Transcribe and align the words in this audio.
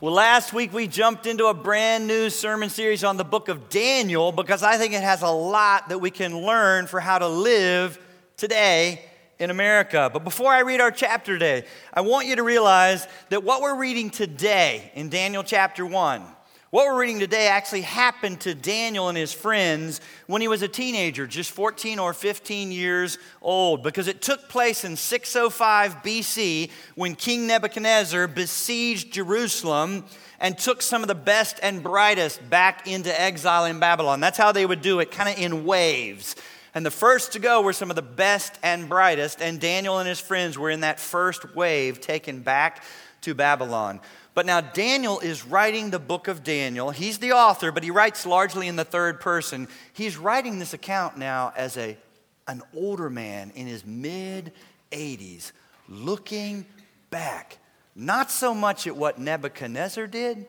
Well, 0.00 0.12
last 0.12 0.52
week 0.52 0.72
we 0.72 0.86
jumped 0.86 1.26
into 1.26 1.46
a 1.46 1.54
brand 1.54 2.06
new 2.06 2.30
sermon 2.30 2.70
series 2.70 3.02
on 3.02 3.16
the 3.16 3.24
book 3.24 3.48
of 3.48 3.68
Daniel 3.68 4.30
because 4.30 4.62
I 4.62 4.76
think 4.76 4.94
it 4.94 5.02
has 5.02 5.22
a 5.22 5.28
lot 5.28 5.88
that 5.88 5.98
we 5.98 6.12
can 6.12 6.38
learn 6.42 6.86
for 6.86 7.00
how 7.00 7.18
to 7.18 7.26
live 7.26 7.98
today 8.36 9.04
in 9.40 9.50
America. 9.50 10.08
But 10.12 10.22
before 10.22 10.52
I 10.52 10.60
read 10.60 10.80
our 10.80 10.92
chapter 10.92 11.32
today, 11.32 11.66
I 11.92 12.02
want 12.02 12.28
you 12.28 12.36
to 12.36 12.44
realize 12.44 13.08
that 13.30 13.42
what 13.42 13.60
we're 13.60 13.74
reading 13.74 14.08
today 14.10 14.92
in 14.94 15.08
Daniel 15.08 15.42
chapter 15.42 15.84
1 15.84 16.22
what 16.70 16.84
we're 16.84 17.00
reading 17.00 17.20
today 17.20 17.48
actually 17.48 17.80
happened 17.80 18.40
to 18.40 18.54
Daniel 18.54 19.08
and 19.08 19.16
his 19.16 19.32
friends 19.32 20.02
when 20.26 20.42
he 20.42 20.48
was 20.48 20.60
a 20.60 20.68
teenager, 20.68 21.26
just 21.26 21.50
14 21.52 21.98
or 21.98 22.12
15 22.12 22.72
years 22.72 23.16
old, 23.40 23.82
because 23.82 24.06
it 24.06 24.20
took 24.20 24.50
place 24.50 24.84
in 24.84 24.94
605 24.94 26.02
BC 26.02 26.70
when 26.94 27.14
King 27.14 27.46
Nebuchadnezzar 27.46 28.28
besieged 28.28 29.14
Jerusalem 29.14 30.04
and 30.40 30.58
took 30.58 30.82
some 30.82 31.00
of 31.00 31.08
the 31.08 31.14
best 31.14 31.58
and 31.62 31.82
brightest 31.82 32.50
back 32.50 32.86
into 32.86 33.18
exile 33.18 33.64
in 33.64 33.80
Babylon. 33.80 34.20
That's 34.20 34.36
how 34.36 34.52
they 34.52 34.66
would 34.66 34.82
do 34.82 35.00
it, 35.00 35.10
kind 35.10 35.30
of 35.30 35.42
in 35.42 35.64
waves. 35.64 36.36
And 36.74 36.84
the 36.84 36.90
first 36.90 37.32
to 37.32 37.38
go 37.38 37.62
were 37.62 37.72
some 37.72 37.88
of 37.88 37.96
the 37.96 38.02
best 38.02 38.58
and 38.62 38.90
brightest, 38.90 39.40
and 39.40 39.58
Daniel 39.58 40.00
and 40.00 40.08
his 40.08 40.20
friends 40.20 40.58
were 40.58 40.68
in 40.68 40.80
that 40.80 41.00
first 41.00 41.54
wave 41.56 42.02
taken 42.02 42.40
back 42.40 42.84
to 43.22 43.34
Babylon. 43.34 44.00
But 44.38 44.46
now 44.46 44.60
Daniel 44.60 45.18
is 45.18 45.44
writing 45.44 45.90
the 45.90 45.98
book 45.98 46.28
of 46.28 46.44
Daniel. 46.44 46.90
He's 46.90 47.18
the 47.18 47.32
author, 47.32 47.72
but 47.72 47.82
he 47.82 47.90
writes 47.90 48.24
largely 48.24 48.68
in 48.68 48.76
the 48.76 48.84
third 48.84 49.20
person. 49.20 49.66
He's 49.92 50.16
writing 50.16 50.60
this 50.60 50.72
account 50.72 51.18
now 51.18 51.52
as 51.56 51.76
a, 51.76 51.98
an 52.46 52.62
older 52.72 53.10
man 53.10 53.50
in 53.56 53.66
his 53.66 53.84
mid 53.84 54.52
80s, 54.92 55.50
looking 55.88 56.66
back, 57.10 57.58
not 57.96 58.30
so 58.30 58.54
much 58.54 58.86
at 58.86 58.96
what 58.96 59.18
Nebuchadnezzar 59.18 60.06
did, 60.06 60.46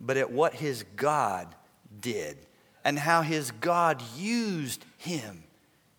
but 0.00 0.16
at 0.16 0.32
what 0.32 0.54
his 0.54 0.82
God 0.96 1.54
did 2.00 2.38
and 2.82 2.98
how 2.98 3.20
his 3.20 3.50
God 3.50 4.02
used 4.16 4.86
him, 4.96 5.44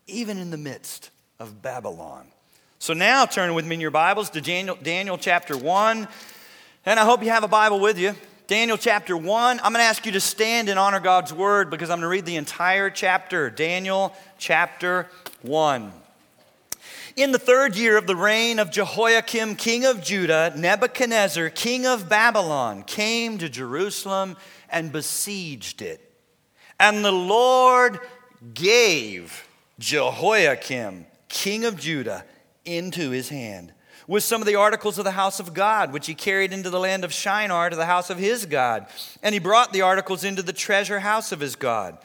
even 0.08 0.36
in 0.38 0.50
the 0.50 0.56
midst 0.56 1.10
of 1.38 1.62
Babylon. 1.62 2.26
So 2.80 2.92
now 2.92 3.24
turn 3.24 3.54
with 3.54 3.64
me 3.64 3.76
in 3.76 3.80
your 3.80 3.92
Bibles 3.92 4.30
to 4.30 4.40
Daniel, 4.40 4.76
Daniel 4.82 5.16
chapter 5.16 5.56
1. 5.56 6.08
And 6.86 7.00
I 7.00 7.04
hope 7.06 7.22
you 7.22 7.30
have 7.30 7.44
a 7.44 7.48
Bible 7.48 7.80
with 7.80 7.98
you. 7.98 8.14
Daniel 8.46 8.76
chapter 8.76 9.16
1. 9.16 9.58
I'm 9.62 9.72
going 9.72 9.80
to 9.80 9.88
ask 9.88 10.04
you 10.04 10.12
to 10.12 10.20
stand 10.20 10.68
and 10.68 10.78
honor 10.78 11.00
God's 11.00 11.32
word 11.32 11.70
because 11.70 11.88
I'm 11.88 11.96
going 11.96 12.02
to 12.02 12.08
read 12.08 12.26
the 12.26 12.36
entire 12.36 12.90
chapter. 12.90 13.48
Daniel 13.48 14.14
chapter 14.36 15.08
1. 15.40 15.90
In 17.16 17.32
the 17.32 17.38
third 17.38 17.74
year 17.74 17.96
of 17.96 18.06
the 18.06 18.14
reign 18.14 18.58
of 18.58 18.70
Jehoiakim, 18.70 19.56
king 19.56 19.86
of 19.86 20.02
Judah, 20.02 20.52
Nebuchadnezzar, 20.54 21.48
king 21.48 21.86
of 21.86 22.10
Babylon, 22.10 22.82
came 22.82 23.38
to 23.38 23.48
Jerusalem 23.48 24.36
and 24.68 24.92
besieged 24.92 25.80
it. 25.80 26.12
And 26.78 27.02
the 27.02 27.12
Lord 27.12 27.98
gave 28.52 29.48
Jehoiakim, 29.78 31.06
king 31.28 31.64
of 31.64 31.80
Judah, 31.80 32.26
into 32.66 33.08
his 33.08 33.30
hand 33.30 33.72
with 34.06 34.24
some 34.24 34.42
of 34.42 34.46
the 34.46 34.56
articles 34.56 34.98
of 34.98 35.04
the 35.04 35.12
house 35.12 35.40
of 35.40 35.54
God, 35.54 35.92
which 35.92 36.06
he 36.06 36.14
carried 36.14 36.52
into 36.52 36.70
the 36.70 36.80
land 36.80 37.04
of 37.04 37.12
Shinar 37.12 37.70
to 37.70 37.76
the 37.76 37.86
house 37.86 38.10
of 38.10 38.18
his 38.18 38.46
God. 38.46 38.86
And 39.22 39.32
he 39.32 39.38
brought 39.38 39.72
the 39.72 39.82
articles 39.82 40.24
into 40.24 40.42
the 40.42 40.52
treasure 40.52 41.00
house 41.00 41.32
of 41.32 41.40
his 41.40 41.56
God. 41.56 41.98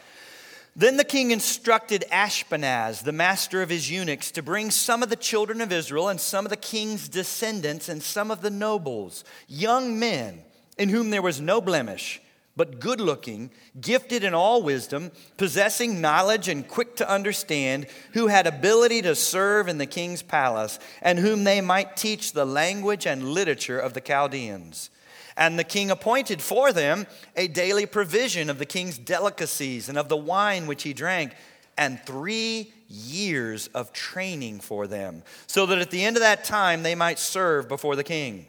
Then 0.75 0.97
the 0.97 1.03
king 1.03 1.31
instructed 1.31 2.06
Ashpenaz, 2.11 3.03
the 3.03 3.11
master 3.11 3.61
of 3.61 3.69
his 3.69 3.91
eunuchs, 3.91 4.31
to 4.31 4.41
bring 4.41 4.72
some 4.72 5.03
of 5.03 5.09
the 5.09 5.16
children 5.16 5.59
of 5.59 5.73
Israel 5.73 6.08
and 6.08 6.22
some 6.22 6.45
of 6.45 6.52
the 6.52 6.58
king's 6.58 7.09
descendants 7.09 7.89
and 7.89 8.02
some 8.02 8.31
of 8.31 8.41
the 8.41 8.50
nobles, 8.50 9.23
young 9.47 10.00
men 10.00 10.41
in 10.78 10.89
whom 10.89 11.09
there 11.09 11.22
was 11.22 11.41
no 11.41 11.59
blemish 11.59 12.22
but 12.60 12.82
good 12.82 13.00
looking, 13.00 13.50
gifted 13.80 14.22
in 14.22 14.34
all 14.34 14.62
wisdom, 14.62 15.12
possessing 15.38 16.02
knowledge 16.02 16.50
and 16.50 16.68
quick 16.68 16.98
to 16.98 17.10
understand, 17.10 17.88
who 18.12 18.28
had 18.28 18.46
ability 18.46 19.02
to 19.02 19.16
serve 19.16 19.70
in 19.70 19.78
the 19.78 19.86
king's 19.86 20.22
palace, 20.22 20.78
and 21.02 21.19
whom 21.19 21.46
they 21.46 21.62
might 21.62 21.96
teach 21.96 22.34
the 22.34 22.44
language 22.44 23.08
and 23.08 23.30
literature 23.30 23.80
of 23.80 23.94
the 23.94 24.02
Chaldeans. 24.02 24.90
And 25.38 25.58
the 25.58 25.64
king 25.64 25.90
appointed 25.90 26.42
for 26.42 26.74
them 26.74 27.08
a 27.38 27.48
daily 27.48 27.86
provision 27.86 28.50
of 28.50 28.59
the 28.59 28.66
king's 28.66 28.98
delicacies 28.98 29.88
and 29.88 29.98
of 29.98 30.09
the 30.09 30.18
wine 30.18 30.68
which 30.68 30.84
he 30.84 30.92
drank, 30.92 31.36
and 31.78 31.98
three 32.06 32.74
years 32.90 33.68
of 33.68 33.94
training 33.94 34.59
for 34.59 34.86
them, 34.86 35.24
so 35.48 35.66
that 35.66 35.78
at 35.78 35.92
the 35.92 36.03
end 36.03 36.18
of 36.18 36.24
that 36.24 36.44
time 36.44 36.84
they 36.84 36.94
might 36.94 37.19
serve 37.19 37.69
before 37.69 37.96
the 37.96 38.03
king. 38.03 38.48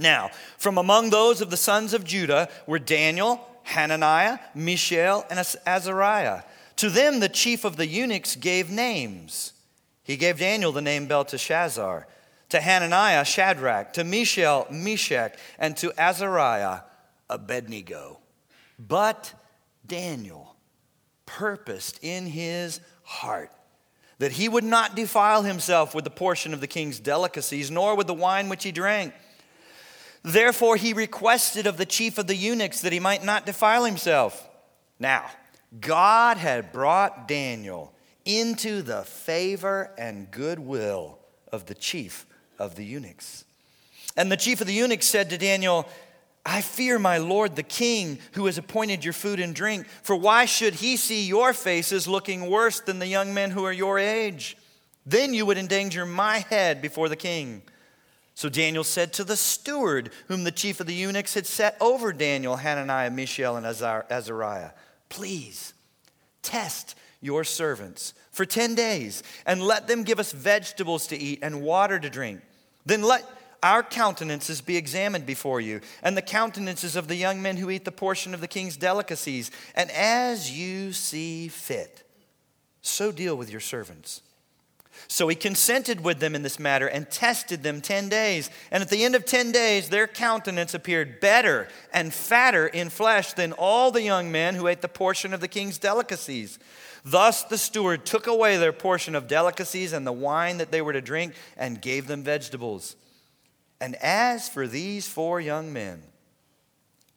Now, 0.00 0.30
from 0.56 0.78
among 0.78 1.10
those 1.10 1.40
of 1.40 1.50
the 1.50 1.56
sons 1.56 1.92
of 1.92 2.04
Judah 2.04 2.48
were 2.66 2.78
Daniel, 2.78 3.46
Hananiah, 3.64 4.38
Mishael, 4.54 5.26
and 5.30 5.38
Azariah. 5.66 6.42
To 6.76 6.88
them, 6.88 7.20
the 7.20 7.28
chief 7.28 7.64
of 7.64 7.76
the 7.76 7.86
eunuchs 7.86 8.34
gave 8.34 8.70
names. 8.70 9.52
He 10.02 10.16
gave 10.16 10.38
Daniel 10.38 10.72
the 10.72 10.80
name 10.80 11.06
Belteshazzar, 11.06 12.06
to 12.48 12.60
Hananiah, 12.60 13.24
Shadrach, 13.24 13.92
to 13.92 14.02
Mishael, 14.02 14.66
Meshach, 14.70 15.36
and 15.58 15.76
to 15.76 15.92
Azariah, 16.00 16.80
Abednego. 17.28 18.18
But 18.78 19.34
Daniel 19.86 20.56
purposed 21.26 22.00
in 22.02 22.26
his 22.26 22.80
heart 23.04 23.52
that 24.18 24.32
he 24.32 24.48
would 24.48 24.64
not 24.64 24.96
defile 24.96 25.42
himself 25.42 25.94
with 25.94 26.04
the 26.04 26.10
portion 26.10 26.52
of 26.52 26.60
the 26.60 26.66
king's 26.66 26.98
delicacies, 26.98 27.70
nor 27.70 27.94
with 27.94 28.06
the 28.06 28.14
wine 28.14 28.48
which 28.48 28.64
he 28.64 28.72
drank. 28.72 29.14
Therefore, 30.22 30.76
he 30.76 30.92
requested 30.92 31.66
of 31.66 31.76
the 31.76 31.86
chief 31.86 32.18
of 32.18 32.26
the 32.26 32.36
eunuchs 32.36 32.82
that 32.82 32.92
he 32.92 33.00
might 33.00 33.24
not 33.24 33.46
defile 33.46 33.84
himself. 33.84 34.48
Now, 34.98 35.30
God 35.80 36.36
had 36.36 36.72
brought 36.72 37.26
Daniel 37.26 37.94
into 38.24 38.82
the 38.82 39.02
favor 39.02 39.92
and 39.96 40.30
goodwill 40.30 41.18
of 41.50 41.66
the 41.66 41.74
chief 41.74 42.26
of 42.58 42.74
the 42.74 42.84
eunuchs. 42.84 43.44
And 44.16 44.30
the 44.30 44.36
chief 44.36 44.60
of 44.60 44.66
the 44.66 44.74
eunuchs 44.74 45.06
said 45.06 45.30
to 45.30 45.38
Daniel, 45.38 45.88
I 46.44 46.62
fear 46.62 46.98
my 46.98 47.18
lord 47.18 47.56
the 47.56 47.62
king, 47.62 48.18
who 48.32 48.46
has 48.46 48.58
appointed 48.58 49.04
your 49.04 49.12
food 49.12 49.40
and 49.40 49.54
drink, 49.54 49.86
for 50.02 50.16
why 50.16 50.46
should 50.46 50.74
he 50.74 50.96
see 50.96 51.26
your 51.26 51.52
faces 51.52 52.08
looking 52.08 52.50
worse 52.50 52.80
than 52.80 52.98
the 52.98 53.06
young 53.06 53.34
men 53.34 53.50
who 53.50 53.64
are 53.64 53.72
your 53.72 53.98
age? 53.98 54.56
Then 55.06 55.34
you 55.34 55.46
would 55.46 55.58
endanger 55.58 56.06
my 56.06 56.38
head 56.38 56.82
before 56.82 57.08
the 57.08 57.16
king. 57.16 57.62
So 58.40 58.48
Daniel 58.48 58.84
said 58.84 59.12
to 59.12 59.24
the 59.24 59.36
steward, 59.36 60.08
whom 60.28 60.44
the 60.44 60.50
chief 60.50 60.80
of 60.80 60.86
the 60.86 60.94
eunuchs 60.94 61.34
had 61.34 61.44
set 61.44 61.76
over 61.78 62.10
Daniel, 62.10 62.56
Hananiah, 62.56 63.10
Mishael, 63.10 63.56
and 63.56 63.66
Azariah, 63.66 64.70
Please 65.10 65.74
test 66.40 66.94
your 67.20 67.44
servants 67.44 68.14
for 68.30 68.46
10 68.46 68.74
days 68.74 69.22
and 69.44 69.60
let 69.60 69.88
them 69.88 70.04
give 70.04 70.18
us 70.18 70.32
vegetables 70.32 71.06
to 71.08 71.18
eat 71.18 71.40
and 71.42 71.60
water 71.60 71.98
to 71.98 72.08
drink. 72.08 72.40
Then 72.86 73.02
let 73.02 73.26
our 73.62 73.82
countenances 73.82 74.62
be 74.62 74.78
examined 74.78 75.26
before 75.26 75.60
you, 75.60 75.82
and 76.02 76.16
the 76.16 76.22
countenances 76.22 76.96
of 76.96 77.08
the 77.08 77.16
young 77.16 77.42
men 77.42 77.58
who 77.58 77.68
eat 77.68 77.84
the 77.84 77.92
portion 77.92 78.32
of 78.32 78.40
the 78.40 78.48
king's 78.48 78.78
delicacies. 78.78 79.50
And 79.74 79.90
as 79.90 80.50
you 80.50 80.94
see 80.94 81.48
fit, 81.48 82.04
so 82.80 83.12
deal 83.12 83.36
with 83.36 83.50
your 83.50 83.60
servants. 83.60 84.22
So 85.08 85.28
he 85.28 85.36
consented 85.36 86.02
with 86.02 86.20
them 86.20 86.34
in 86.34 86.42
this 86.42 86.58
matter 86.58 86.86
and 86.86 87.10
tested 87.10 87.62
them 87.62 87.80
10 87.80 88.08
days. 88.08 88.50
And 88.70 88.82
at 88.82 88.90
the 88.90 89.04
end 89.04 89.14
of 89.14 89.24
10 89.24 89.52
days, 89.52 89.88
their 89.88 90.06
countenance 90.06 90.74
appeared 90.74 91.20
better 91.20 91.68
and 91.92 92.14
fatter 92.14 92.66
in 92.66 92.90
flesh 92.90 93.32
than 93.32 93.52
all 93.52 93.90
the 93.90 94.02
young 94.02 94.30
men 94.30 94.54
who 94.54 94.66
ate 94.66 94.82
the 94.82 94.88
portion 94.88 95.34
of 95.34 95.40
the 95.40 95.48
king's 95.48 95.78
delicacies. 95.78 96.58
Thus 97.04 97.44
the 97.44 97.58
steward 97.58 98.04
took 98.04 98.26
away 98.26 98.56
their 98.56 98.72
portion 98.72 99.14
of 99.14 99.26
delicacies 99.26 99.92
and 99.92 100.06
the 100.06 100.12
wine 100.12 100.58
that 100.58 100.70
they 100.70 100.82
were 100.82 100.92
to 100.92 101.00
drink 101.00 101.34
and 101.56 101.80
gave 101.80 102.06
them 102.06 102.22
vegetables. 102.22 102.96
And 103.80 103.96
as 103.96 104.48
for 104.48 104.66
these 104.66 105.08
four 105.08 105.40
young 105.40 105.72
men, 105.72 106.02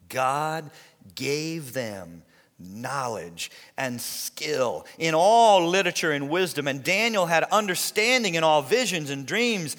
God 0.08 0.70
gave 1.16 1.74
them 1.74 2.24
knowledge 2.64 3.52
and 3.78 4.00
skill 4.00 4.86
in 4.98 5.14
all 5.14 5.68
literature 5.68 6.12
and 6.12 6.30
wisdom. 6.30 6.68
And 6.68 6.84
Daniel 6.84 7.26
had 7.26 7.44
understanding 7.52 8.36
in 8.36 8.44
all 8.44 8.62
visions 8.62 9.10
and 9.10 9.26
dreams. 9.26 9.76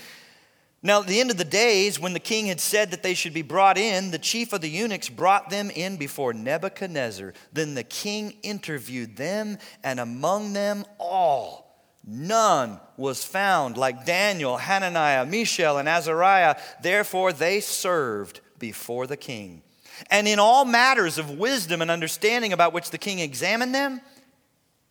Now, 0.82 1.00
at 1.00 1.06
the 1.06 1.18
end 1.18 1.30
of 1.30 1.38
the 1.38 1.44
days, 1.44 1.98
when 1.98 2.12
the 2.12 2.20
king 2.20 2.46
had 2.46 2.60
said 2.60 2.90
that 2.90 3.02
they 3.02 3.14
should 3.14 3.32
be 3.32 3.40
brought 3.40 3.78
in, 3.78 4.10
the 4.10 4.18
chief 4.18 4.52
of 4.52 4.60
the 4.60 4.68
eunuchs 4.68 5.08
brought 5.08 5.48
them 5.48 5.70
in 5.70 5.96
before 5.96 6.34
Nebuchadnezzar. 6.34 7.32
Then 7.54 7.74
the 7.74 7.84
king 7.84 8.34
interviewed 8.42 9.16
them, 9.16 9.56
and 9.82 9.98
among 9.98 10.52
them 10.52 10.84
all, 10.98 11.74
none 12.06 12.80
was 12.98 13.24
found 13.24 13.78
like 13.78 14.04
Daniel, 14.04 14.58
Hananiah, 14.58 15.24
Mishael, 15.24 15.78
and 15.78 15.88
Azariah. 15.88 16.56
Therefore, 16.82 17.32
they 17.32 17.60
served 17.60 18.40
before 18.58 19.06
the 19.06 19.16
king. 19.16 19.62
And 20.10 20.26
in 20.26 20.38
all 20.38 20.64
matters 20.64 21.18
of 21.18 21.30
wisdom 21.30 21.82
and 21.82 21.90
understanding 21.90 22.52
about 22.52 22.72
which 22.72 22.90
the 22.90 22.98
king 22.98 23.18
examined 23.18 23.74
them, 23.74 24.00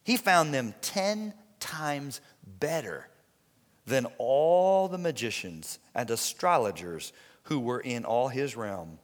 he 0.04 0.18
found 0.18 0.54
them 0.54 0.74
10 0.82 1.34
times 1.60 2.22
better 2.60 3.08
than 3.86 4.08
all 4.18 4.88
the 4.88 4.98
magicians 4.98 5.80
and 5.94 6.10
astrologers 6.10 7.14
who 7.44 7.60
were 7.60 7.80
in 7.80 8.06
all 8.06 8.30
his 8.30 8.56
realm. 8.56 9.00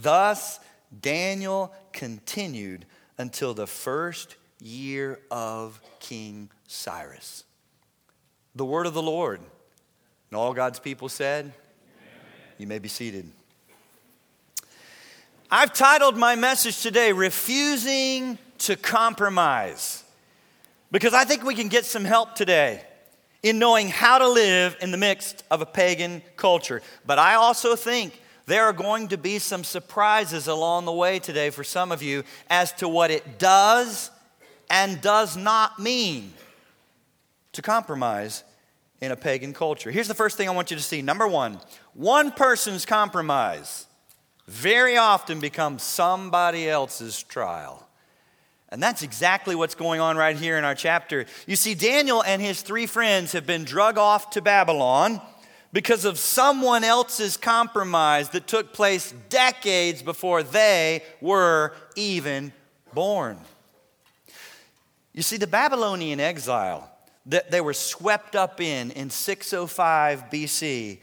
Thus, 0.00 0.60
Daniel 1.00 1.72
continued 1.92 2.86
until 3.18 3.54
the 3.54 3.66
first 3.66 4.36
year 4.60 5.20
of 5.30 5.80
King 6.00 6.50
Cyrus. 6.66 7.44
The 8.54 8.64
word 8.64 8.86
of 8.86 8.94
the 8.94 9.02
Lord. 9.02 9.40
And 9.40 10.38
all 10.38 10.52
God's 10.52 10.78
people 10.78 11.08
said, 11.08 11.46
Amen. 11.46 11.54
You 12.58 12.66
may 12.66 12.78
be 12.78 12.88
seated. 12.88 13.30
I've 15.52 15.72
titled 15.72 16.16
my 16.16 16.36
message 16.36 16.80
today, 16.80 17.10
Refusing 17.10 18.38
to 18.58 18.76
Compromise, 18.76 20.04
because 20.92 21.12
I 21.12 21.24
think 21.24 21.42
we 21.42 21.56
can 21.56 21.66
get 21.66 21.84
some 21.84 22.04
help 22.04 22.36
today 22.36 22.84
in 23.42 23.58
knowing 23.58 23.88
how 23.88 24.18
to 24.18 24.28
live 24.28 24.76
in 24.80 24.92
the 24.92 24.96
midst 24.96 25.42
of 25.50 25.60
a 25.60 25.66
pagan 25.66 26.22
culture. 26.36 26.82
But 27.04 27.18
I 27.18 27.34
also 27.34 27.74
think 27.74 28.22
there 28.46 28.66
are 28.66 28.72
going 28.72 29.08
to 29.08 29.18
be 29.18 29.40
some 29.40 29.64
surprises 29.64 30.46
along 30.46 30.84
the 30.84 30.92
way 30.92 31.18
today 31.18 31.50
for 31.50 31.64
some 31.64 31.90
of 31.90 32.00
you 32.00 32.22
as 32.48 32.70
to 32.74 32.86
what 32.86 33.10
it 33.10 33.40
does 33.40 34.12
and 34.70 35.00
does 35.00 35.36
not 35.36 35.80
mean 35.80 36.32
to 37.54 37.62
compromise 37.62 38.44
in 39.00 39.10
a 39.10 39.16
pagan 39.16 39.52
culture. 39.52 39.90
Here's 39.90 40.06
the 40.06 40.14
first 40.14 40.36
thing 40.36 40.48
I 40.48 40.52
want 40.52 40.70
you 40.70 40.76
to 40.76 40.82
see. 40.82 41.02
Number 41.02 41.26
one, 41.26 41.58
one 41.94 42.30
person's 42.30 42.86
compromise 42.86 43.88
very 44.50 44.96
often 44.96 45.38
becomes 45.38 45.84
somebody 45.84 46.68
else's 46.68 47.22
trial. 47.22 47.86
And 48.70 48.82
that's 48.82 49.02
exactly 49.02 49.54
what's 49.54 49.76
going 49.76 50.00
on 50.00 50.16
right 50.16 50.36
here 50.36 50.58
in 50.58 50.64
our 50.64 50.74
chapter. 50.74 51.26
You 51.46 51.54
see, 51.54 51.74
Daniel 51.74 52.22
and 52.24 52.42
his 52.42 52.62
three 52.62 52.86
friends 52.86 53.30
have 53.30 53.46
been 53.46 53.64
drug 53.64 53.96
off 53.96 54.30
to 54.30 54.42
Babylon 54.42 55.20
because 55.72 56.04
of 56.04 56.18
someone 56.18 56.82
else's 56.82 57.36
compromise 57.36 58.30
that 58.30 58.48
took 58.48 58.72
place 58.72 59.14
decades 59.28 60.02
before 60.02 60.42
they 60.42 61.04
were 61.20 61.72
even 61.94 62.52
born. 62.92 63.38
You 65.12 65.22
see, 65.22 65.36
the 65.36 65.46
Babylonian 65.46 66.18
exile 66.18 66.90
that 67.26 67.52
they 67.52 67.60
were 67.60 67.74
swept 67.74 68.34
up 68.34 68.60
in 68.60 68.90
in 68.90 69.10
605 69.10 70.24
BC 70.28 70.98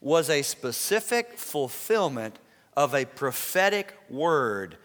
was 0.00 0.30
a 0.30 0.42
specific 0.42 1.36
fulfillment 1.36 2.38
of 2.76 2.94
a 2.94 3.04
prophetic 3.04 3.94
word 4.08 4.76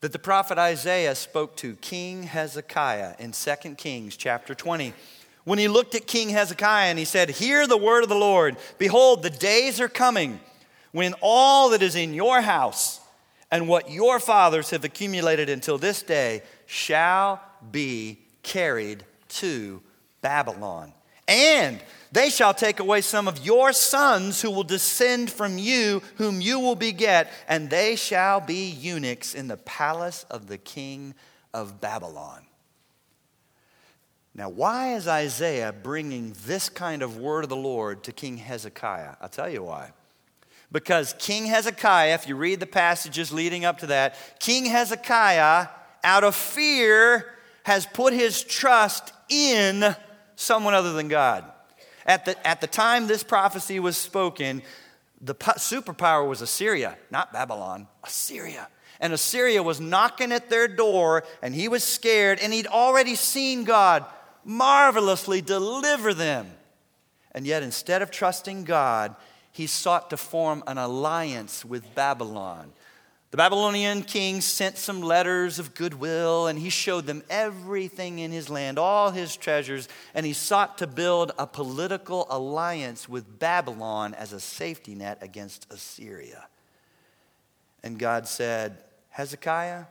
that 0.00 0.12
the 0.12 0.18
prophet 0.18 0.58
Isaiah 0.58 1.14
spoke 1.14 1.56
to 1.56 1.76
King 1.76 2.24
Hezekiah 2.24 3.14
in 3.18 3.32
2 3.32 3.74
Kings 3.76 4.16
chapter 4.16 4.54
20 4.54 4.92
when 5.44 5.58
he 5.58 5.68
looked 5.68 5.94
at 5.94 6.06
King 6.06 6.30
Hezekiah 6.30 6.88
and 6.88 6.98
he 6.98 7.04
said, 7.04 7.30
Hear 7.30 7.66
the 7.66 7.76
word 7.76 8.02
of 8.02 8.08
the 8.08 8.14
Lord. 8.14 8.56
Behold, 8.78 9.22
the 9.22 9.30
days 9.30 9.80
are 9.80 9.88
coming 9.88 10.40
when 10.92 11.14
all 11.20 11.70
that 11.70 11.82
is 11.82 11.96
in 11.96 12.14
your 12.14 12.40
house 12.40 13.00
and 13.50 13.68
what 13.68 13.90
your 13.90 14.18
fathers 14.18 14.70
have 14.70 14.84
accumulated 14.84 15.48
until 15.48 15.78
this 15.78 16.02
day 16.02 16.42
shall 16.66 17.40
be 17.70 18.18
carried 18.42 19.04
to 19.28 19.82
Babylon. 20.20 20.92
And 21.28 21.80
they 22.12 22.28
shall 22.28 22.52
take 22.52 22.78
away 22.78 23.00
some 23.00 23.26
of 23.26 23.44
your 23.44 23.72
sons 23.72 24.42
who 24.42 24.50
will 24.50 24.64
descend 24.64 25.30
from 25.30 25.56
you, 25.58 26.02
whom 26.16 26.42
you 26.42 26.60
will 26.60 26.76
beget, 26.76 27.30
and 27.48 27.70
they 27.70 27.96
shall 27.96 28.38
be 28.40 28.68
eunuchs 28.68 29.34
in 29.34 29.48
the 29.48 29.56
palace 29.56 30.24
of 30.30 30.46
the 30.46 30.58
king 30.58 31.14
of 31.54 31.80
Babylon. 31.80 32.42
Now, 34.34 34.48
why 34.48 34.94
is 34.94 35.08
Isaiah 35.08 35.72
bringing 35.72 36.34
this 36.46 36.68
kind 36.68 37.02
of 37.02 37.16
word 37.16 37.44
of 37.44 37.50
the 37.50 37.56
Lord 37.56 38.02
to 38.04 38.12
King 38.12 38.38
Hezekiah? 38.38 39.16
I'll 39.20 39.28
tell 39.28 39.48
you 39.48 39.62
why. 39.62 39.90
Because 40.70 41.14
King 41.18 41.46
Hezekiah, 41.46 42.14
if 42.14 42.26
you 42.26 42.36
read 42.36 42.60
the 42.60 42.66
passages 42.66 43.30
leading 43.30 43.66
up 43.66 43.78
to 43.78 43.86
that, 43.88 44.16
King 44.40 44.64
Hezekiah, 44.64 45.68
out 46.04 46.24
of 46.24 46.34
fear, 46.34 47.26
has 47.64 47.86
put 47.86 48.14
his 48.14 48.42
trust 48.42 49.12
in 49.28 49.94
someone 50.34 50.72
other 50.74 50.94
than 50.94 51.08
God. 51.08 51.44
At 52.06 52.24
the, 52.24 52.46
at 52.46 52.60
the 52.60 52.66
time 52.66 53.06
this 53.06 53.22
prophecy 53.22 53.78
was 53.78 53.96
spoken, 53.96 54.62
the 55.20 55.34
superpower 55.34 56.28
was 56.28 56.42
Assyria, 56.42 56.96
not 57.10 57.32
Babylon, 57.32 57.86
Assyria. 58.02 58.68
And 59.00 59.12
Assyria 59.12 59.62
was 59.62 59.80
knocking 59.80 60.32
at 60.32 60.50
their 60.50 60.68
door, 60.68 61.24
and 61.42 61.54
he 61.54 61.68
was 61.68 61.84
scared, 61.84 62.38
and 62.40 62.52
he'd 62.52 62.66
already 62.66 63.14
seen 63.14 63.64
God 63.64 64.04
marvelously 64.44 65.40
deliver 65.40 66.14
them. 66.14 66.50
And 67.32 67.46
yet, 67.46 67.62
instead 67.62 68.02
of 68.02 68.10
trusting 68.10 68.64
God, 68.64 69.16
he 69.52 69.66
sought 69.66 70.10
to 70.10 70.16
form 70.16 70.62
an 70.66 70.78
alliance 70.78 71.64
with 71.64 71.94
Babylon. 71.94 72.72
The 73.32 73.38
Babylonian 73.38 74.02
king 74.02 74.42
sent 74.42 74.76
some 74.76 75.00
letters 75.00 75.58
of 75.58 75.72
goodwill, 75.72 76.48
and 76.48 76.58
he 76.58 76.68
showed 76.68 77.06
them 77.06 77.22
everything 77.30 78.18
in 78.18 78.30
his 78.30 78.50
land, 78.50 78.78
all 78.78 79.10
his 79.10 79.36
treasures, 79.36 79.88
and 80.14 80.26
he 80.26 80.34
sought 80.34 80.76
to 80.78 80.86
build 80.86 81.32
a 81.38 81.46
political 81.46 82.26
alliance 82.28 83.08
with 83.08 83.38
Babylon 83.38 84.12
as 84.12 84.34
a 84.34 84.38
safety 84.38 84.94
net 84.94 85.16
against 85.22 85.66
Assyria. 85.72 86.46
And 87.82 87.98
God 87.98 88.28
said, 88.28 88.84
Hezekiah, 89.08 89.86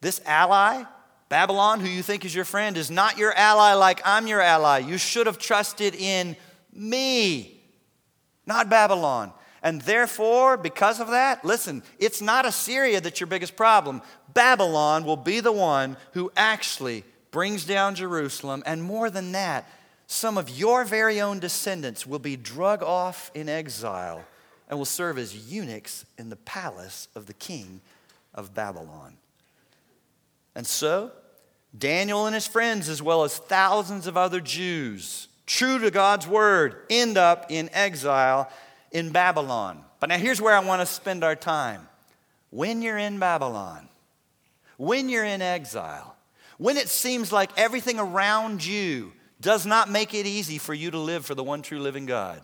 this 0.00 0.20
ally 0.24 0.84
Babylon, 1.28 1.80
who 1.80 1.88
you 1.88 2.02
think 2.02 2.26
is 2.26 2.34
your 2.34 2.44
friend, 2.44 2.76
is 2.76 2.90
not 2.90 3.16
your 3.16 3.32
ally 3.32 3.72
like 3.72 4.02
I'm 4.04 4.26
your 4.26 4.42
ally. 4.42 4.80
You 4.80 4.98
should 4.98 5.26
have 5.26 5.38
trusted 5.38 5.94
in 5.94 6.36
me, 6.74 7.58
not 8.44 8.68
Babylon. 8.68 9.32
And 9.62 9.80
therefore, 9.82 10.56
because 10.56 10.98
of 10.98 11.08
that, 11.08 11.44
listen, 11.44 11.82
it's 11.98 12.20
not 12.20 12.44
Assyria 12.44 13.00
that's 13.00 13.20
your 13.20 13.28
biggest 13.28 13.56
problem. 13.56 14.02
Babylon 14.34 15.04
will 15.04 15.16
be 15.16 15.40
the 15.40 15.52
one 15.52 15.96
who 16.12 16.32
actually 16.36 17.04
brings 17.30 17.64
down 17.64 17.94
Jerusalem. 17.94 18.62
And 18.66 18.82
more 18.82 19.08
than 19.08 19.32
that, 19.32 19.68
some 20.06 20.36
of 20.36 20.50
your 20.50 20.84
very 20.84 21.20
own 21.20 21.38
descendants 21.38 22.06
will 22.06 22.18
be 22.18 22.36
drug 22.36 22.82
off 22.82 23.30
in 23.34 23.48
exile 23.48 24.24
and 24.68 24.78
will 24.78 24.84
serve 24.84 25.16
as 25.16 25.50
eunuchs 25.50 26.04
in 26.18 26.28
the 26.28 26.36
palace 26.36 27.08
of 27.14 27.26
the 27.26 27.34
king 27.34 27.80
of 28.34 28.54
Babylon. 28.54 29.14
And 30.54 30.66
so, 30.66 31.12
Daniel 31.76 32.26
and 32.26 32.34
his 32.34 32.46
friends, 32.46 32.88
as 32.88 33.00
well 33.00 33.24
as 33.24 33.38
thousands 33.38 34.06
of 34.06 34.16
other 34.16 34.40
Jews, 34.40 35.28
true 35.46 35.78
to 35.78 35.90
God's 35.90 36.26
word, 36.26 36.76
end 36.90 37.16
up 37.16 37.46
in 37.48 37.70
exile 37.72 38.50
in 38.92 39.10
Babylon. 39.10 39.82
But 40.00 40.08
now 40.08 40.18
here's 40.18 40.40
where 40.40 40.54
I 40.54 40.60
want 40.60 40.80
to 40.80 40.86
spend 40.86 41.24
our 41.24 41.36
time. 41.36 41.88
When 42.50 42.82
you're 42.82 42.98
in 42.98 43.18
Babylon, 43.18 43.88
when 44.76 45.08
you're 45.08 45.24
in 45.24 45.42
exile, 45.42 46.16
when 46.58 46.76
it 46.76 46.88
seems 46.88 47.32
like 47.32 47.50
everything 47.58 47.98
around 47.98 48.64
you 48.64 49.12
does 49.40 49.66
not 49.66 49.90
make 49.90 50.14
it 50.14 50.26
easy 50.26 50.58
for 50.58 50.74
you 50.74 50.90
to 50.90 50.98
live 50.98 51.26
for 51.26 51.34
the 51.34 51.42
one 51.42 51.62
true 51.62 51.80
living 51.80 52.06
God, 52.06 52.40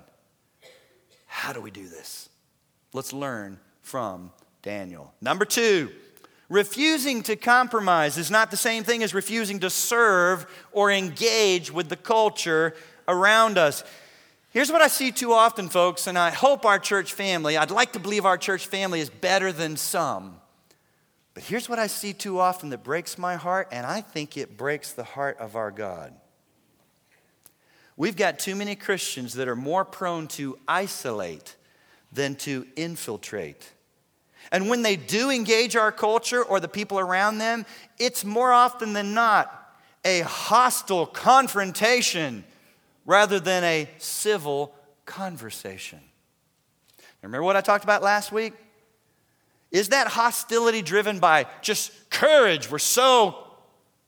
how 1.27 1.53
do 1.53 1.61
we 1.61 1.71
do 1.71 1.87
this? 1.87 2.29
Let's 2.93 3.13
learn 3.13 3.61
from 3.83 4.33
Daniel. 4.63 5.13
Number 5.21 5.45
two, 5.45 5.91
Refusing 6.49 7.23
to 7.25 7.37
compromise 7.37 8.17
is 8.17 8.31
not 8.31 8.51
the 8.51 8.57
same 8.57 8.83
thing 8.83 9.03
as 9.03 9.13
refusing 9.13 9.61
to 9.61 9.69
serve 9.69 10.47
or 10.73 10.91
engage 10.91 11.71
with 11.71 11.91
the 11.91 11.97
culture 11.97 12.75
around 13.07 13.59
us. 13.59 13.85
Here's 14.51 14.73
what 14.73 14.81
I 14.81 14.89
see 14.89 15.13
too 15.13 15.33
often, 15.33 15.69
folks, 15.69 16.07
and 16.07 16.19
I 16.19 16.31
hope 16.31 16.65
our 16.65 16.79
church 16.79 17.13
family, 17.13 17.59
I'd 17.59 17.71
like 17.71 17.93
to 17.93 17.99
believe 17.99 18.25
our 18.25 18.39
church 18.39 18.67
family 18.67 19.01
is 19.01 19.11
better 19.11 19.53
than 19.53 19.77
some. 19.77 20.41
But 21.35 21.43
here's 21.43 21.69
what 21.69 21.79
I 21.79 21.87
see 21.87 22.15
too 22.15 22.41
often 22.41 22.71
that 22.71 22.83
breaks 22.83 23.19
my 23.19 23.37
heart, 23.37 23.69
and 23.71 23.87
I 23.87 24.01
think 24.01 24.37
it 24.37 24.57
breaks 24.57 24.93
the 24.93 25.05
heart 25.05 25.37
of 25.39 25.55
our 25.55 25.71
God. 25.71 26.15
We've 27.97 28.17
got 28.17 28.39
too 28.39 28.55
many 28.55 28.75
Christians 28.75 29.35
that 29.35 29.49
are 29.49 29.57
more 29.57 29.85
prone 29.85 30.29
to 30.29 30.59
isolate 30.67 31.57
than 32.11 32.35
to 32.37 32.67
infiltrate. 32.75 33.71
And 34.51 34.71
when 34.71 34.83
they 34.83 34.97
do 34.97 35.31
engage 35.31 35.77
our 35.77 35.93
culture 35.93 36.43
or 36.43 36.59
the 36.59 36.69
people 36.69 36.99
around 36.99 37.37
them, 37.37 37.67
it's 37.99 38.25
more 38.25 38.53
often 38.53 38.95
than 38.95 39.13
not 39.13 39.77
a 40.05 40.21
hostile 40.21 41.05
confrontation 41.05 42.45
rather 43.09 43.41
than 43.41 43.65
a 43.65 43.89
civil 43.99 44.73
conversation. 45.05 45.99
Remember 47.23 47.43
what 47.43 47.57
I 47.57 47.61
talked 47.61 47.83
about 47.83 48.05
last 48.05 48.31
week? 48.31 48.53
Is 49.73 49.89
that 49.89 50.07
hostility 50.07 50.83
driven 50.83 51.19
by 51.19 51.47
just 51.61 52.11
courage? 52.11 52.71
We're 52.71 52.79
so. 52.79 53.45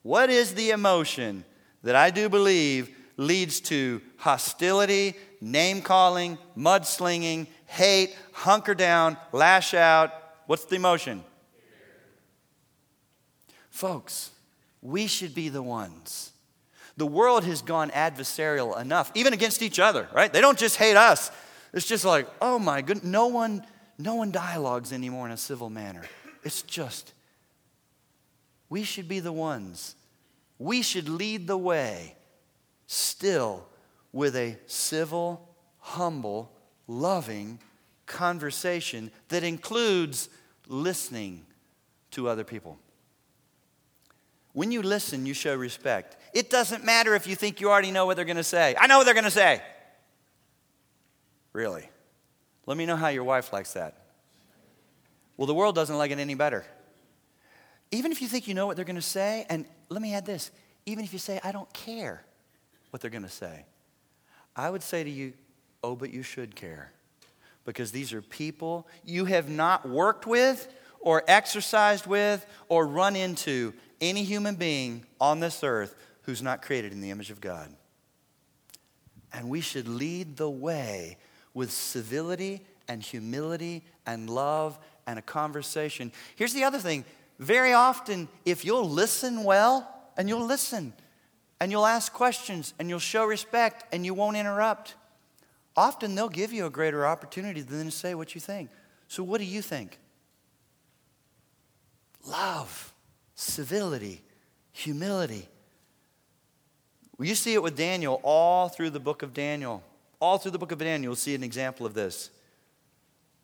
What 0.02 0.30
is 0.30 0.54
the 0.54 0.71
emotion 0.71 1.45
that 1.83 1.97
I 1.97 2.11
do 2.11 2.28
believe 2.28 2.95
leads 3.16 3.61
to 3.62 4.00
hostility, 4.16 5.14
name 5.40 5.83
calling, 5.83 6.38
mudslinging, 6.57 7.49
hate, 7.66 8.16
hunker 8.33 8.75
down, 8.75 9.16
lash 9.33 9.75
out, 9.75 10.12
What's 10.50 10.64
the 10.64 10.75
emotion? 10.75 11.23
Folks, 13.69 14.33
we 14.83 15.07
should 15.07 15.33
be 15.33 15.49
the 15.49 15.62
ones. 15.62 16.29
The 17.00 17.07
world 17.07 17.45
has 17.45 17.62
gone 17.62 17.88
adversarial 17.92 18.78
enough, 18.78 19.11
even 19.14 19.33
against 19.33 19.62
each 19.62 19.78
other, 19.78 20.07
right? 20.14 20.30
They 20.30 20.42
don't 20.42 20.59
just 20.59 20.76
hate 20.76 20.99
us. 20.99 21.30
It's 21.73 21.87
just 21.87 22.04
like, 22.04 22.28
oh 22.42 22.59
my 22.59 22.83
goodness, 22.83 23.07
no 23.07 23.28
one, 23.28 23.64
No 24.00 24.14
one 24.14 24.30
dialogues 24.30 24.92
anymore 24.95 25.26
in 25.26 25.33
a 25.33 25.37
civil 25.37 25.69
manner. 25.69 26.02
It's 26.42 26.62
just, 26.62 27.12
we 28.71 28.83
should 28.83 29.09
be 29.09 29.21
the 29.21 29.33
ones. 29.33 29.95
We 30.59 30.80
should 30.80 31.09
lead 31.09 31.47
the 31.47 31.59
way 31.59 32.16
still 32.87 33.66
with 34.11 34.35
a 34.37 34.57
civil, 34.66 35.54
humble, 35.80 36.50
loving 36.87 37.59
conversation 38.07 39.11
that 39.28 39.45
includes 39.45 40.30
listening 40.66 41.45
to 42.12 42.26
other 42.26 42.42
people. 42.42 42.78
When 44.54 44.73
you 44.73 44.83
listen, 44.83 45.26
you 45.26 45.35
show 45.35 45.54
respect. 45.54 46.16
It 46.32 46.50
doesn't 46.50 46.84
matter 46.84 47.14
if 47.14 47.26
you 47.26 47.34
think 47.34 47.60
you 47.60 47.70
already 47.70 47.90
know 47.90 48.06
what 48.06 48.16
they're 48.16 48.25
going 48.25 48.37
to 48.37 48.44
say. 48.44 48.75
I 48.78 48.87
know 48.87 48.99
what 48.99 49.04
they're 49.04 49.14
going 49.14 49.25
to 49.25 49.30
say. 49.30 49.62
Really? 51.52 51.88
Let 52.66 52.76
me 52.76 52.87
know 52.87 52.96
how 52.96 53.08
your 53.08 53.25
wife 53.25 53.52
likes 53.52 53.72
that. 53.72 53.96
Well, 55.37 55.46
the 55.46 55.54
world 55.54 55.75
doesn't 55.75 55.96
like 55.96 56.10
it 56.10 56.18
any 56.18 56.34
better. 56.34 56.64
Even 57.90 58.12
if 58.12 58.22
you 58.22 58.28
think 58.28 58.46
you 58.46 58.54
know 58.54 58.66
what 58.66 58.76
they're 58.76 58.84
going 58.84 58.96
to 58.96 59.02
say, 59.02 59.46
and 59.49 59.64
let 59.88 60.00
me 60.00 60.14
add 60.14 60.26
this 60.26 60.50
even 60.87 61.04
if 61.04 61.12
you 61.12 61.18
say, 61.18 61.40
I 61.44 61.52
don't 61.52 61.72
care 61.72 62.25
what 62.90 63.00
they're 63.00 63.10
going 63.10 63.22
to 63.22 63.28
say, 63.28 63.64
I 64.56 64.70
would 64.70 64.82
say 64.82 65.04
to 65.04 65.10
you, 65.10 65.32
oh, 65.82 65.94
but 65.94 66.12
you 66.12 66.22
should 66.22 66.54
care. 66.56 66.92
Because 67.64 67.92
these 67.92 68.12
are 68.12 68.22
people 68.22 68.88
you 69.04 69.26
have 69.26 69.49
not 69.49 69.88
worked 69.88 70.26
with 70.26 70.68
or 71.00 71.22
exercised 71.28 72.06
with 72.06 72.44
or 72.68 72.87
run 72.87 73.16
into 73.16 73.72
any 74.00 74.25
human 74.25 74.54
being 74.54 75.04
on 75.20 75.40
this 75.40 75.62
earth 75.62 75.94
who's 76.30 76.42
not 76.42 76.62
created 76.62 76.92
in 76.92 77.00
the 77.00 77.10
image 77.10 77.30
of 77.30 77.40
God. 77.40 77.75
And 79.32 79.49
we 79.49 79.60
should 79.60 79.88
lead 79.88 80.37
the 80.37 80.49
way 80.49 81.18
with 81.54 81.70
civility 81.72 82.64
and 82.88 83.02
humility 83.02 83.84
and 84.06 84.30
love 84.30 84.78
and 85.06 85.18
a 85.18 85.22
conversation. 85.22 86.12
Here's 86.37 86.54
the 86.54 86.64
other 86.64 86.78
thing 86.78 87.04
very 87.40 87.72
often, 87.72 88.28
if 88.44 88.64
you'll 88.64 88.88
listen 88.88 89.44
well, 89.44 89.88
and 90.16 90.28
you'll 90.28 90.44
listen, 90.44 90.92
and 91.58 91.72
you'll 91.72 91.87
ask 91.87 92.12
questions, 92.12 92.75
and 92.78 92.88
you'll 92.88 92.99
show 92.99 93.25
respect, 93.25 93.84
and 93.92 94.04
you 94.04 94.12
won't 94.12 94.37
interrupt, 94.37 94.94
often 95.76 96.14
they'll 96.14 96.28
give 96.28 96.52
you 96.52 96.66
a 96.66 96.70
greater 96.70 97.06
opportunity 97.06 97.62
than 97.62 97.87
to 97.87 97.90
say 97.90 98.14
what 98.14 98.34
you 98.34 98.40
think. 98.40 98.70
So, 99.08 99.22
what 99.22 99.38
do 99.38 99.46
you 99.46 99.62
think? 99.62 99.99
Love, 102.26 102.92
civility, 103.34 104.22
humility. 104.72 105.49
Well, 107.20 107.28
you 107.28 107.34
see 107.34 107.52
it 107.52 107.62
with 107.62 107.76
Daniel 107.76 108.18
all 108.22 108.70
through 108.70 108.88
the 108.88 108.98
book 108.98 109.22
of 109.22 109.34
Daniel. 109.34 109.82
All 110.20 110.38
through 110.38 110.52
the 110.52 110.58
book 110.58 110.72
of 110.72 110.78
Daniel, 110.78 111.10
you'll 111.10 111.16
see 111.16 111.34
an 111.34 111.44
example 111.44 111.84
of 111.84 111.92
this. 111.92 112.30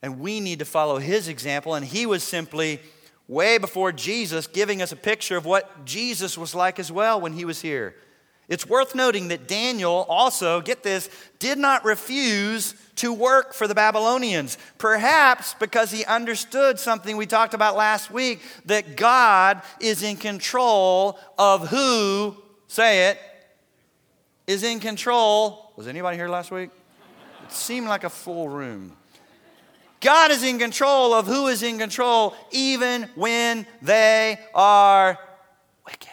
And 0.01 0.19
we 0.19 0.41
need 0.41 0.61
to 0.61 0.65
follow 0.65 0.97
his 0.97 1.29
example. 1.29 1.75
And 1.75 1.85
he 1.85 2.07
was 2.07 2.23
simply 2.25 2.81
way 3.29 3.59
before 3.59 3.93
Jesus 3.93 4.47
giving 4.47 4.81
us 4.81 4.93
a 4.93 4.97
picture 4.97 5.37
of 5.37 5.45
what 5.45 5.85
Jesus 5.85 6.39
was 6.39 6.55
like 6.55 6.79
as 6.79 6.91
well 6.91 7.21
when 7.21 7.35
he 7.35 7.45
was 7.45 7.61
here. 7.61 7.95
It's 8.49 8.67
worth 8.67 8.95
noting 8.95 9.29
that 9.29 9.47
Daniel 9.47 10.07
also, 10.09 10.63
get 10.63 10.83
this, 10.83 11.11
did 11.39 11.59
not 11.59 11.85
refuse 11.85 12.75
to 12.95 13.13
work 13.13 13.53
for 13.53 13.69
the 13.69 13.75
Babylonians. 13.75 14.57
Perhaps 14.79 15.53
because 15.61 15.91
he 15.91 16.03
understood 16.07 16.79
something 16.79 17.19
we 17.19 17.27
talked 17.27 17.53
about 17.53 17.77
last 17.77 18.11
week 18.11 18.41
that 18.65 18.97
God 18.97 19.61
is 19.81 20.03
in 20.03 20.17
control 20.17 21.19
of 21.37 21.69
who, 21.69 22.35
say 22.69 23.11
it, 23.11 23.19
is 24.47 24.63
in 24.63 24.81
control. 24.81 25.73
Was 25.77 25.89
anybody 25.89 26.17
here 26.17 26.29
last 26.29 26.51
week? 26.51 26.71
It 27.45 27.53
seemed 27.53 27.89
like 27.89 28.05
a 28.05 28.11
full 28.11 28.49
room. 28.49 28.97
God 30.01 30.31
is 30.31 30.43
in 30.43 30.59
control 30.59 31.15
of 31.15 31.27
who 31.27 31.49
is 31.49 31.63
in 31.63 31.79
control, 31.79 32.35
even 32.51 33.05
when 33.15 33.67
they 33.83 34.39
are 34.55 35.19
wicked. 35.85 36.09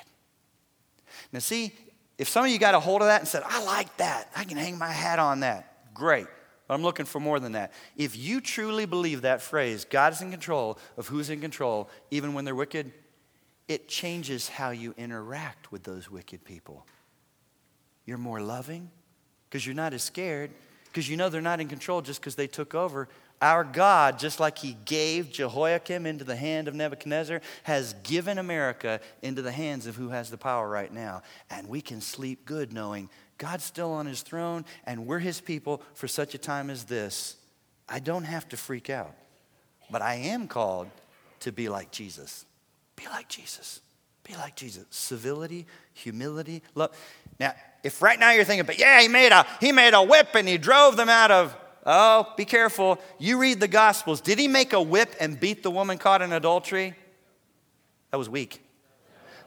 Now, 1.32 1.40
see, 1.40 1.74
if 2.18 2.30
some 2.30 2.46
of 2.46 2.52
you 2.52 2.60
got 2.60 2.75
a 2.75 2.80
hold 2.80 3.02
of 3.02 3.08
that 3.08 3.22
and 3.22 3.28
said, 3.28 3.44
I 3.46 3.63
like 3.66 3.96
that, 3.98 4.30
I 4.36 4.46
can 4.46 4.58
hang 4.58 4.78
my 4.78 4.92
hat 4.92 5.20
on 5.20 5.42
that, 5.42 5.94
great. 5.94 6.28
But 6.68 6.75
I'm 6.75 6.82
looking 6.82 7.06
for 7.06 7.20
more 7.20 7.40
than 7.40 7.52
that. 7.54 7.74
If 7.98 8.16
you 8.16 8.40
truly 8.40 8.86
believe 8.86 9.24
that 9.24 9.42
phrase, 9.42 9.86
God 9.86 10.13
is 10.13 10.22
in 10.22 10.32
control 10.32 10.78
of 10.96 11.08
who's 11.08 11.30
in 11.30 11.42
control, 11.42 11.90
even 12.10 12.34
when 12.34 12.46
they're 12.46 12.56
wicked, 12.56 12.92
it 13.68 13.88
changes 13.88 14.48
how 14.48 14.70
you 14.70 14.94
interact 14.98 15.72
with 15.72 15.84
those 15.84 16.10
wicked 16.10 16.46
people. 16.46 16.86
You're 18.06 18.18
more 18.18 18.42
loving 18.42 18.90
because 19.50 19.66
you're 19.66 19.76
not 19.76 19.94
as 19.94 20.04
scared 20.04 20.52
because 20.94 21.10
you 21.10 21.18
know 21.18 21.30
they're 21.30 21.42
not 21.42 21.60
in 21.60 21.68
control 21.68 22.02
just 22.02 22.22
because 22.22 22.36
they 22.36 22.48
took 22.48 22.76
over. 22.76 23.10
Our 23.42 23.64
God, 23.64 24.20
just 24.20 24.40
like 24.40 24.60
He 24.60 24.78
gave 24.86 25.32
Jehoiakim 25.32 26.06
into 26.06 26.24
the 26.24 26.36
hand 26.36 26.68
of 26.68 26.76
Nebuchadnezzar, 26.76 27.42
has 27.64 27.94
given 28.04 28.38
America 28.38 29.02
into 29.22 29.42
the 29.42 29.52
hands 29.52 29.88
of 29.88 29.96
who 29.96 30.10
has 30.10 30.30
the 30.30 30.38
power 30.38 30.70
right 30.70 30.94
now. 30.94 31.24
And 31.50 31.68
we 31.68 31.82
can 31.82 32.00
sleep 32.00 32.46
good 32.46 32.72
knowing 32.72 33.10
God's 33.40 33.64
still 33.64 33.92
on 33.92 34.06
His 34.06 34.22
throne 34.22 34.66
and 34.86 35.08
we're 35.08 35.20
His 35.20 35.42
people 35.42 35.82
for 35.96 36.08
such 36.08 36.36
a 36.36 36.38
time 36.38 36.70
as 36.70 36.86
this. 36.86 37.36
I 37.90 38.00
don't 38.00 38.24
have 38.24 38.48
to 38.50 38.58
freak 38.58 38.90
out, 38.90 39.16
but 39.92 40.02
I 40.02 40.16
am 40.16 40.48
called 40.48 40.90
to 41.42 41.52
be 41.52 41.70
like 41.70 41.92
Jesus. 41.92 42.46
Be 42.96 43.06
like 43.08 43.28
Jesus. 43.28 43.82
Be 44.24 44.36
like 44.36 44.56
Jesus. 44.56 44.86
Civility, 44.90 45.66
humility, 45.94 46.62
love. 46.76 46.96
Now, 47.40 47.56
if 47.84 48.02
right 48.02 48.18
now 48.18 48.32
you're 48.32 48.46
thinking, 48.46 48.66
but 48.66 48.80
yeah, 48.80 49.02
he 49.02 49.08
made 49.08 49.32
a 49.32 49.46
he 49.60 49.72
made 49.72 49.94
a 49.94 50.02
whip 50.02 50.30
and 50.36 50.48
he 50.48 50.58
drove 50.58 50.98
them 50.98 51.10
out 51.10 51.32
of 51.32 51.56
Oh, 51.86 52.32
be 52.38 52.46
careful. 52.46 53.00
You 53.20 53.38
read 53.40 53.60
the 53.60 53.68
Gospels. 53.68 54.22
Did 54.22 54.40
he 54.40 54.48
make 54.48 54.74
a 54.74 54.82
whip 54.82 55.16
and 55.20 55.40
beat 55.40 55.63
the 55.63 55.72
woman 55.72 55.98
caught 55.98 56.22
in 56.22 56.32
adultery? 56.32 56.96
That 58.12 58.18
was 58.18 58.30
weak. 58.30 58.62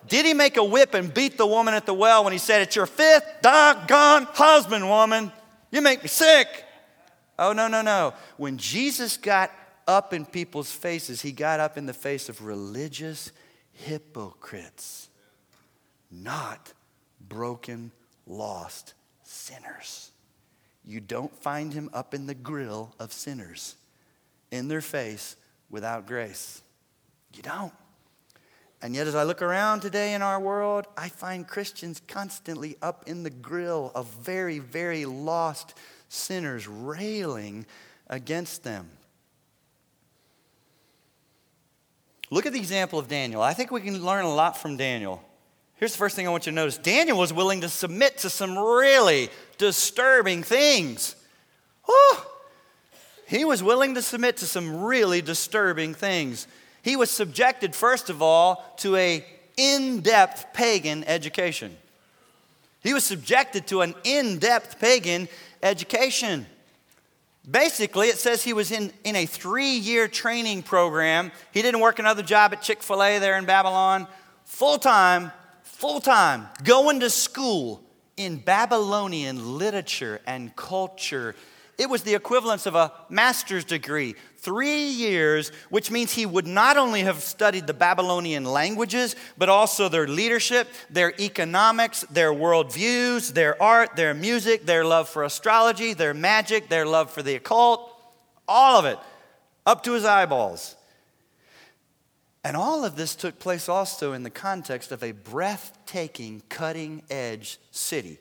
Did 0.07 0.27
he 0.27 0.35
make 0.35 0.57
a 0.57 0.65
whip 0.65 0.95
and 0.95 1.13
beat 1.13 1.39
the 1.39 1.47
woman 1.47 1.75
at 1.75 1.87
the 1.87 1.95
well 1.95 2.25
when 2.25 2.33
he 2.33 2.39
said, 2.39 2.63
It's 2.63 2.77
your 2.77 2.87
fifth 2.87 3.25
doggone 3.43 4.25
husband, 4.25 4.89
woman? 4.89 5.33
You 5.71 5.81
make 5.81 6.03
me 6.03 6.09
sick. 6.09 6.49
Oh, 7.39 7.53
no, 7.53 7.69
no, 7.69 7.83
no. 7.83 8.15
When 8.37 8.59
Jesus 8.59 9.17
got 9.17 9.51
up 9.89 10.13
in 10.13 10.27
people's 10.27 10.71
faces, 10.71 11.23
he 11.23 11.33
got 11.33 11.59
up 11.59 11.77
in 11.77 11.87
the 11.87 11.93
face 11.95 12.29
of 12.29 12.45
religious 12.45 13.33
hypocrites, 13.73 15.09
not 16.11 16.73
broken, 17.21 17.93
lost 18.27 18.95
sinners 19.23 20.11
you 20.87 21.01
don't 21.01 21.35
find 21.43 21.73
him 21.73 21.91
up 21.93 22.15
in 22.15 22.27
the 22.27 22.35
grill 22.35 22.95
of 23.01 23.13
sinners 23.13 23.75
in 24.53 24.69
their 24.69 24.81
face 24.81 25.37
without 25.69 26.07
grace. 26.07 26.63
You 27.35 27.43
don't. 27.43 27.73
And 28.81 28.95
yet, 28.95 29.09
as 29.09 29.15
I 29.17 29.25
look 29.25 29.43
around 29.43 29.81
today 29.81 30.15
in 30.15 30.23
our 30.23 30.39
world, 30.39 30.87
I 30.97 31.09
find 31.09 31.49
Christians 31.49 32.01
constantly 32.07 32.77
up 32.81 33.05
in 33.09 33.25
the 33.25 33.31
grill 33.31 33.91
of 33.95 34.07
very, 34.07 34.61
very 34.61 35.07
lost 35.07 35.75
sinners, 36.09 36.69
railing 36.69 37.67
against 38.07 38.63
them. 38.63 38.89
Look 42.31 42.47
at 42.47 42.53
the 42.53 42.59
example 42.59 42.99
of 42.99 43.09
Daniel. 43.09 43.43
I 43.43 43.55
think 43.55 43.73
we 43.73 43.81
can 43.81 44.05
learn 44.05 44.25
a 44.25 44.35
lot 44.35 44.57
from 44.57 44.77
Daniel. 44.77 45.25
Here's 45.77 45.93
the 45.93 45.99
first 45.99 46.17
thing 46.17 46.27
I 46.27 46.31
want 46.31 46.47
you 46.47 46.53
to 46.53 46.57
notice 46.57 46.79
Daniel 46.79 47.19
was 47.19 47.33
willing 47.33 47.61
to 47.61 47.69
submit 47.69 48.19
to 48.19 48.31
some 48.31 48.59
really 48.59 49.29
disturbing 49.59 50.43
things. 50.43 51.17
Whew. 51.85 52.17
He 53.27 53.45
was 53.45 53.63
willing 53.63 53.95
to 53.95 54.03
submit 54.03 54.39
to 54.39 54.47
some 54.47 54.85
really 54.85 55.21
disturbing 55.21 55.95
things. 55.95 56.47
He 56.83 56.97
was 56.97 57.11
subjected, 57.11 57.75
first 57.75 58.09
of 58.09 58.23
all, 58.23 58.65
to 58.79 58.97
a 58.97 59.25
in-depth 59.57 60.53
pagan 60.53 61.03
education. 61.05 61.77
He 62.83 62.95
was 62.95 63.05
subjected 63.05 63.67
to 63.69 63.81
an 63.81 63.95
in-depth 64.05 64.79
pagan 64.79 65.29
education. 65.63 66.47
Basically, 67.51 68.09
it 68.09 68.19
says 68.19 68.45
he 68.45 68.53
was 68.53 68.71
in, 68.71 68.93
in 69.05 69.17
a 69.17 69.27
three 69.27 69.73
year 69.73 70.09
training 70.09 70.63
program. 70.63 71.33
He 71.53 71.63
didn't 71.63 71.81
work 71.81 71.99
another 71.99 72.23
job 72.23 72.53
at 72.53 72.63
Chick 72.63 72.83
fil 72.83 73.03
A 73.03 73.19
there 73.19 73.37
in 73.37 73.45
Babylon. 73.45 74.07
Full 74.45 74.79
time, 74.79 75.33
full 75.77 76.01
time, 76.01 76.49
going 76.65 77.01
to 77.01 77.11
school 77.11 77.83
in 78.17 78.39
Babylonian 78.39 79.59
literature 79.59 80.23
and 80.27 80.57
culture. 80.57 81.35
It 81.77 81.91
was 81.91 82.03
the 82.03 82.15
equivalence 82.15 82.65
of 82.65 82.75
a 82.75 82.93
master's 83.11 83.63
degree, 83.63 84.15
three 84.39 84.87
years, 84.87 85.53
which 85.69 85.91
means 85.91 86.15
he 86.15 86.25
would 86.25 86.47
not 86.47 86.79
only 86.79 87.03
have 87.03 87.23
studied 87.23 87.67
the 87.67 87.75
Babylonian 87.75 88.47
languages, 88.47 89.17
but 89.37 89.51
also 89.51 89.91
their 89.91 90.09
leadership, 90.09 90.67
their 90.89 91.13
economics, 91.21 92.07
their 92.11 92.33
worldviews, 92.33 93.35
their 93.35 93.63
art, 93.63 93.97
their 93.97 94.15
music, 94.15 94.65
their 94.65 94.83
love 94.83 95.11
for 95.11 95.25
astrology, 95.25 95.93
their 95.93 96.15
magic, 96.15 96.71
their 96.71 96.87
love 96.87 97.11
for 97.11 97.23
the 97.23 97.35
occult, 97.35 97.93
all 98.49 98.79
of 98.79 98.87
it, 98.87 98.99
up 99.67 99.83
to 99.83 99.93
his 99.93 100.07
eyeballs. 100.07 100.76
And 102.47 102.57
all 102.57 102.85
of 102.85 102.95
this 102.95 103.17
took 103.17 103.41
place 103.41 103.69
also 103.69 104.13
in 104.13 104.23
the 104.23 104.31
context 104.31 104.93
of 104.93 105.03
a 105.03 105.11
breathtaking, 105.11 106.45
cutting 106.49 107.03
edge 107.11 107.59
city. 107.73 108.19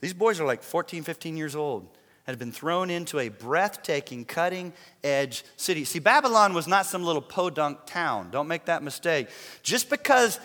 These 0.00 0.14
boys 0.14 0.40
are 0.40 0.44
like 0.44 0.64
14, 0.64 1.04
15 1.04 1.36
years 1.36 1.54
old. 1.54 1.86
had 2.24 2.40
been 2.40 2.50
thrown 2.50 2.90
into 2.90 3.20
a 3.20 3.28
breathtaking, 3.28 4.24
cutting 4.24 4.72
edge 5.04 5.44
city. 5.56 5.84
See, 5.84 6.00
Babylon 6.00 6.54
was 6.54 6.66
not 6.66 6.86
some 6.86 7.04
little 7.04 7.22
podunk 7.22 7.86
town. 7.86 8.32
Don't 8.32 8.48
make 8.48 8.64
that 8.64 8.82
mistake. 8.82 9.28
Just 9.62 9.88
because 9.90 10.40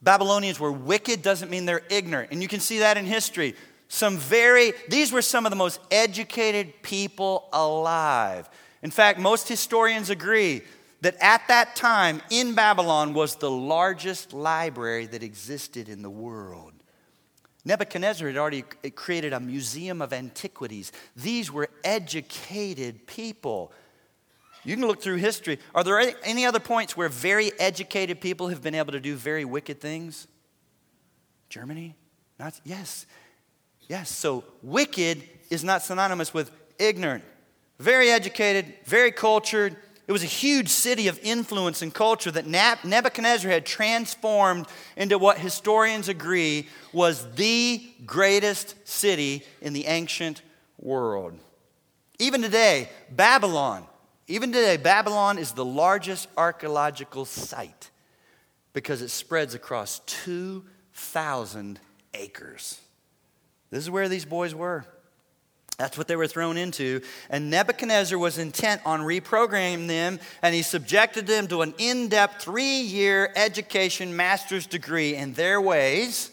Babylonians 0.00 0.60
were 0.60 0.70
wicked 0.70 1.22
doesn't 1.22 1.50
mean 1.50 1.66
they're 1.66 1.82
ignorant. 1.90 2.30
And 2.30 2.40
you 2.40 2.46
can 2.46 2.60
see 2.60 2.78
that 2.78 2.98
in 2.98 3.04
history. 3.04 3.56
Some 3.88 4.16
very, 4.16 4.74
these 4.88 5.10
were 5.10 5.22
some 5.22 5.44
of 5.44 5.50
the 5.50 5.56
most 5.56 5.80
educated 5.90 6.82
people 6.82 7.48
alive. 7.52 8.48
In 8.80 8.92
fact, 8.92 9.18
most 9.18 9.48
historians 9.48 10.08
agree 10.08 10.62
that 11.00 11.16
at 11.20 11.46
that 11.48 11.76
time 11.76 12.22
in 12.30 12.54
Babylon 12.54 13.14
was 13.14 13.36
the 13.36 13.50
largest 13.50 14.32
library 14.32 15.06
that 15.06 15.22
existed 15.22 15.88
in 15.88 16.02
the 16.02 16.10
world. 16.10 16.72
Nebuchadnezzar 17.64 18.28
had 18.28 18.36
already 18.36 18.62
created 18.94 19.32
a 19.32 19.40
museum 19.40 20.00
of 20.00 20.12
antiquities. 20.12 20.92
These 21.16 21.52
were 21.52 21.68
educated 21.84 23.06
people. 23.06 23.72
You 24.64 24.76
can 24.76 24.86
look 24.86 25.02
through 25.02 25.16
history. 25.16 25.58
Are 25.74 25.84
there 25.84 26.14
any 26.22 26.46
other 26.46 26.60
points 26.60 26.96
where 26.96 27.08
very 27.08 27.52
educated 27.58 28.20
people 28.20 28.48
have 28.48 28.62
been 28.62 28.74
able 28.74 28.92
to 28.92 29.00
do 29.00 29.14
very 29.14 29.44
wicked 29.44 29.80
things? 29.80 30.26
Germany? 31.48 31.96
Not 32.38 32.58
yes. 32.64 33.06
Yes, 33.88 34.10
so 34.10 34.44
wicked 34.62 35.22
is 35.50 35.64
not 35.64 35.82
synonymous 35.82 36.32
with 36.32 36.50
ignorant. 36.78 37.24
Very 37.78 38.10
educated, 38.10 38.72
very 38.84 39.10
cultured, 39.10 39.76
it 40.10 40.12
was 40.12 40.24
a 40.24 40.26
huge 40.26 40.70
city 40.70 41.06
of 41.06 41.20
influence 41.22 41.82
and 41.82 41.94
culture 41.94 42.32
that 42.32 42.44
Nebuchadnezzar 42.44 43.48
had 43.48 43.64
transformed 43.64 44.66
into 44.96 45.18
what 45.18 45.38
historians 45.38 46.08
agree 46.08 46.66
was 46.92 47.32
the 47.36 47.80
greatest 48.04 48.74
city 48.88 49.44
in 49.60 49.72
the 49.72 49.86
ancient 49.86 50.42
world. 50.80 51.38
Even 52.18 52.42
today, 52.42 52.88
Babylon, 53.08 53.86
even 54.26 54.50
today, 54.50 54.76
Babylon 54.76 55.38
is 55.38 55.52
the 55.52 55.64
largest 55.64 56.26
archaeological 56.36 57.24
site 57.24 57.92
because 58.72 59.02
it 59.02 59.10
spreads 59.10 59.54
across 59.54 60.00
2,000 60.06 61.78
acres. 62.14 62.80
This 63.70 63.84
is 63.84 63.90
where 63.90 64.08
these 64.08 64.24
boys 64.24 64.56
were. 64.56 64.84
That's 65.80 65.96
what 65.96 66.08
they 66.08 66.16
were 66.16 66.26
thrown 66.26 66.58
into. 66.58 67.00
And 67.30 67.48
Nebuchadnezzar 67.48 68.18
was 68.18 68.36
intent 68.36 68.82
on 68.84 69.00
reprogramming 69.00 69.88
them, 69.88 70.20
and 70.42 70.54
he 70.54 70.60
subjected 70.60 71.26
them 71.26 71.48
to 71.48 71.62
an 71.62 71.72
in 71.78 72.08
depth 72.08 72.42
three 72.42 72.80
year 72.80 73.32
education 73.34 74.14
master's 74.14 74.66
degree 74.66 75.14
in 75.14 75.32
their 75.32 75.58
ways. 75.58 76.30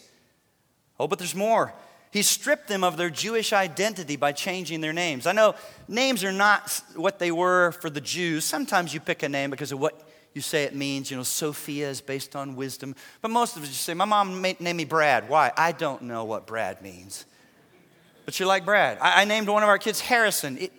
Oh, 1.00 1.08
but 1.08 1.18
there's 1.18 1.34
more. 1.34 1.72
He 2.10 2.20
stripped 2.20 2.68
them 2.68 2.84
of 2.84 2.98
their 2.98 3.08
Jewish 3.08 3.54
identity 3.54 4.16
by 4.16 4.32
changing 4.32 4.82
their 4.82 4.92
names. 4.92 5.26
I 5.26 5.32
know 5.32 5.54
names 5.88 6.24
are 6.24 6.32
not 6.32 6.82
what 6.94 7.18
they 7.18 7.32
were 7.32 7.72
for 7.72 7.88
the 7.88 8.02
Jews. 8.02 8.44
Sometimes 8.44 8.92
you 8.92 9.00
pick 9.00 9.22
a 9.22 9.30
name 9.30 9.48
because 9.48 9.72
of 9.72 9.80
what 9.80 10.06
you 10.34 10.42
say 10.42 10.64
it 10.64 10.74
means. 10.74 11.10
You 11.10 11.16
know, 11.16 11.22
Sophia 11.22 11.88
is 11.88 12.02
based 12.02 12.36
on 12.36 12.54
wisdom. 12.54 12.94
But 13.22 13.30
most 13.30 13.56
of 13.56 13.62
us 13.62 13.70
just 13.70 13.80
say, 13.80 13.94
My 13.94 14.04
mom 14.04 14.42
named 14.42 14.60
me 14.60 14.84
Brad. 14.84 15.26
Why? 15.26 15.52
I 15.56 15.72
don't 15.72 16.02
know 16.02 16.24
what 16.24 16.46
Brad 16.46 16.82
means 16.82 17.24
but 18.28 18.38
you're 18.38 18.46
like 18.46 18.66
Brad. 18.66 18.98
I, 19.00 19.22
I 19.22 19.24
named 19.24 19.48
one 19.48 19.62
of 19.62 19.70
our 19.70 19.78
kids 19.78 20.00
Harrison. 20.00 20.58
It, 20.58 20.70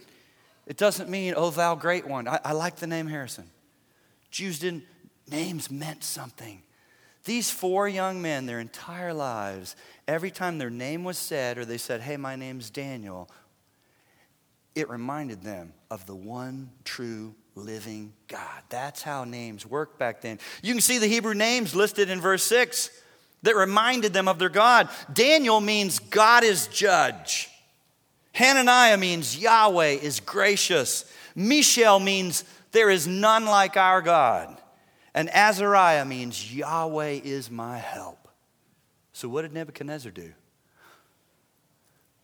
it 0.67 0.77
doesn't 0.77 1.09
mean, 1.09 1.33
oh, 1.35 1.49
thou 1.49 1.73
great 1.73 2.05
one. 2.05 2.27
I, 2.27 2.39
I 2.45 2.51
like 2.51 2.75
the 2.75 2.85
name 2.85 3.07
Harrison. 3.07 3.49
Jews 4.29 4.59
didn't, 4.59 4.83
names 5.31 5.71
meant 5.71 6.03
something. 6.03 6.61
These 7.23 7.49
four 7.49 7.87
young 7.87 8.21
men, 8.21 8.45
their 8.45 8.59
entire 8.59 9.15
lives, 9.15 9.75
every 10.07 10.29
time 10.29 10.59
their 10.59 10.69
name 10.69 11.03
was 11.03 11.17
said 11.17 11.57
or 11.57 11.65
they 11.65 11.79
said, 11.79 12.01
hey, 12.01 12.17
my 12.17 12.35
name's 12.35 12.69
Daniel, 12.69 13.27
it 14.75 14.87
reminded 14.87 15.41
them 15.41 15.73
of 15.89 16.05
the 16.05 16.13
one 16.13 16.69
true 16.83 17.33
living 17.55 18.13
God. 18.27 18.61
That's 18.69 19.01
how 19.01 19.23
names 19.23 19.65
worked 19.65 19.97
back 19.97 20.21
then. 20.21 20.37
You 20.61 20.75
can 20.75 20.81
see 20.81 20.99
the 20.99 21.07
Hebrew 21.07 21.33
names 21.33 21.73
listed 21.73 22.11
in 22.11 22.21
verse 22.21 22.43
6 22.43 22.91
that 23.43 23.55
reminded 23.55 24.13
them 24.13 24.27
of 24.27 24.39
their 24.39 24.49
God. 24.49 24.89
Daniel 25.11 25.61
means 25.61 25.99
God 25.99 26.43
is 26.43 26.67
judge. 26.67 27.49
Hananiah 28.33 28.97
means 28.97 29.37
Yahweh 29.37 29.97
is 30.01 30.19
gracious. 30.19 31.05
Mishael 31.35 31.99
means 31.99 32.43
there 32.71 32.89
is 32.89 33.07
none 33.07 33.45
like 33.45 33.77
our 33.77 34.01
God. 34.01 34.57
And 35.13 35.29
Azariah 35.33 36.05
means 36.05 36.53
Yahweh 36.53 37.19
is 37.23 37.49
my 37.49 37.77
help. 37.77 38.27
So, 39.13 39.27
what 39.27 39.41
did 39.41 39.53
Nebuchadnezzar 39.53 40.11
do? 40.11 40.33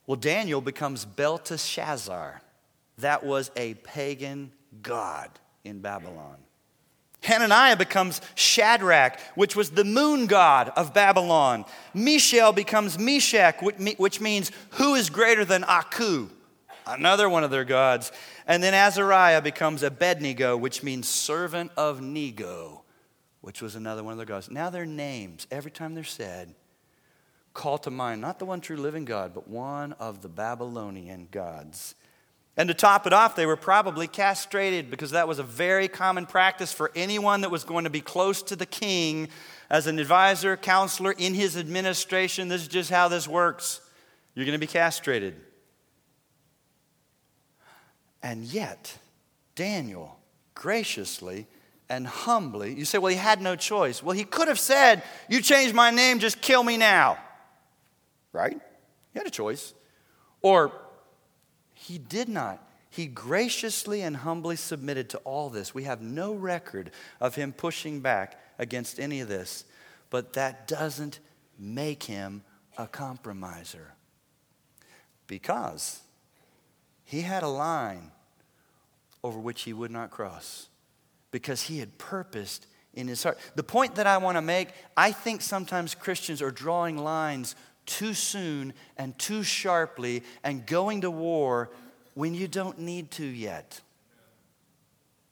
Well, 0.08 0.15
Daniel 0.15 0.62
becomes 0.62 1.04
Belteshazzar. 1.04 2.41
That 2.99 3.25
was 3.25 3.51
a 3.56 3.73
pagan 3.73 4.51
god 4.82 5.30
in 5.63 5.80
Babylon. 5.82 6.38
Hananiah 7.25 7.75
becomes 7.75 8.21
Shadrach, 8.35 9.19
which 9.35 9.55
was 9.55 9.71
the 9.71 9.83
moon 9.83 10.27
god 10.27 10.71
of 10.75 10.93
Babylon. 10.93 11.65
Mishael 11.93 12.53
becomes 12.53 12.97
Meshach, 12.97 13.61
which 13.61 14.21
means 14.21 14.51
who 14.71 14.95
is 14.95 15.09
greater 15.09 15.43
than 15.43 15.63
Aku, 15.63 16.29
another 16.88 17.27
one 17.29 17.43
of 17.43 17.51
their 17.51 17.65
gods. 17.65 18.11
And 18.47 18.61
then 18.61 18.73
Azariah 18.73 19.41
becomes 19.41 19.83
Abednego, 19.83 20.55
which 20.55 20.83
means 20.83 21.07
servant 21.07 21.71
of 21.75 21.99
Nego, 21.99 22.83
which 23.41 23.61
was 23.61 23.75
another 23.75 24.03
one 24.03 24.11
of 24.11 24.17
their 24.17 24.25
gods. 24.25 24.49
Now 24.49 24.69
their 24.69 24.85
names, 24.85 25.47
every 25.49 25.71
time 25.71 25.95
they're 25.95 26.03
said, 26.03 26.53
call 27.53 27.77
to 27.79 27.89
mind 27.89 28.21
not 28.21 28.38
the 28.38 28.45
one 28.45 28.61
true 28.61 28.77
living 28.77 29.05
God, 29.05 29.33
but 29.33 29.47
one 29.47 29.93
of 29.93 30.21
the 30.21 30.29
Babylonian 30.29 31.27
gods. 31.31 31.95
And 32.57 32.69
to 32.69 32.73
top 32.73 33.05
it 33.05 33.11
off, 33.11 33.35
they 33.35 33.45
were 33.45 33.57
probably 33.57 34.07
castrated 34.07 34.89
because 34.89 35.11
that 35.11 35.27
was 35.27 35.39
a 35.39 35.43
very 35.43 35.87
common 35.87 36.25
practice 36.25 36.71
for 36.71 36.91
anyone 36.95 37.41
that 37.41 37.51
was 37.51 37.65
going 37.65 37.83
to 37.83 37.89
be 37.89 37.99
close 37.99 38.41
to 38.43 38.55
the 38.55 38.65
king 38.65 39.27
as 39.69 39.87
an 39.87 39.99
advisor, 39.99 40.55
counselor 40.55 41.11
in 41.11 41.33
his 41.33 41.57
administration. 41.57 42.47
This 42.47 42.61
is 42.61 42.67
just 42.69 42.89
how 42.89 43.09
this 43.09 43.27
works. 43.27 43.81
You're 44.35 44.45
going 44.45 44.57
to 44.57 44.65
be 44.65 44.71
castrated. 44.71 45.35
And 48.23 48.43
yet, 48.45 48.97
Daniel 49.55 50.17
graciously 50.53 51.47
and 51.89 52.07
humbly, 52.07 52.73
you 52.73 52.85
say, 52.85 52.97
well, 52.97 53.11
he 53.11 53.17
had 53.17 53.41
no 53.41 53.55
choice. 53.55 54.01
Well, 54.01 54.15
he 54.15 54.23
could 54.23 54.47
have 54.47 54.59
said, 54.59 55.03
You 55.29 55.41
changed 55.41 55.75
my 55.75 55.91
name, 55.91 56.19
just 56.19 56.41
kill 56.41 56.63
me 56.63 56.77
now. 56.77 57.17
Right? 58.33 58.59
He 59.13 59.19
had 59.19 59.27
a 59.27 59.31
choice. 59.31 59.73
Or, 60.41 60.71
he 61.86 62.00
did 62.00 62.28
not. 62.28 62.67
He 62.89 63.06
graciously 63.06 64.02
and 64.02 64.17
humbly 64.17 64.56
submitted 64.56 65.10
to 65.10 65.17
all 65.19 65.50
this. 65.50 65.76
We 65.76 65.84
have 65.84 66.02
no 66.02 66.34
record 66.34 66.91
of 67.19 67.36
him 67.36 67.52
pushing 67.52 68.00
back 68.00 68.39
against 68.58 69.00
any 69.00 69.19
of 69.19 69.28
this, 69.28 69.65
but 70.10 70.34
that 70.34 70.67
doesn't 70.67 71.19
make 71.60 72.04
him 72.04 72.43
a 72.78 72.88
compromiser. 72.88 73.93
Because 75.28 76.02
he 77.04 77.21
had 77.21 77.43
a 77.43 77.48
line 77.48 78.12
over 79.24 79.38
which 79.38 79.63
he 79.63 79.74
would 79.74 79.91
not 79.91 80.10
cross, 80.10 80.69
because 81.32 81.63
he 81.63 81.80
had 81.80 81.98
purposed 81.98 82.65
in 82.95 83.08
his 83.08 83.21
heart. 83.21 83.38
The 83.56 83.63
point 83.63 83.95
that 83.95 84.08
I 84.08 84.17
want 84.17 84.38
to 84.38 84.41
make 84.41 84.69
I 84.95 85.12
think 85.12 85.41
sometimes 85.41 85.93
Christians 85.93 86.41
are 86.41 86.52
drawing 86.52 86.98
lines 86.98 87.56
too 87.86 88.13
soon 88.13 88.74
and 88.98 89.17
too 89.17 89.43
sharply 89.43 90.24
and 90.43 90.65
going 90.65 91.02
to 91.02 91.12
war 91.12 91.69
when 92.13 92.34
you 92.34 92.48
don't 92.48 92.80
need 92.80 93.12
to 93.12 93.26
yet. 93.26 93.82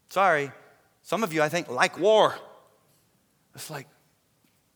Sorry, 0.09 0.51
some 1.01 1.23
of 1.23 1.33
you, 1.33 1.41
I 1.41 1.49
think, 1.49 1.69
like 1.69 1.99
war. 1.99 2.35
It's 3.55 3.69
like, 3.69 3.87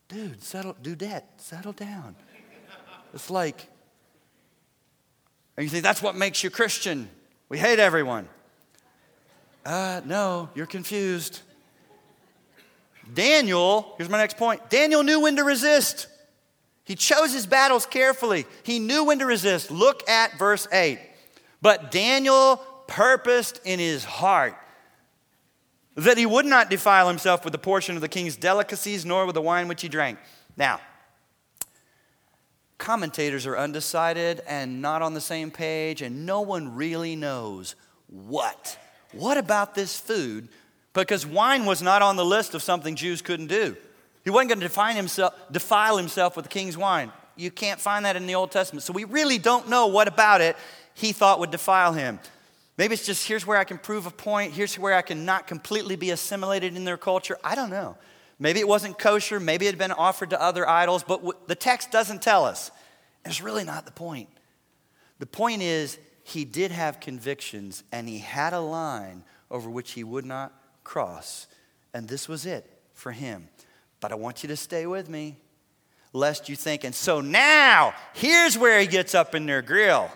dude, 0.08 0.42
settle, 0.42 0.76
do 0.82 0.94
that, 0.96 1.40
settle 1.40 1.72
down. 1.72 2.16
It's 3.14 3.30
like, 3.30 3.68
and 5.56 5.64
you 5.64 5.70
think 5.70 5.82
that's 5.82 6.02
what 6.02 6.14
makes 6.14 6.44
you 6.44 6.50
Christian. 6.50 7.08
We 7.48 7.58
hate 7.58 7.78
everyone. 7.78 8.28
Uh, 9.64 10.00
no, 10.04 10.48
you're 10.54 10.66
confused. 10.66 11.40
Daniel, 13.12 13.94
here's 13.96 14.10
my 14.10 14.18
next 14.18 14.36
point 14.36 14.68
Daniel 14.70 15.02
knew 15.02 15.20
when 15.20 15.36
to 15.36 15.44
resist. 15.44 16.06
He 16.88 16.94
chose 16.94 17.34
his 17.34 17.46
battles 17.46 17.84
carefully. 17.84 18.46
He 18.62 18.78
knew 18.78 19.04
when 19.04 19.18
to 19.18 19.26
resist. 19.26 19.70
Look 19.70 20.08
at 20.08 20.38
verse 20.38 20.66
8. 20.72 20.98
But 21.60 21.90
Daniel 21.90 22.56
purposed 22.86 23.60
in 23.62 23.78
his 23.78 24.04
heart 24.04 24.56
that 25.96 26.16
he 26.16 26.24
would 26.24 26.46
not 26.46 26.70
defile 26.70 27.06
himself 27.06 27.44
with 27.44 27.52
the 27.52 27.58
portion 27.58 27.94
of 27.94 28.00
the 28.00 28.08
king's 28.08 28.36
delicacies, 28.36 29.04
nor 29.04 29.26
with 29.26 29.34
the 29.34 29.42
wine 29.42 29.68
which 29.68 29.82
he 29.82 29.88
drank. 29.88 30.18
Now, 30.56 30.80
commentators 32.78 33.46
are 33.46 33.58
undecided 33.58 34.40
and 34.48 34.80
not 34.80 35.02
on 35.02 35.12
the 35.12 35.20
same 35.20 35.50
page, 35.50 36.00
and 36.00 36.24
no 36.24 36.40
one 36.40 36.74
really 36.74 37.16
knows 37.16 37.74
what. 38.06 38.78
What 39.12 39.36
about 39.36 39.74
this 39.74 40.00
food? 40.00 40.48
Because 40.94 41.26
wine 41.26 41.66
was 41.66 41.82
not 41.82 42.00
on 42.00 42.16
the 42.16 42.24
list 42.24 42.54
of 42.54 42.62
something 42.62 42.96
Jews 42.96 43.20
couldn't 43.20 43.48
do. 43.48 43.76
He 44.28 44.30
wasn't 44.30 44.50
going 44.50 44.60
to 44.60 44.66
define 44.66 44.94
himself, 44.94 45.32
defile 45.50 45.96
himself 45.96 46.36
with 46.36 46.44
the 46.44 46.50
king's 46.50 46.76
wine. 46.76 47.10
You 47.34 47.50
can't 47.50 47.80
find 47.80 48.04
that 48.04 48.14
in 48.14 48.26
the 48.26 48.34
Old 48.34 48.50
Testament. 48.50 48.82
So 48.82 48.92
we 48.92 49.04
really 49.04 49.38
don't 49.38 49.70
know 49.70 49.86
what 49.86 50.06
about 50.06 50.42
it. 50.42 50.54
he 50.92 51.12
thought 51.12 51.40
would 51.40 51.50
defile 51.50 51.94
him. 51.94 52.20
Maybe 52.76 52.92
it's 52.92 53.06
just 53.06 53.26
here's 53.26 53.46
where 53.46 53.56
I 53.56 53.64
can 53.64 53.78
prove 53.78 54.04
a 54.04 54.10
point, 54.10 54.52
here's 54.52 54.78
where 54.78 54.92
I 54.92 55.00
can 55.00 55.24
not 55.24 55.46
completely 55.46 55.96
be 55.96 56.10
assimilated 56.10 56.76
in 56.76 56.84
their 56.84 56.98
culture. 56.98 57.38
I 57.42 57.54
don't 57.54 57.70
know. 57.70 57.96
Maybe 58.38 58.60
it 58.60 58.68
wasn't 58.68 58.98
kosher, 58.98 59.40
maybe 59.40 59.64
it 59.64 59.70
had 59.70 59.78
been 59.78 59.92
offered 59.92 60.28
to 60.28 60.42
other 60.42 60.68
idols, 60.68 61.04
but 61.04 61.20
w- 61.20 61.38
the 61.46 61.54
text 61.54 61.90
doesn't 61.90 62.20
tell 62.20 62.44
us. 62.44 62.70
It's 63.24 63.40
really 63.40 63.64
not 63.64 63.86
the 63.86 63.92
point. 63.92 64.28
The 65.20 65.26
point 65.26 65.62
is, 65.62 65.98
he 66.22 66.44
did 66.44 66.70
have 66.70 67.00
convictions 67.00 67.82
and 67.92 68.06
he 68.06 68.18
had 68.18 68.52
a 68.52 68.60
line 68.60 69.24
over 69.50 69.70
which 69.70 69.92
he 69.92 70.04
would 70.04 70.26
not 70.26 70.52
cross. 70.84 71.46
And 71.94 72.06
this 72.06 72.28
was 72.28 72.44
it 72.44 72.70
for 72.92 73.12
him. 73.12 73.48
But 74.00 74.12
I 74.12 74.14
want 74.14 74.42
you 74.42 74.48
to 74.48 74.56
stay 74.56 74.86
with 74.86 75.08
me, 75.08 75.36
lest 76.12 76.48
you 76.48 76.56
think, 76.56 76.84
and 76.84 76.94
so 76.94 77.20
now, 77.20 77.94
here's 78.14 78.56
where 78.56 78.80
he 78.80 78.86
gets 78.86 79.14
up 79.14 79.34
in 79.34 79.46
their 79.46 79.62
grill. 79.62 80.10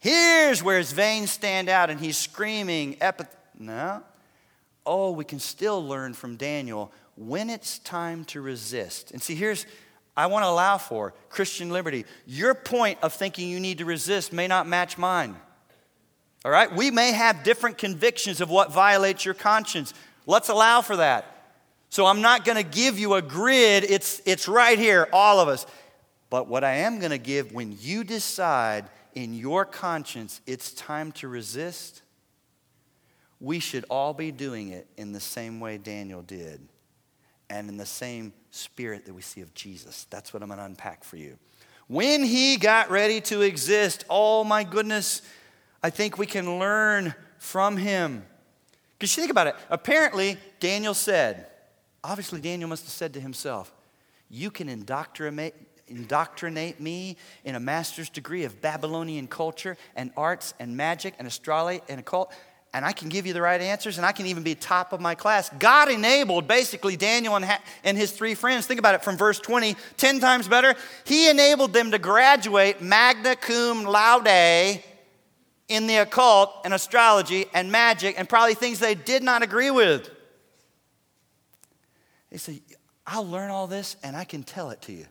Here's 0.00 0.62
where 0.62 0.78
his 0.78 0.92
veins 0.92 1.30
stand 1.30 1.68
out 1.68 1.88
and 1.88 1.98
he's 1.98 2.18
screaming. 2.18 2.96
No. 3.58 4.02
Oh, 4.84 5.12
we 5.12 5.24
can 5.24 5.38
still 5.38 5.86
learn 5.86 6.12
from 6.12 6.36
Daniel 6.36 6.92
when 7.16 7.48
it's 7.48 7.78
time 7.78 8.24
to 8.26 8.42
resist. 8.42 9.12
And 9.12 9.22
see, 9.22 9.34
here's, 9.34 9.64
I 10.16 10.26
want 10.26 10.44
to 10.44 10.48
allow 10.48 10.76
for 10.76 11.14
Christian 11.30 11.70
liberty. 11.70 12.04
Your 12.26 12.54
point 12.54 12.98
of 13.02 13.14
thinking 13.14 13.48
you 13.48 13.60
need 13.60 13.78
to 13.78 13.86
resist 13.86 14.32
may 14.32 14.46
not 14.46 14.66
match 14.66 14.98
mine. 14.98 15.36
All 16.44 16.50
right? 16.50 16.70
We 16.70 16.90
may 16.90 17.12
have 17.12 17.42
different 17.42 17.78
convictions 17.78 18.42
of 18.42 18.50
what 18.50 18.72
violates 18.72 19.24
your 19.24 19.34
conscience. 19.34 19.94
Let's 20.26 20.50
allow 20.50 20.82
for 20.82 20.96
that. 20.96 21.33
So 21.94 22.06
I'm 22.06 22.22
not 22.22 22.44
going 22.44 22.56
to 22.56 22.68
give 22.68 22.98
you 22.98 23.14
a 23.14 23.22
grid, 23.22 23.84
it's, 23.84 24.20
it's 24.26 24.48
right 24.48 24.76
here, 24.76 25.06
all 25.12 25.38
of 25.38 25.46
us. 25.46 25.64
But 26.28 26.48
what 26.48 26.64
I 26.64 26.78
am 26.78 26.98
going 26.98 27.12
to 27.12 27.18
give 27.18 27.52
when 27.52 27.78
you 27.80 28.02
decide 28.02 28.86
in 29.14 29.32
your 29.32 29.64
conscience 29.64 30.40
it's 30.44 30.72
time 30.72 31.12
to 31.12 31.28
resist, 31.28 32.02
we 33.38 33.60
should 33.60 33.84
all 33.88 34.12
be 34.12 34.32
doing 34.32 34.70
it 34.70 34.88
in 34.96 35.12
the 35.12 35.20
same 35.20 35.60
way 35.60 35.78
Daniel 35.78 36.20
did 36.22 36.66
and 37.48 37.68
in 37.68 37.76
the 37.76 37.86
same 37.86 38.32
spirit 38.50 39.06
that 39.06 39.14
we 39.14 39.22
see 39.22 39.42
of 39.42 39.54
Jesus. 39.54 40.08
That's 40.10 40.34
what 40.34 40.42
I'm 40.42 40.48
going 40.48 40.58
to 40.58 40.64
unpack 40.64 41.04
for 41.04 41.16
you. 41.16 41.38
When 41.86 42.24
he 42.24 42.56
got 42.56 42.90
ready 42.90 43.20
to 43.20 43.42
exist, 43.42 44.04
oh 44.10 44.42
my 44.42 44.64
goodness, 44.64 45.22
I 45.80 45.90
think 45.90 46.18
we 46.18 46.26
can 46.26 46.58
learn 46.58 47.14
from 47.38 47.76
him. 47.76 48.24
Because 48.98 49.16
you 49.16 49.20
think 49.20 49.30
about 49.30 49.46
it, 49.46 49.54
apparently, 49.70 50.38
Daniel 50.58 50.94
said, 50.94 51.46
obviously, 52.04 52.40
Daniel 52.40 52.68
must 52.68 52.84
have 52.84 52.92
said 52.92 53.14
to 53.14 53.20
himself, 53.20 53.72
You 54.28 54.50
can 54.50 54.68
indoctrinate, 54.68 55.54
indoctrinate 55.88 56.78
me 56.80 57.16
in 57.44 57.54
a 57.54 57.60
master's 57.60 58.10
degree 58.10 58.44
of 58.44 58.60
Babylonian 58.60 59.26
culture 59.26 59.76
and 59.96 60.12
arts 60.16 60.54
and 60.60 60.76
magic 60.76 61.14
and 61.18 61.26
astrology 61.26 61.80
and 61.88 61.98
occult, 61.98 62.32
and 62.74 62.84
I 62.84 62.92
can 62.92 63.08
give 63.08 63.24
you 63.24 63.32
the 63.32 63.40
right 63.40 63.60
answers 63.60 63.98
and 63.98 64.06
I 64.06 64.10
can 64.10 64.26
even 64.26 64.42
be 64.42 64.56
top 64.56 64.92
of 64.92 65.00
my 65.00 65.14
class. 65.14 65.48
God 65.58 65.88
enabled 65.88 66.48
basically 66.48 66.96
Daniel 66.96 67.36
and, 67.36 67.44
ha- 67.44 67.62
and 67.84 67.96
his 67.96 68.10
three 68.10 68.34
friends. 68.34 68.66
Think 68.66 68.80
about 68.80 68.96
it 68.96 69.04
from 69.04 69.16
verse 69.16 69.38
20, 69.38 69.76
10 69.96 70.18
times 70.18 70.48
better. 70.48 70.74
He 71.04 71.30
enabled 71.30 71.72
them 71.72 71.92
to 71.92 71.98
graduate 71.98 72.82
magna 72.82 73.36
cum 73.36 73.84
laude 73.84 74.82
in 75.68 75.86
the 75.86 75.98
occult 75.98 76.52
and 76.64 76.74
astrology 76.74 77.46
and 77.54 77.70
magic 77.70 78.18
and 78.18 78.28
probably 78.28 78.54
things 78.54 78.80
they 78.80 78.96
did 78.96 79.22
not 79.22 79.42
agree 79.42 79.70
with. 79.70 80.10
They 82.34 82.38
say, 82.38 82.62
I'll 83.06 83.24
learn 83.24 83.52
all 83.52 83.68
this 83.68 83.94
and 84.02 84.16
I 84.16 84.24
can 84.24 84.42
tell 84.42 84.70
it 84.70 84.82
to 84.82 84.92
you. 84.92 85.06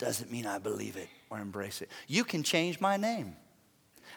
Doesn't 0.00 0.32
mean 0.32 0.46
I 0.46 0.58
believe 0.58 0.96
it 0.96 1.08
or 1.30 1.38
embrace 1.38 1.80
it. 1.80 1.88
You 2.08 2.24
can 2.24 2.42
change 2.42 2.80
my 2.80 2.96
name. 2.96 3.36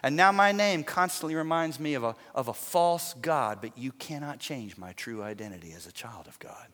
And 0.02 0.16
now 0.16 0.32
my 0.32 0.50
name 0.50 0.82
constantly 0.82 1.36
reminds 1.36 1.78
me 1.78 1.94
of 1.94 2.02
a, 2.02 2.16
of 2.34 2.48
a 2.48 2.52
false 2.52 3.14
God, 3.22 3.58
but 3.60 3.78
you 3.78 3.92
cannot 3.92 4.40
change 4.40 4.76
my 4.76 4.94
true 4.94 5.22
identity 5.22 5.72
as 5.76 5.86
a 5.86 5.92
child 5.92 6.26
of 6.26 6.36
God. 6.40 6.66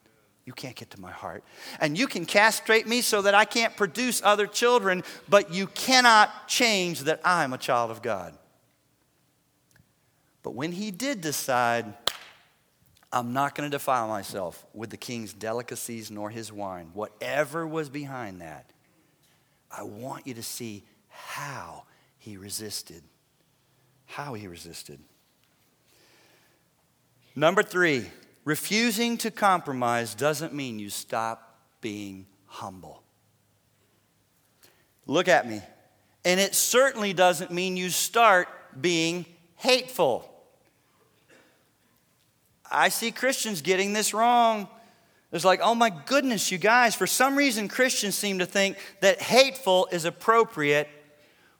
You 0.45 0.53
can't 0.53 0.75
get 0.75 0.89
to 0.89 0.99
my 0.99 1.11
heart. 1.11 1.43
And 1.79 1.95
you 1.95 2.07
can 2.07 2.25
castrate 2.25 2.87
me 2.87 3.01
so 3.01 3.21
that 3.21 3.35
I 3.35 3.45
can't 3.45 3.77
produce 3.77 4.23
other 4.23 4.47
children, 4.47 5.03
but 5.29 5.53
you 5.53 5.67
cannot 5.67 6.47
change 6.47 7.01
that 7.01 7.21
I'm 7.23 7.53
a 7.53 7.59
child 7.59 7.91
of 7.91 8.01
God. 8.01 8.33
But 10.41 10.55
when 10.55 10.71
he 10.71 10.89
did 10.89 11.21
decide, 11.21 11.93
I'm 13.15 13.31
not 13.31 13.55
going 13.55 13.71
to 13.71 13.73
defile 13.73 14.09
myself 14.09 14.65
with 14.73 14.89
the 14.89 14.97
king's 14.97 15.31
delicacies 15.31 16.11
nor 16.11 16.29
his 16.29 16.51
wine, 16.51 16.89
whatever 16.93 17.65
was 17.65 17.87
behind 17.87 18.41
that, 18.41 18.69
I 19.71 19.83
want 19.83 20.27
you 20.27 20.33
to 20.33 20.43
see 20.43 20.83
how 21.07 21.85
he 22.17 22.35
resisted. 22.35 23.03
How 24.05 24.33
he 24.33 24.47
resisted. 24.47 24.99
Number 27.37 27.63
three, 27.63 28.05
refusing 28.43 29.17
to 29.19 29.31
compromise 29.31 30.13
doesn't 30.13 30.53
mean 30.53 30.77
you 30.77 30.89
stop 30.89 31.57
being 31.79 32.25
humble. 32.47 33.01
Look 35.07 35.29
at 35.29 35.47
me. 35.47 35.61
And 36.25 36.37
it 36.37 36.53
certainly 36.53 37.13
doesn't 37.13 37.49
mean 37.49 37.77
you 37.77 37.89
start 37.89 38.49
being 38.81 39.25
hateful. 39.55 40.34
I 42.71 42.89
see 42.89 43.11
Christians 43.11 43.61
getting 43.61 43.93
this 43.93 44.13
wrong. 44.13 44.67
It's 45.31 45.45
like, 45.45 45.59
oh 45.61 45.75
my 45.75 45.89
goodness, 45.89 46.51
you 46.51 46.57
guys, 46.57 46.95
for 46.95 47.07
some 47.07 47.35
reason, 47.35 47.67
Christians 47.67 48.15
seem 48.15 48.39
to 48.39 48.45
think 48.45 48.77
that 49.01 49.21
hateful 49.21 49.87
is 49.91 50.05
appropriate 50.05 50.87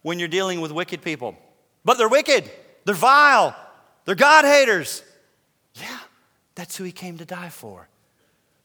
when 0.01 0.19
you're 0.19 0.27
dealing 0.27 0.61
with 0.61 0.71
wicked 0.71 1.01
people. 1.01 1.35
But 1.83 1.97
they're 1.97 2.09
wicked, 2.09 2.49
they're 2.85 2.95
vile, 2.95 3.55
they're 4.05 4.15
God 4.15 4.45
haters. 4.45 5.03
Yeah, 5.73 5.99
that's 6.55 6.77
who 6.77 6.83
he 6.83 6.91
came 6.91 7.17
to 7.17 7.25
die 7.25 7.49
for. 7.49 7.89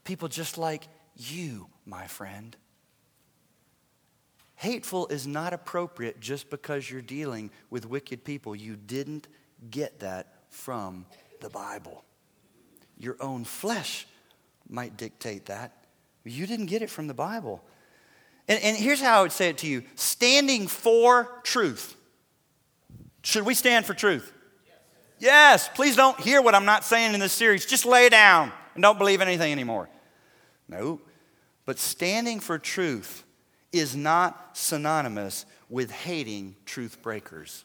People 0.04 0.28
just 0.28 0.58
like 0.58 0.86
you, 1.16 1.66
my 1.84 2.06
friend. 2.06 2.56
Hateful 4.54 5.06
is 5.08 5.26
not 5.26 5.52
appropriate 5.54 6.20
just 6.20 6.50
because 6.50 6.90
you're 6.90 7.00
dealing 7.00 7.50
with 7.70 7.86
wicked 7.86 8.24
people. 8.24 8.54
You 8.54 8.76
didn't 8.76 9.26
get 9.70 10.00
that 10.00 10.34
from 10.50 11.06
the 11.40 11.48
Bible. 11.48 12.04
Your 13.00 13.16
own 13.18 13.44
flesh 13.44 14.06
might 14.68 14.96
dictate 14.98 15.46
that. 15.46 15.72
You 16.22 16.46
didn't 16.46 16.66
get 16.66 16.82
it 16.82 16.90
from 16.90 17.06
the 17.06 17.14
Bible. 17.14 17.64
And, 18.46 18.62
and 18.62 18.76
here's 18.76 19.00
how 19.00 19.20
I 19.20 19.22
would 19.22 19.32
say 19.32 19.48
it 19.48 19.58
to 19.58 19.66
you 19.66 19.82
standing 19.94 20.66
for 20.66 21.40
truth. 21.42 21.96
Should 23.22 23.46
we 23.46 23.54
stand 23.54 23.86
for 23.86 23.94
truth? 23.94 24.32
Yes. 24.66 24.78
yes. 25.18 25.70
Please 25.74 25.96
don't 25.96 26.20
hear 26.20 26.42
what 26.42 26.54
I'm 26.54 26.66
not 26.66 26.84
saying 26.84 27.14
in 27.14 27.20
this 27.20 27.32
series. 27.32 27.64
Just 27.64 27.86
lay 27.86 28.10
down 28.10 28.52
and 28.74 28.82
don't 28.82 28.98
believe 28.98 29.22
anything 29.22 29.50
anymore. 29.50 29.88
No. 30.68 31.00
But 31.64 31.78
standing 31.78 32.38
for 32.38 32.58
truth 32.58 33.24
is 33.72 33.96
not 33.96 34.58
synonymous 34.58 35.46
with 35.70 35.90
hating 35.90 36.56
truth 36.66 37.00
breakers. 37.00 37.64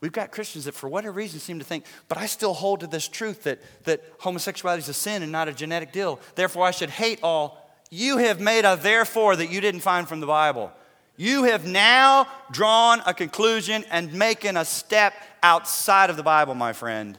We've 0.00 0.12
got 0.12 0.30
Christians 0.30 0.64
that, 0.64 0.74
for 0.74 0.88
whatever 0.88 1.12
reason, 1.12 1.40
seem 1.40 1.58
to 1.58 1.64
think, 1.64 1.84
but 2.08 2.16
I 2.16 2.26
still 2.26 2.54
hold 2.54 2.80
to 2.80 2.86
this 2.86 3.06
truth 3.06 3.42
that, 3.44 3.60
that 3.84 4.02
homosexuality 4.20 4.80
is 4.80 4.88
a 4.88 4.94
sin 4.94 5.22
and 5.22 5.30
not 5.30 5.48
a 5.48 5.52
genetic 5.52 5.92
deal. 5.92 6.20
Therefore, 6.34 6.66
I 6.66 6.70
should 6.70 6.90
hate 6.90 7.20
all. 7.22 7.70
You 7.90 8.18
have 8.18 8.40
made 8.40 8.64
a 8.64 8.76
therefore 8.76 9.36
that 9.36 9.50
you 9.50 9.60
didn't 9.60 9.80
find 9.80 10.08
from 10.08 10.20
the 10.20 10.26
Bible. 10.26 10.72
You 11.16 11.44
have 11.44 11.66
now 11.66 12.28
drawn 12.50 13.02
a 13.04 13.12
conclusion 13.12 13.84
and 13.90 14.12
making 14.14 14.56
a 14.56 14.64
step 14.64 15.12
outside 15.42 16.08
of 16.08 16.16
the 16.16 16.22
Bible, 16.22 16.54
my 16.54 16.72
friend. 16.72 17.18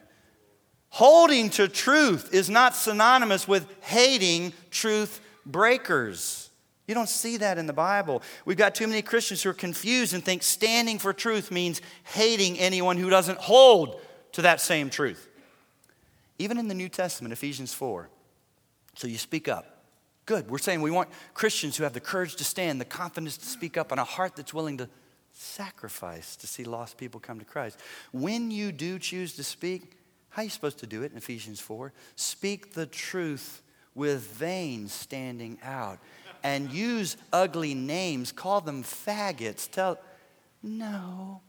Holding 0.89 1.49
to 1.51 1.67
truth 1.67 2.33
is 2.33 2.49
not 2.49 2.75
synonymous 2.75 3.47
with 3.47 3.67
hating 3.81 4.53
truth 4.71 5.21
breakers. 5.45 6.50
You 6.91 6.95
don't 6.95 7.07
see 7.07 7.37
that 7.37 7.57
in 7.57 7.67
the 7.67 7.73
Bible. 7.73 8.21
We've 8.43 8.57
got 8.57 8.75
too 8.75 8.85
many 8.85 9.01
Christians 9.01 9.41
who 9.41 9.49
are 9.49 9.53
confused 9.53 10.13
and 10.13 10.21
think 10.21 10.43
standing 10.43 10.99
for 10.99 11.13
truth 11.13 11.49
means 11.49 11.79
hating 12.03 12.59
anyone 12.59 12.97
who 12.97 13.09
doesn't 13.09 13.37
hold 13.37 14.01
to 14.33 14.41
that 14.41 14.59
same 14.59 14.89
truth. 14.89 15.29
Even 16.37 16.57
in 16.57 16.67
the 16.67 16.73
New 16.73 16.89
Testament, 16.89 17.31
Ephesians 17.31 17.73
4. 17.73 18.09
So 18.95 19.07
you 19.07 19.17
speak 19.17 19.47
up. 19.47 19.85
Good. 20.25 20.51
We're 20.51 20.57
saying 20.57 20.81
we 20.81 20.91
want 20.91 21.07
Christians 21.33 21.77
who 21.77 21.85
have 21.85 21.93
the 21.93 22.01
courage 22.01 22.35
to 22.35 22.43
stand, 22.43 22.81
the 22.81 22.83
confidence 22.83 23.37
to 23.37 23.45
speak 23.45 23.77
up, 23.77 23.91
and 23.91 23.99
a 24.01 24.03
heart 24.03 24.35
that's 24.35 24.53
willing 24.53 24.77
to 24.79 24.89
sacrifice 25.31 26.35
to 26.35 26.45
see 26.45 26.65
lost 26.65 26.97
people 26.97 27.21
come 27.21 27.39
to 27.39 27.45
Christ. 27.45 27.79
When 28.11 28.51
you 28.51 28.73
do 28.73 28.99
choose 28.99 29.31
to 29.37 29.45
speak, 29.45 29.93
how 30.31 30.41
are 30.41 30.43
you 30.43 30.51
supposed 30.51 30.79
to 30.79 30.87
do 30.87 31.03
it 31.03 31.13
in 31.13 31.17
Ephesians 31.17 31.61
4? 31.61 31.93
Speak 32.17 32.73
the 32.73 32.85
truth 32.85 33.61
with 33.95 34.23
veins 34.23 34.91
standing 34.91 35.57
out 35.63 35.97
and 36.43 36.71
use 36.71 37.17
ugly 37.31 37.73
names, 37.73 38.31
call 38.31 38.61
them 38.61 38.83
faggots. 38.83 39.69
Tell, 39.69 39.99
no. 40.63 41.41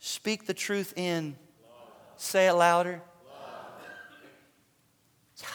Speak 0.00 0.46
the 0.46 0.54
truth 0.54 0.94
in. 0.96 1.36
Love. 1.62 1.88
Say 2.16 2.48
it 2.48 2.52
louder. 2.54 3.02
Love. 3.26 3.82
Yeah. 5.40 5.48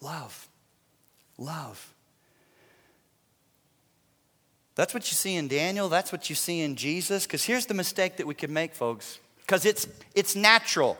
Love. 0.00 0.48
Love. 1.38 1.94
That's 4.74 4.92
what 4.92 5.08
you 5.10 5.14
see 5.14 5.36
in 5.36 5.48
Daniel. 5.48 5.88
That's 5.88 6.10
what 6.10 6.28
you 6.28 6.34
see 6.34 6.60
in 6.60 6.74
Jesus. 6.74 7.26
Because 7.26 7.44
here's 7.44 7.66
the 7.66 7.74
mistake 7.74 8.16
that 8.16 8.26
we 8.26 8.34
could 8.34 8.50
make, 8.50 8.74
folks. 8.74 9.20
Because 9.38 9.64
it's, 9.64 9.86
it's 10.14 10.34
natural. 10.34 10.96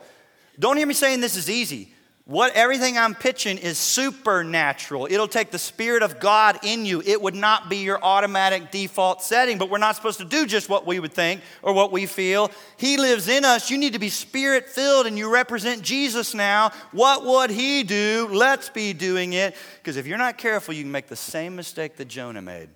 Don't 0.57 0.77
hear 0.77 0.87
me 0.87 0.93
saying 0.93 1.19
this 1.19 1.35
is 1.35 1.49
easy. 1.49 1.91
What 2.27 2.55
everything 2.55 2.97
I'm 2.97 3.13
pitching 3.13 3.59
is 3.59 3.77
supernatural. 3.77 5.07
It'll 5.11 5.27
take 5.27 5.51
the 5.51 5.59
Spirit 5.59 6.01
of 6.01 6.19
God 6.19 6.57
in 6.63 6.83
you. 6.83 7.03
It 7.05 7.21
would 7.21 7.35
not 7.35 7.69
be 7.69 7.77
your 7.77 8.03
automatic 8.03 8.71
default 8.71 9.21
setting, 9.21 9.59
but 9.59 9.69
we're 9.69 9.77
not 9.77 9.95
supposed 9.95 10.17
to 10.17 10.25
do 10.25 10.47
just 10.47 10.67
what 10.67 10.87
we 10.87 10.99
would 10.99 11.13
think 11.13 11.41
or 11.61 11.71
what 11.71 11.91
we 11.91 12.07
feel. 12.07 12.49
He 12.77 12.97
lives 12.97 13.27
in 13.27 13.45
us. 13.45 13.69
You 13.69 13.77
need 13.77 13.93
to 13.93 13.99
be 13.99 14.09
spirit 14.09 14.67
filled 14.67 15.05
and 15.05 15.19
you 15.19 15.31
represent 15.31 15.83
Jesus 15.83 16.33
now. 16.33 16.71
What 16.91 17.23
would 17.25 17.51
He 17.51 17.83
do? 17.83 18.27
Let's 18.31 18.69
be 18.69 18.91
doing 18.93 19.33
it. 19.33 19.55
Because 19.77 19.95
if 19.95 20.07
you're 20.07 20.17
not 20.17 20.39
careful, 20.39 20.73
you 20.73 20.81
can 20.81 20.91
make 20.91 21.07
the 21.07 21.15
same 21.15 21.55
mistake 21.55 21.95
that 21.97 22.07
Jonah 22.07 22.41
made. 22.41 22.69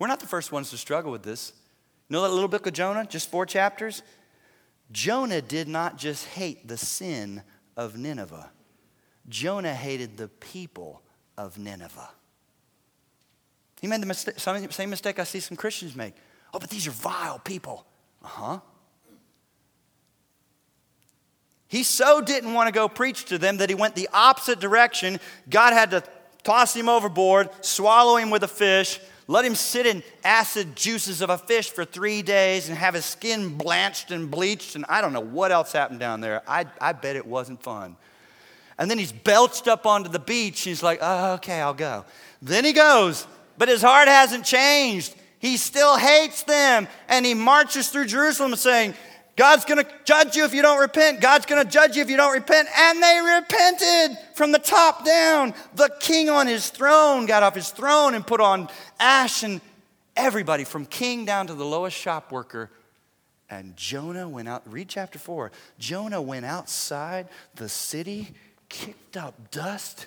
We're 0.00 0.08
not 0.08 0.18
the 0.18 0.26
first 0.26 0.50
ones 0.50 0.70
to 0.70 0.76
struggle 0.76 1.12
with 1.12 1.22
this. 1.22 1.52
You 2.08 2.14
know 2.14 2.22
that 2.22 2.30
little 2.30 2.48
book 2.48 2.66
of 2.66 2.72
Jonah, 2.72 3.06
just 3.06 3.30
four 3.30 3.46
chapters? 3.46 4.02
Jonah 4.90 5.40
did 5.40 5.68
not 5.68 5.98
just 5.98 6.26
hate 6.26 6.66
the 6.66 6.76
sin 6.76 7.44
of 7.76 7.96
Nineveh. 7.96 8.50
Jonah 9.28 9.74
hated 9.74 10.16
the 10.16 10.28
people 10.28 11.02
of 11.36 11.58
Nineveh. 11.58 12.10
He 13.80 13.86
made 13.86 14.00
the 14.00 14.06
mistake, 14.06 14.38
same 14.38 14.90
mistake 14.90 15.18
I 15.18 15.24
see 15.24 15.40
some 15.40 15.56
Christians 15.56 15.94
make. 15.94 16.14
Oh, 16.54 16.58
but 16.58 16.70
these 16.70 16.86
are 16.86 16.92
vile 16.92 17.38
people. 17.38 17.86
Uh 18.24 18.28
huh. 18.28 18.60
He 21.68 21.82
so 21.82 22.20
didn't 22.20 22.54
want 22.54 22.68
to 22.68 22.72
go 22.72 22.88
preach 22.88 23.24
to 23.26 23.38
them 23.38 23.58
that 23.58 23.68
he 23.68 23.74
went 23.74 23.94
the 23.94 24.08
opposite 24.12 24.60
direction. 24.60 25.18
God 25.50 25.72
had 25.72 25.90
to 25.90 26.02
toss 26.44 26.74
him 26.74 26.88
overboard, 26.88 27.50
swallow 27.60 28.16
him 28.16 28.30
with 28.30 28.44
a 28.44 28.48
fish, 28.48 29.00
let 29.26 29.44
him 29.44 29.56
sit 29.56 29.84
in 29.84 30.04
acid 30.22 30.76
juices 30.76 31.20
of 31.20 31.30
a 31.30 31.38
fish 31.38 31.70
for 31.70 31.84
three 31.84 32.22
days 32.22 32.68
and 32.68 32.78
have 32.78 32.94
his 32.94 33.04
skin 33.04 33.58
blanched 33.58 34.12
and 34.12 34.30
bleached. 34.30 34.76
And 34.76 34.84
I 34.88 35.00
don't 35.00 35.12
know 35.12 35.20
what 35.20 35.50
else 35.50 35.72
happened 35.72 35.98
down 35.98 36.20
there. 36.20 36.42
I, 36.46 36.66
I 36.80 36.92
bet 36.92 37.16
it 37.16 37.26
wasn't 37.26 37.62
fun. 37.62 37.96
And 38.78 38.90
then 38.90 38.98
he's 38.98 39.12
belched 39.12 39.68
up 39.68 39.86
onto 39.86 40.10
the 40.10 40.18
beach. 40.18 40.60
He's 40.60 40.82
like, 40.82 40.98
oh, 41.00 41.34
okay, 41.34 41.60
I'll 41.60 41.74
go. 41.74 42.04
Then 42.42 42.64
he 42.64 42.72
goes, 42.72 43.26
but 43.56 43.68
his 43.68 43.82
heart 43.82 44.08
hasn't 44.08 44.44
changed. 44.44 45.14
He 45.38 45.56
still 45.56 45.96
hates 45.96 46.42
them. 46.42 46.88
And 47.08 47.24
he 47.24 47.34
marches 47.34 47.88
through 47.88 48.06
Jerusalem 48.06 48.54
saying, 48.56 48.94
God's 49.36 49.66
going 49.66 49.84
to 49.84 49.90
judge 50.04 50.34
you 50.34 50.44
if 50.44 50.54
you 50.54 50.62
don't 50.62 50.80
repent. 50.80 51.20
God's 51.20 51.44
going 51.44 51.62
to 51.62 51.70
judge 51.70 51.94
you 51.96 52.02
if 52.02 52.08
you 52.08 52.16
don't 52.16 52.32
repent. 52.32 52.68
And 52.76 53.02
they 53.02 53.20
repented 53.20 54.18
from 54.34 54.50
the 54.50 54.58
top 54.58 55.04
down. 55.04 55.54
The 55.74 55.90
king 56.00 56.30
on 56.30 56.46
his 56.46 56.70
throne 56.70 57.26
got 57.26 57.42
off 57.42 57.54
his 57.54 57.70
throne 57.70 58.14
and 58.14 58.26
put 58.26 58.40
on 58.40 58.68
ash, 58.98 59.42
and 59.42 59.60
everybody 60.16 60.64
from 60.64 60.86
king 60.86 61.26
down 61.26 61.48
to 61.48 61.54
the 61.54 61.66
lowest 61.66 61.96
shop 61.96 62.32
worker. 62.32 62.70
And 63.50 63.76
Jonah 63.76 64.28
went 64.28 64.48
out, 64.48 64.62
read 64.70 64.88
chapter 64.88 65.18
4. 65.18 65.52
Jonah 65.78 66.20
went 66.20 66.46
outside 66.46 67.28
the 67.54 67.68
city 67.68 68.32
kicked 68.76 69.16
up 69.16 69.50
dust, 69.50 70.06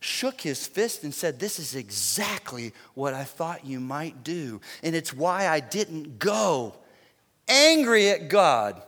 shook 0.00 0.40
his 0.40 0.66
fist, 0.66 1.04
and 1.04 1.14
said, 1.14 1.38
This 1.38 1.58
is 1.58 1.76
exactly 1.76 2.72
what 2.94 3.14
I 3.14 3.22
thought 3.22 3.64
you 3.64 3.78
might 3.78 4.24
do. 4.24 4.60
And 4.82 4.96
it's 4.96 5.14
why 5.14 5.46
I 5.46 5.60
didn't 5.60 6.18
go. 6.18 6.74
Angry 7.48 8.10
at 8.10 8.28
God, 8.28 8.82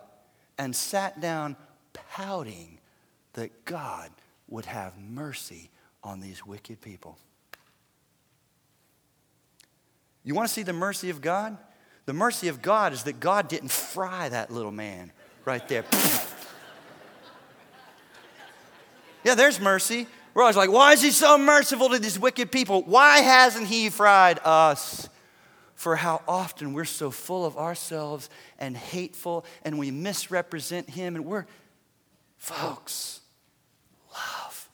and 0.59 0.75
sat 0.75 1.21
down 1.21 1.57
pouting 1.93 2.79
that 3.35 3.65
God 3.65 4.11
would 4.49 4.67
have 4.67 4.99
mercy 4.99 5.71
on 6.05 6.21
these 6.21 6.45
wicked 6.45 6.81
people. 6.81 7.17
You 10.25 10.35
want 10.35 10.49
to 10.49 10.55
see 10.55 10.63
the 10.63 10.73
mercy 10.73 11.11
of 11.11 11.21
God? 11.21 11.57
The 12.07 12.13
mercy 12.13 12.49
of 12.49 12.63
God 12.63 12.93
is 12.93 13.05
that 13.05 13.21
God 13.21 13.49
didn't 13.49 13.71
fry 13.71 14.29
that 14.29 14.51
little 14.51 14.73
man 14.73 15.13
right 15.45 15.67
there. 15.69 15.85
Yeah, 19.25 19.35
there's 19.35 19.61
mercy. 19.61 20.07
We're 20.35 20.43
always 20.43 20.57
like, 20.57 20.71
why 20.71 20.93
is 20.93 21.03
he 21.03 21.11
so 21.11 21.37
merciful 21.37 21.91
to 21.91 21.99
these 21.99 22.19
wicked 22.19 22.51
people? 22.51 22.83
Why 22.83 23.19
hasn't 23.19 23.67
he 23.67 23.91
fried 23.91 24.41
us? 24.45 25.09
For 25.75 25.97
how 25.97 26.23
often 26.29 26.73
we're 26.73 26.85
so 26.85 27.11
full 27.11 27.45
of 27.45 27.57
ourselves 27.57 28.31
and 28.59 28.77
hateful 28.77 29.45
and 29.65 29.79
we 29.79 29.91
misrepresent 29.91 30.89
him 30.89 31.17
and 31.17 31.25
we're, 31.27 31.45
folks, 32.39 33.21
love. 34.15 34.69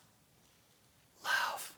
Love. 1.24 1.74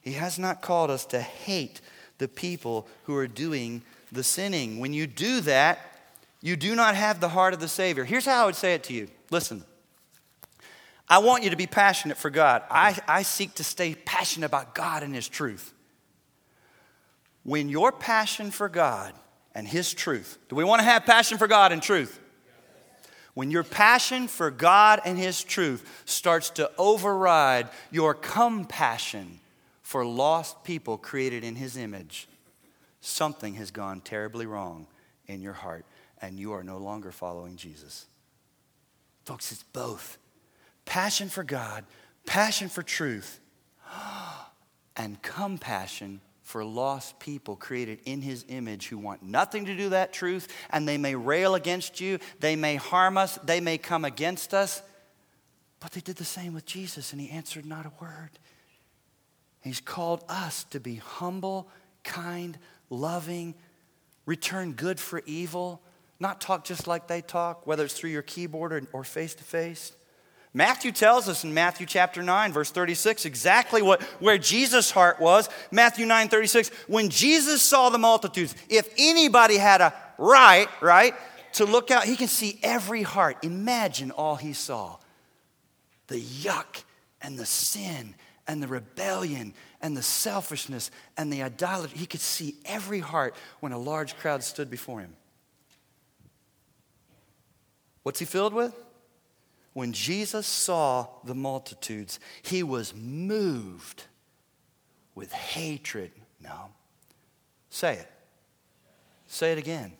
He 0.00 0.12
has 0.12 0.38
not 0.38 0.62
called 0.62 0.90
us 0.90 1.06
to 1.06 1.20
hate 1.20 1.80
the 2.18 2.28
people 2.28 2.88
who 3.04 3.14
are 3.16 3.28
doing 3.28 3.82
the 4.12 4.24
sinning. 4.24 4.80
When 4.80 4.92
you 4.92 5.06
do 5.06 5.40
that, 5.42 5.78
you 6.42 6.56
do 6.56 6.74
not 6.74 6.96
have 6.96 7.20
the 7.20 7.28
heart 7.28 7.54
of 7.54 7.60
the 7.60 7.68
Savior. 7.68 8.04
Here's 8.04 8.26
how 8.26 8.42
I 8.42 8.46
would 8.46 8.56
say 8.56 8.74
it 8.74 8.82
to 8.84 8.92
you 8.92 9.08
listen. 9.30 9.64
I 11.10 11.18
want 11.18 11.42
you 11.42 11.50
to 11.50 11.56
be 11.56 11.66
passionate 11.66 12.16
for 12.16 12.30
God. 12.30 12.62
I, 12.70 12.96
I 13.08 13.22
seek 13.22 13.56
to 13.56 13.64
stay 13.64 13.96
passionate 13.96 14.46
about 14.46 14.76
God 14.76 15.02
and 15.02 15.12
His 15.12 15.28
truth. 15.28 15.74
When 17.42 17.68
your 17.68 17.90
passion 17.90 18.52
for 18.52 18.68
God 18.68 19.12
and 19.52 19.66
His 19.66 19.92
truth, 19.92 20.38
do 20.48 20.54
we 20.54 20.62
want 20.62 20.78
to 20.78 20.84
have 20.84 21.04
passion 21.04 21.36
for 21.36 21.48
God 21.48 21.72
and 21.72 21.82
truth? 21.82 22.20
When 23.34 23.50
your 23.50 23.64
passion 23.64 24.28
for 24.28 24.52
God 24.52 25.00
and 25.04 25.18
His 25.18 25.42
truth 25.42 26.02
starts 26.04 26.50
to 26.50 26.70
override 26.78 27.68
your 27.90 28.14
compassion 28.14 29.40
for 29.82 30.04
lost 30.06 30.62
people 30.62 30.96
created 30.96 31.42
in 31.42 31.56
His 31.56 31.76
image, 31.76 32.28
something 33.00 33.54
has 33.54 33.72
gone 33.72 34.00
terribly 34.00 34.46
wrong 34.46 34.86
in 35.26 35.42
your 35.42 35.54
heart, 35.54 35.84
and 36.22 36.38
you 36.38 36.52
are 36.52 36.62
no 36.62 36.78
longer 36.78 37.10
following 37.10 37.56
Jesus. 37.56 38.06
Folks, 39.24 39.50
it's 39.50 39.64
both 39.72 40.18
passion 40.84 41.28
for 41.28 41.44
God, 41.44 41.84
passion 42.26 42.68
for 42.68 42.82
truth, 42.82 43.40
and 44.96 45.20
compassion 45.22 46.20
for 46.50 46.64
lost 46.64 47.20
people 47.20 47.54
created 47.54 48.00
in 48.06 48.20
his 48.20 48.44
image 48.48 48.88
who 48.88 48.98
want 48.98 49.22
nothing 49.22 49.66
to 49.66 49.76
do 49.76 49.90
that 49.90 50.12
truth 50.12 50.48
and 50.70 50.86
they 50.86 50.98
may 50.98 51.14
rail 51.14 51.54
against 51.54 52.00
you 52.00 52.18
they 52.40 52.56
may 52.56 52.74
harm 52.74 53.16
us 53.16 53.38
they 53.44 53.60
may 53.60 53.78
come 53.78 54.04
against 54.04 54.52
us. 54.52 54.82
But 55.78 55.92
they 55.92 56.00
did 56.00 56.16
the 56.16 56.24
same 56.24 56.52
with 56.52 56.66
jesus 56.66 57.12
and 57.12 57.20
he 57.20 57.30
answered 57.30 57.64
not 57.64 57.86
a 57.86 57.92
word. 58.00 58.30
He's 59.62 59.80
called 59.80 60.24
us 60.28 60.64
to 60.64 60.80
be 60.80 60.96
humble 60.96 61.68
kind 62.02 62.58
loving 62.88 63.54
return 64.26 64.72
good 64.72 64.98
for 64.98 65.22
evil 65.26 65.80
not 66.18 66.40
talk 66.40 66.64
just 66.64 66.88
like 66.88 67.06
they 67.06 67.20
talk 67.20 67.64
whether 67.64 67.84
it's 67.84 67.94
through 67.94 68.10
your 68.10 68.22
keyboard 68.22 68.88
or 68.92 69.04
face 69.04 69.36
to 69.36 69.44
face 69.44 69.92
Matthew 70.52 70.90
tells 70.90 71.28
us 71.28 71.44
in 71.44 71.54
Matthew 71.54 71.86
chapter 71.86 72.22
9, 72.22 72.52
verse 72.52 72.72
36, 72.72 73.24
exactly 73.24 73.82
what, 73.82 74.02
where 74.18 74.36
Jesus' 74.36 74.90
heart 74.90 75.20
was. 75.20 75.48
Matthew 75.70 76.06
9, 76.06 76.28
36, 76.28 76.70
when 76.88 77.08
Jesus 77.08 77.62
saw 77.62 77.88
the 77.88 77.98
multitudes, 77.98 78.54
if 78.68 78.92
anybody 78.98 79.58
had 79.58 79.80
a 79.80 79.94
right, 80.18 80.66
right, 80.80 81.14
to 81.52 81.64
look 81.64 81.90
out, 81.90 82.04
he 82.04 82.16
can 82.16 82.28
see 82.28 82.58
every 82.62 83.02
heart. 83.02 83.38
Imagine 83.44 84.10
all 84.10 84.36
he 84.36 84.52
saw 84.52 84.96
the 86.08 86.20
yuck 86.20 86.82
and 87.22 87.38
the 87.38 87.46
sin 87.46 88.16
and 88.48 88.60
the 88.60 88.66
rebellion 88.66 89.54
and 89.80 89.96
the 89.96 90.02
selfishness 90.02 90.90
and 91.16 91.32
the 91.32 91.44
idolatry. 91.44 91.96
He 91.96 92.06
could 92.06 92.20
see 92.20 92.56
every 92.64 92.98
heart 92.98 93.36
when 93.60 93.70
a 93.70 93.78
large 93.78 94.16
crowd 94.16 94.42
stood 94.42 94.68
before 94.68 94.98
him. 94.98 95.14
What's 98.02 98.18
he 98.18 98.24
filled 98.24 98.54
with? 98.54 98.74
When 99.72 99.92
Jesus 99.92 100.46
saw 100.46 101.06
the 101.24 101.34
multitudes, 101.34 102.18
he 102.42 102.62
was 102.62 102.94
moved 102.94 104.04
with 105.14 105.32
hatred. 105.32 106.10
No. 106.42 106.70
Say 107.68 107.94
it. 107.94 108.10
Say 109.26 109.52
it 109.52 109.58
again. 109.58 109.92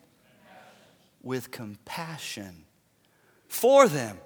With 1.23 1.51
compassion 1.51 2.65
for 3.47 3.87
them 3.87 4.17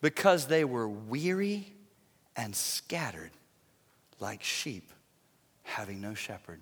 because 0.00 0.46
they 0.46 0.64
were 0.64 0.88
weary 0.88 1.72
and 2.36 2.54
scattered 2.54 3.30
like 4.20 4.42
sheep 4.42 4.92
having 5.62 6.00
no 6.00 6.14
shepherd. 6.14 6.60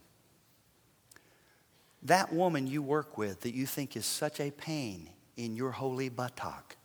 That 2.05 2.33
woman 2.33 2.66
you 2.66 2.83
work 2.83 3.18
with 3.18 3.40
that 3.40 3.55
you 3.55 3.66
think 3.66 3.97
is 3.97 4.07
such 4.07 4.40
a 4.40 4.51
pain 4.51 5.11
in 5.37 5.55
your 5.57 5.71
holy 5.73 6.09
buttock 6.09 6.77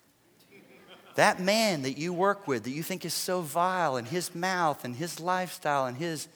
that 1.18 1.40
man 1.40 1.82
that 1.82 1.98
you 1.98 2.14
work 2.14 2.48
with 2.48 2.66
that 2.66 2.70
you 2.70 2.84
think 2.84 3.04
is 3.04 3.14
so 3.14 3.42
vile 3.42 3.96
and 3.96 4.08
his 4.08 4.36
mouth 4.36 4.86
and 4.86 4.96
his 4.96 5.20
lifestyle 5.20 5.88
and 5.88 5.98
his, 5.98 6.28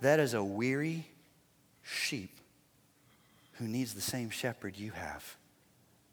that 0.00 0.18
is 0.18 0.32
a 0.32 0.42
weary 0.42 1.06
sheep 1.82 2.40
who 3.52 3.66
needs 3.66 3.92
the 3.92 4.00
same 4.00 4.30
shepherd 4.30 4.78
you 4.78 4.92
have. 4.92 5.36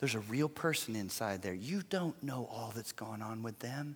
There's 0.01 0.13
a 0.13 0.19
real 0.19 0.49
person 0.49 0.97
inside 0.97 1.41
there. 1.41 1.53
You 1.53 1.83
don't 1.89 2.21
know 2.21 2.49
all 2.51 2.73
that's 2.75 2.91
going 2.91 3.21
on 3.21 3.43
with 3.43 3.59
them. 3.59 3.95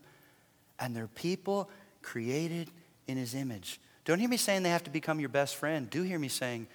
And 0.80 0.95
they're 0.95 1.08
people 1.08 1.69
created 2.02 2.69
in 3.06 3.17
his 3.17 3.36
image 3.36 3.82
Don't 4.06 4.19
hear 4.19 4.30
me 4.30 4.38
saying 4.38 4.63
they 4.63 4.69
have 4.69 4.86
to 4.86 4.89
become 4.89 5.19
your 5.19 5.28
best 5.28 5.58
friend. 5.58 5.89
Do 5.89 6.04
hear 6.04 6.19
me 6.19 6.30
saying 6.30 6.67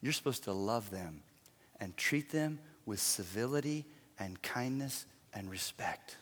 you're 0.00 0.14
supposed 0.14 0.44
to 0.44 0.52
love 0.54 0.90
them 0.90 1.20
and 1.78 1.94
treat 1.98 2.30
them 2.30 2.58
with 2.86 3.00
civility 3.00 3.84
and 4.18 4.40
kindness 4.40 5.04
and 5.38 5.48
respect. 5.48 6.16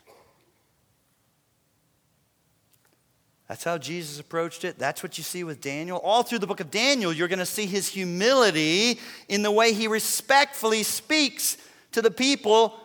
That's 3.49 3.65
how 3.65 3.79
Jesus 3.79 4.21
approached 4.21 4.65
it. 4.65 4.79
That's 4.79 5.03
what 5.03 5.17
you 5.17 5.25
see 5.25 5.43
with 5.43 5.61
Daniel. 5.61 5.99
All 5.99 6.23
through 6.23 6.41
the 6.41 6.47
book 6.47 6.61
of 6.61 6.71
Daniel, 6.71 7.13
you're 7.13 7.29
going 7.29 7.39
to 7.39 7.47
see 7.47 7.65
his 7.67 7.89
humility 7.89 9.01
in 9.29 9.43
the 9.43 9.51
way 9.51 9.73
he 9.73 9.89
respectfully 9.89 10.83
speaks 10.83 11.57
to 11.93 12.03
the 12.03 12.11
people 12.11 12.79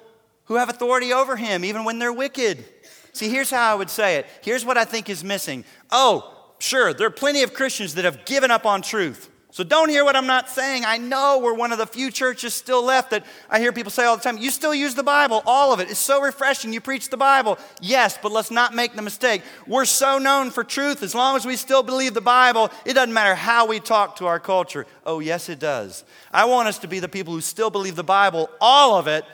who 0.45 0.55
have 0.55 0.69
authority 0.69 1.11
over 1.11 1.35
him, 1.35 1.65
even 1.65 1.83
when 1.83 1.99
they're 1.99 2.13
wicked. 2.13 2.63
See, 3.11 3.29
here's 3.29 3.49
how 3.49 3.71
I 3.71 3.75
would 3.75 3.89
say 3.89 4.17
it. 4.17 4.25
Here's 4.41 4.63
what 4.63 4.77
I 4.77 4.85
think 4.85 5.09
is 5.09 5.23
missing. 5.23 5.65
Oh, 5.89 6.53
sure, 6.59 6.93
there 6.93 7.07
are 7.07 7.11
plenty 7.11 7.43
of 7.43 7.53
Christians 7.53 7.95
that 7.95 8.05
have 8.05 8.23
given 8.23 8.51
up 8.51 8.65
on 8.65 8.81
truth. 8.81 9.29
So 9.51 9.65
don't 9.65 9.89
hear 9.89 10.05
what 10.05 10.15
I'm 10.15 10.27
not 10.27 10.47
saying. 10.49 10.85
I 10.85 10.97
know 10.97 11.39
we're 11.43 11.53
one 11.53 11.73
of 11.73 11.77
the 11.77 11.85
few 11.85 12.09
churches 12.09 12.53
still 12.53 12.81
left 12.83 13.09
that 13.11 13.25
I 13.49 13.59
hear 13.59 13.73
people 13.73 13.91
say 13.91 14.05
all 14.05 14.15
the 14.15 14.23
time, 14.23 14.37
you 14.37 14.49
still 14.49 14.73
use 14.73 14.95
the 14.95 15.03
Bible, 15.03 15.43
all 15.45 15.73
of 15.73 15.81
it. 15.81 15.91
It's 15.91 15.99
so 15.99 16.21
refreshing. 16.21 16.71
You 16.71 16.79
preach 16.79 17.09
the 17.09 17.17
Bible. 17.17 17.59
Yes, 17.81 18.17
but 18.21 18.31
let's 18.31 18.49
not 18.49 18.73
make 18.73 18.95
the 18.95 19.01
mistake. 19.01 19.41
We're 19.67 19.83
so 19.83 20.17
known 20.17 20.51
for 20.51 20.63
truth. 20.63 21.03
As 21.03 21.13
long 21.13 21.35
as 21.35 21.45
we 21.45 21.57
still 21.57 21.83
believe 21.83 22.13
the 22.13 22.21
Bible, 22.21 22.71
it 22.85 22.93
doesn't 22.93 23.13
matter 23.13 23.35
how 23.35 23.67
we 23.67 23.81
talk 23.81 24.15
to 24.17 24.25
our 24.25 24.39
culture. 24.39 24.87
Oh, 25.05 25.19
yes, 25.19 25.49
it 25.49 25.59
does. 25.59 26.05
I 26.31 26.45
want 26.45 26.69
us 26.69 26.79
to 26.79 26.87
be 26.87 26.99
the 26.99 27.09
people 27.09 27.33
who 27.33 27.41
still 27.41 27.69
believe 27.69 27.97
the 27.97 28.05
Bible, 28.05 28.49
all 28.61 28.97
of 28.97 29.07
it, 29.07 29.25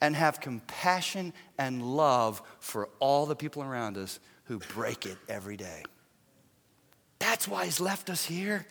and 0.00 0.14
have 0.14 0.40
compassion 0.40 1.32
and 1.58 1.82
love 1.82 2.40
for 2.60 2.88
all 3.00 3.26
the 3.26 3.36
people 3.36 3.64
around 3.64 3.98
us 3.98 4.20
who 4.44 4.58
break 4.58 5.06
it 5.06 5.18
every 5.28 5.56
day. 5.56 5.82
That's 7.18 7.48
why 7.48 7.64
He's 7.64 7.80
left 7.80 8.10
us 8.10 8.24
here 8.24 8.64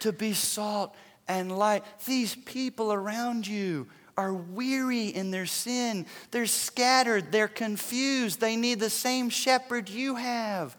to 0.00 0.12
be 0.12 0.32
salt 0.32 0.94
and 1.26 1.56
light. 1.56 1.84
These 2.06 2.34
people 2.34 2.92
around 2.92 3.46
you 3.46 3.88
are 4.16 4.32
weary 4.32 5.06
in 5.06 5.30
their 5.30 5.46
sin. 5.46 6.06
They're 6.30 6.46
scattered. 6.46 7.30
They're 7.30 7.46
confused. 7.48 8.40
They 8.40 8.56
need 8.56 8.80
the 8.80 8.90
same 8.90 9.30
shepherd 9.30 9.88
you 9.88 10.16
have. 10.16 10.76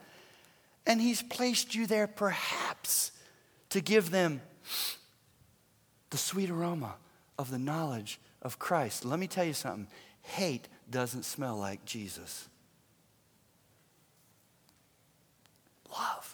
And 0.85 0.99
He's 0.99 1.21
placed 1.21 1.75
you 1.75 1.87
there 1.87 2.07
perhaps 2.07 3.11
to 3.69 3.81
give 3.81 4.11
them 4.11 4.41
the 6.09 6.17
sweet 6.17 6.49
aroma 6.49 6.95
of 7.37 7.51
the 7.51 7.59
knowledge 7.59 8.19
of 8.41 8.59
Christ. 8.59 9.05
Let 9.05 9.19
me 9.19 9.27
tell 9.27 9.45
you 9.45 9.53
something 9.53 9.87
hate 10.21 10.67
doesn't 10.89 11.23
smell 11.23 11.57
like 11.57 11.85
Jesus. 11.85 12.47
Love. 15.91 16.28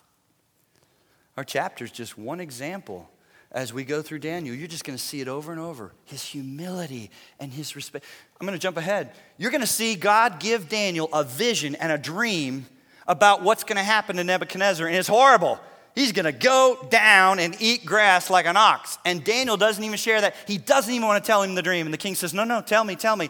Our 1.37 1.43
chapter 1.43 1.83
is 1.83 1.91
just 1.91 2.17
one 2.17 2.39
example. 2.39 3.09
As 3.51 3.71
we 3.71 3.85
go 3.85 4.01
through 4.01 4.19
Daniel, 4.19 4.53
you're 4.53 4.67
just 4.67 4.83
going 4.83 4.97
to 4.97 5.03
see 5.03 5.21
it 5.21 5.29
over 5.29 5.51
and 5.51 5.61
over 5.61 5.93
his 6.03 6.23
humility 6.23 7.09
and 7.39 7.53
his 7.53 7.75
respect. 7.75 8.03
I'm 8.39 8.45
going 8.45 8.57
to 8.57 8.61
jump 8.61 8.75
ahead. 8.75 9.11
You're 9.37 9.51
going 9.51 9.61
to 9.61 9.67
see 9.67 9.95
God 9.95 10.39
give 10.39 10.67
Daniel 10.67 11.09
a 11.13 11.23
vision 11.23 11.75
and 11.75 11.89
a 11.91 11.97
dream 11.97 12.65
about 13.07 13.43
what's 13.43 13.63
going 13.63 13.77
to 13.77 13.83
happen 13.83 14.17
to 14.17 14.23
Nebuchadnezzar, 14.23 14.87
and 14.87 14.95
it's 14.95 15.07
horrible. 15.07 15.59
He's 15.93 16.11
going 16.11 16.25
to 16.25 16.33
go 16.33 16.85
down 16.89 17.39
and 17.39 17.55
eat 17.61 17.85
grass 17.85 18.29
like 18.29 18.45
an 18.45 18.57
ox. 18.57 18.97
And 19.05 19.23
Daniel 19.23 19.55
doesn't 19.55 19.83
even 19.83 19.97
share 19.97 20.19
that. 20.19 20.35
He 20.45 20.57
doesn't 20.57 20.93
even 20.93 21.07
want 21.07 21.23
to 21.23 21.25
tell 21.25 21.41
him 21.41 21.55
the 21.55 21.61
dream. 21.61 21.87
And 21.87 21.93
the 21.93 21.97
king 21.97 22.15
says, 22.15 22.33
No, 22.33 22.43
no, 22.43 22.61
tell 22.61 22.83
me, 22.83 22.97
tell 22.97 23.15
me. 23.15 23.29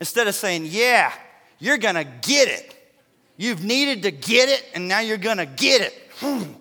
Instead 0.00 0.26
of 0.26 0.34
saying, 0.34 0.64
Yeah, 0.64 1.12
you're 1.58 1.76
going 1.76 1.96
to 1.96 2.04
get 2.04 2.48
it. 2.48 2.72
You've 3.36 3.62
needed 3.62 4.04
to 4.04 4.10
get 4.10 4.48
it, 4.48 4.64
and 4.74 4.88
now 4.88 5.00
you're 5.00 5.18
going 5.18 5.36
to 5.36 5.46
get 5.46 5.82
it. 5.82 6.56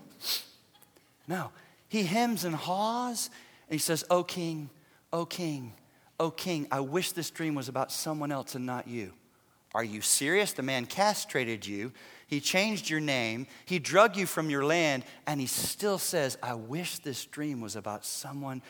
No, 1.27 1.51
he 1.87 2.03
hems 2.03 2.45
and 2.45 2.55
haws, 2.55 3.29
and 3.67 3.73
he 3.73 3.79
says, 3.79 4.03
O 4.09 4.23
king, 4.23 4.69
O 5.11 5.25
king, 5.25 5.73
O 6.19 6.31
king, 6.31 6.67
I 6.71 6.79
wish 6.79 7.11
this 7.11 7.31
dream 7.31 7.55
was 7.55 7.67
about 7.67 7.91
someone 7.91 8.31
else 8.31 8.55
and 8.55 8.65
not 8.65 8.87
you. 8.87 9.13
Are 9.73 9.83
you 9.83 10.01
serious? 10.01 10.53
The 10.53 10.63
man 10.63 10.85
castrated 10.85 11.67
you. 11.67 11.91
He 12.27 12.39
changed 12.39 12.89
your 12.89 13.01
name. 13.01 13.45
He 13.65 13.77
drug 13.77 14.15
you 14.15 14.25
from 14.25 14.49
your 14.49 14.63
land. 14.63 15.03
And 15.27 15.39
he 15.39 15.47
still 15.47 15.97
says, 15.97 16.37
I 16.41 16.53
wish 16.53 16.99
this 16.99 17.25
dream 17.25 17.59
was 17.59 17.75
about 17.75 18.05
someone 18.05 18.61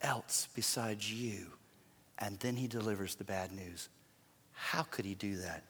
else 0.00 0.48
besides 0.54 1.12
you. 1.12 1.46
And 2.18 2.38
then 2.38 2.54
he 2.54 2.68
delivers 2.68 3.16
the 3.16 3.24
bad 3.24 3.50
news. 3.50 3.88
How 4.52 4.82
could 4.82 5.04
he 5.04 5.16
do 5.16 5.38
that? 5.38 5.64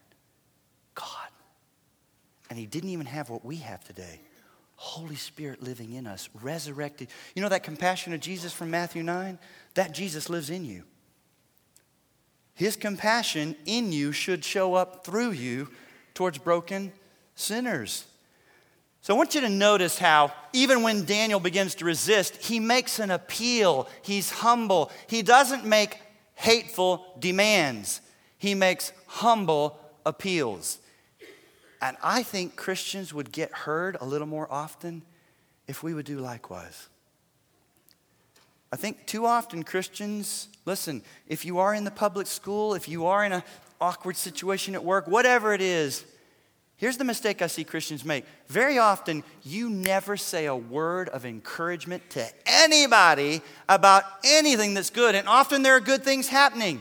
God. 0.95 1.07
And 2.51 2.59
he 2.59 2.67
didn't 2.67 2.91
even 2.91 3.07
have 3.07 3.31
what 3.31 3.43
we 3.43 3.57
have 3.57 3.83
today 3.85 4.21
Holy 4.77 5.17
Spirit 5.17 5.63
living 5.63 5.93
in 5.93 6.07
us, 6.07 6.29
resurrected. 6.43 7.09
You 7.35 7.43
know 7.43 7.49
that 7.49 7.63
compassion 7.63 8.13
of 8.13 8.21
Jesus 8.21 8.53
from 8.53 8.71
Matthew 8.71 9.03
9? 9.03 9.39
That 9.75 9.93
Jesus 9.93 10.29
lives 10.29 10.51
in 10.51 10.65
you. 10.65 10.85
His 12.55 12.77
compassion 12.77 13.57
in 13.67 13.93
you 13.93 14.13
should 14.13 14.45
show 14.45 14.75
up 14.75 15.05
through 15.05 15.33
you 15.33 15.69
towards 16.15 16.39
broken 16.39 16.93
sinners. 17.35 18.05
So 19.01 19.15
I 19.15 19.19
want 19.19 19.35
you 19.35 19.43
to 19.43 19.49
notice 19.49 19.99
how, 19.99 20.33
even 20.53 20.83
when 20.83 21.05
Daniel 21.05 21.41
begins 21.41 21.75
to 21.77 21.85
resist, 21.85 22.37
he 22.37 22.59
makes 22.59 22.99
an 22.99 23.11
appeal. 23.11 23.89
He's 24.03 24.31
humble. 24.31 24.91
He 25.09 25.21
doesn't 25.21 25.67
make 25.67 25.99
hateful 26.37 27.05
demands, 27.19 28.01
he 28.39 28.55
makes 28.55 28.93
humble 29.07 29.79
appeals. 30.05 30.79
And 31.85 31.99
I 32.03 32.23
think 32.23 32.57
Christians 32.57 33.13
would 33.13 33.31
get 33.31 33.53
heard 33.53 33.99
a 34.01 34.07
little 34.07 34.27
more 34.27 34.51
often 34.51 35.03
if 35.69 35.83
we 35.83 35.93
would 35.93 36.07
do 36.07 36.19
likewise. 36.19 36.89
I 38.73 38.77
think 38.77 39.05
too 39.05 39.27
often 39.27 39.65
Christians, 39.65 40.49
listen, 40.65 41.03
if 41.29 41.45
you 41.45 41.59
are 41.59 41.75
in 41.75 41.85
the 41.85 41.91
public 41.91 42.27
school, 42.27 42.73
if 42.73 42.89
you 42.89 43.05
are 43.05 43.23
in 43.23 43.33
an 43.33 43.43
awkward 43.83 44.17
situation 44.17 44.75
at 44.75 44.83
work, 44.83 45.07
whatever 45.07 45.53
it 45.53 45.61
is, 45.61 46.07
here's 46.79 46.97
the 46.97 47.05
mistake 47.05 47.43
I 47.43 47.49
see 47.49 47.65
Christians 47.65 48.03
make. 48.03 48.25
Very 48.49 48.79
often, 48.79 49.23
you 49.43 49.69
never 49.69 50.17
say 50.17 50.47
a 50.47 50.57
word 50.57 51.11
of 51.11 51.27
encouragement 51.27 52.09
to 52.11 52.27
anybody 52.47 53.43
about 53.69 54.05
anything 54.25 54.73
that's 54.73 54.89
good, 54.89 55.15
and 55.15 55.29
often 55.29 55.63
there 55.63 55.77
are 55.77 55.81
good 55.81 56.03
things 56.03 56.29
happening. 56.29 56.81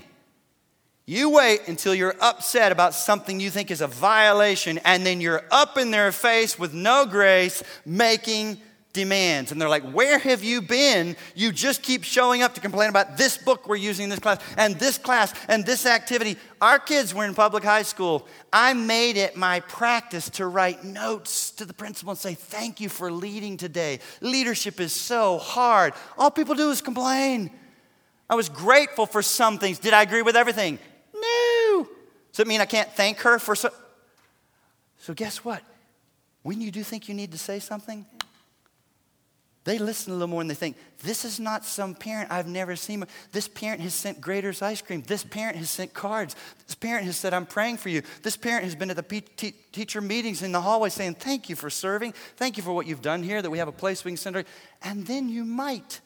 You 1.06 1.32
wait 1.32 1.68
until 1.68 1.94
you're 1.94 2.16
upset 2.22 2.72
about 2.72 2.94
something 2.94 3.40
you 3.40 3.50
think 3.50 3.72
is 3.72 3.82
a 3.82 3.88
violation, 3.88 4.80
and 4.86 5.06
then 5.06 5.20
you're 5.20 5.44
up 5.52 5.78
in 5.78 5.92
their 5.92 6.14
face 6.14 6.58
with 6.58 6.74
no 6.74 7.06
grace 7.06 7.62
making 7.86 8.62
demands. 8.94 9.52
And 9.52 9.60
they're 9.60 9.68
like, 9.68 9.84
Where 9.92 10.18
have 10.18 10.46
you 10.46 10.62
been? 10.62 11.18
You 11.36 11.52
just 11.52 11.82
keep 11.82 12.06
showing 12.06 12.42
up 12.42 12.54
to 12.54 12.62
complain 12.62 12.88
about 12.88 13.18
this 13.18 13.38
book 13.38 13.68
we're 13.68 13.76
using 13.76 14.06
in 14.06 14.12
this 14.12 14.20
class, 14.20 14.40
and 14.56 14.76
this 14.76 14.98
class, 14.98 15.34
and 15.50 15.66
this 15.66 15.86
activity. 15.86 16.38
Our 16.62 16.80
kids 16.80 17.14
were 17.14 17.26
in 17.26 17.36
public 17.36 17.66
high 17.66 17.82
school. 17.82 18.26
I 18.54 18.74
made 18.74 19.18
it 19.18 19.36
my 19.36 19.60
practice 19.60 20.30
to 20.32 20.48
write 20.48 20.86
notes 20.86 21.52
to 21.52 21.66
the 21.66 21.74
principal 21.74 22.12
and 22.12 22.20
say, 22.20 22.34
Thank 22.34 22.80
you 22.80 22.88
for 22.88 23.12
leading 23.12 23.58
today. 23.58 24.00
Leadership 24.22 24.80
is 24.80 24.94
so 24.94 25.38
hard. 25.38 25.96
All 26.18 26.32
people 26.32 26.56
do 26.56 26.70
is 26.70 26.82
complain. 26.82 27.52
I 28.30 28.36
was 28.36 28.48
grateful 28.48 29.06
for 29.06 29.22
some 29.22 29.60
things. 29.60 29.80
Did 29.80 29.92
I 29.92 30.02
agree 30.02 30.22
with 30.22 30.38
everything? 30.38 30.80
Does 32.34 32.40
it 32.42 32.48
mean 32.48 32.62
I 32.62 32.66
can't 32.66 32.92
thank 32.92 33.20
her 33.20 33.40
for 33.40 33.56
so? 33.56 33.70
So 34.98 35.14
guess 35.14 35.46
what? 35.46 35.62
When 36.42 36.60
you 36.60 36.72
do 36.72 36.84
think 36.84 37.08
you 37.08 37.14
need 37.14 37.32
to 37.32 37.38
say 37.38 37.60
something, 37.60 38.06
they 39.66 39.78
listen 39.78 40.12
a 40.12 40.16
little 40.16 40.28
more 40.28 40.42
and 40.42 40.50
they 40.50 40.56
think, 40.56 40.76
this 41.04 41.24
is 41.24 41.40
not 41.40 41.64
some 41.64 41.96
parent 41.96 42.32
I've 42.32 42.48
never 42.48 42.76
seen. 42.76 43.06
This 43.32 43.48
parent 43.48 43.80
has 43.82 43.94
sent 43.94 44.20
Graeter's 44.20 44.62
ice 44.62 44.82
cream. 44.82 45.04
This 45.04 45.24
parent 45.24 45.56
has 45.58 45.70
sent 45.70 45.94
cards. 45.94 46.36
This 46.66 46.76
parent 46.76 47.06
has 47.06 47.16
said, 47.16 47.34
I'm 47.34 47.46
praying 47.46 47.78
for 47.78 47.88
you. 47.88 48.02
This 48.24 48.36
parent 48.36 48.66
has 48.66 48.76
been 48.76 48.90
at 48.90 48.98
the 48.98 49.04
P- 49.04 49.22
teacher 49.72 50.02
meetings 50.02 50.42
in 50.42 50.52
the 50.52 50.60
hallway 50.60 50.90
saying, 50.90 51.16
thank 51.16 51.48
you 51.50 51.56
for 51.56 51.70
serving. 51.70 52.14
Thank 52.36 52.58
you 52.58 52.64
for 52.64 52.74
what 52.74 52.88
you've 52.88 53.02
done 53.02 53.24
here, 53.24 53.42
that 53.42 53.50
we 53.50 53.60
have 53.60 53.70
a 53.70 53.74
place 53.74 54.04
we 54.04 54.12
can 54.12 54.18
send 54.18 54.36
her. 54.36 54.44
And 54.82 55.08
then 55.08 55.30
you 55.30 55.46
might 55.46 56.02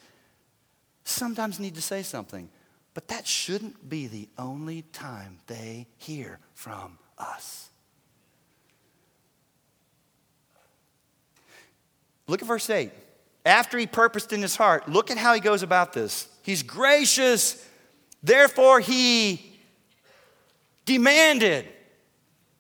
sometimes 1.04 1.60
need 1.60 1.74
to 1.76 1.82
say 1.82 2.04
something. 2.04 2.50
But 2.98 3.10
that 3.10 3.28
shouldn't 3.28 3.88
be 3.88 4.08
the 4.08 4.28
only 4.40 4.82
time 4.82 5.38
they 5.46 5.86
hear 5.98 6.40
from 6.56 6.98
us. 7.20 7.70
Look 12.26 12.42
at 12.42 12.48
verse 12.48 12.68
8. 12.68 12.92
After 13.46 13.78
he 13.78 13.86
purposed 13.86 14.34
in 14.34 14.42
his 14.42 14.56
heart, 14.56 14.90
look 14.90 15.12
at 15.12 15.20
how 15.20 15.36
he 15.36 15.40
goes 15.40 15.62
about 15.62 15.94
this. 15.94 16.28
He's 16.42 16.64
gracious, 16.64 17.64
therefore, 18.24 18.80
he 18.80 19.60
demanded, 20.86 21.68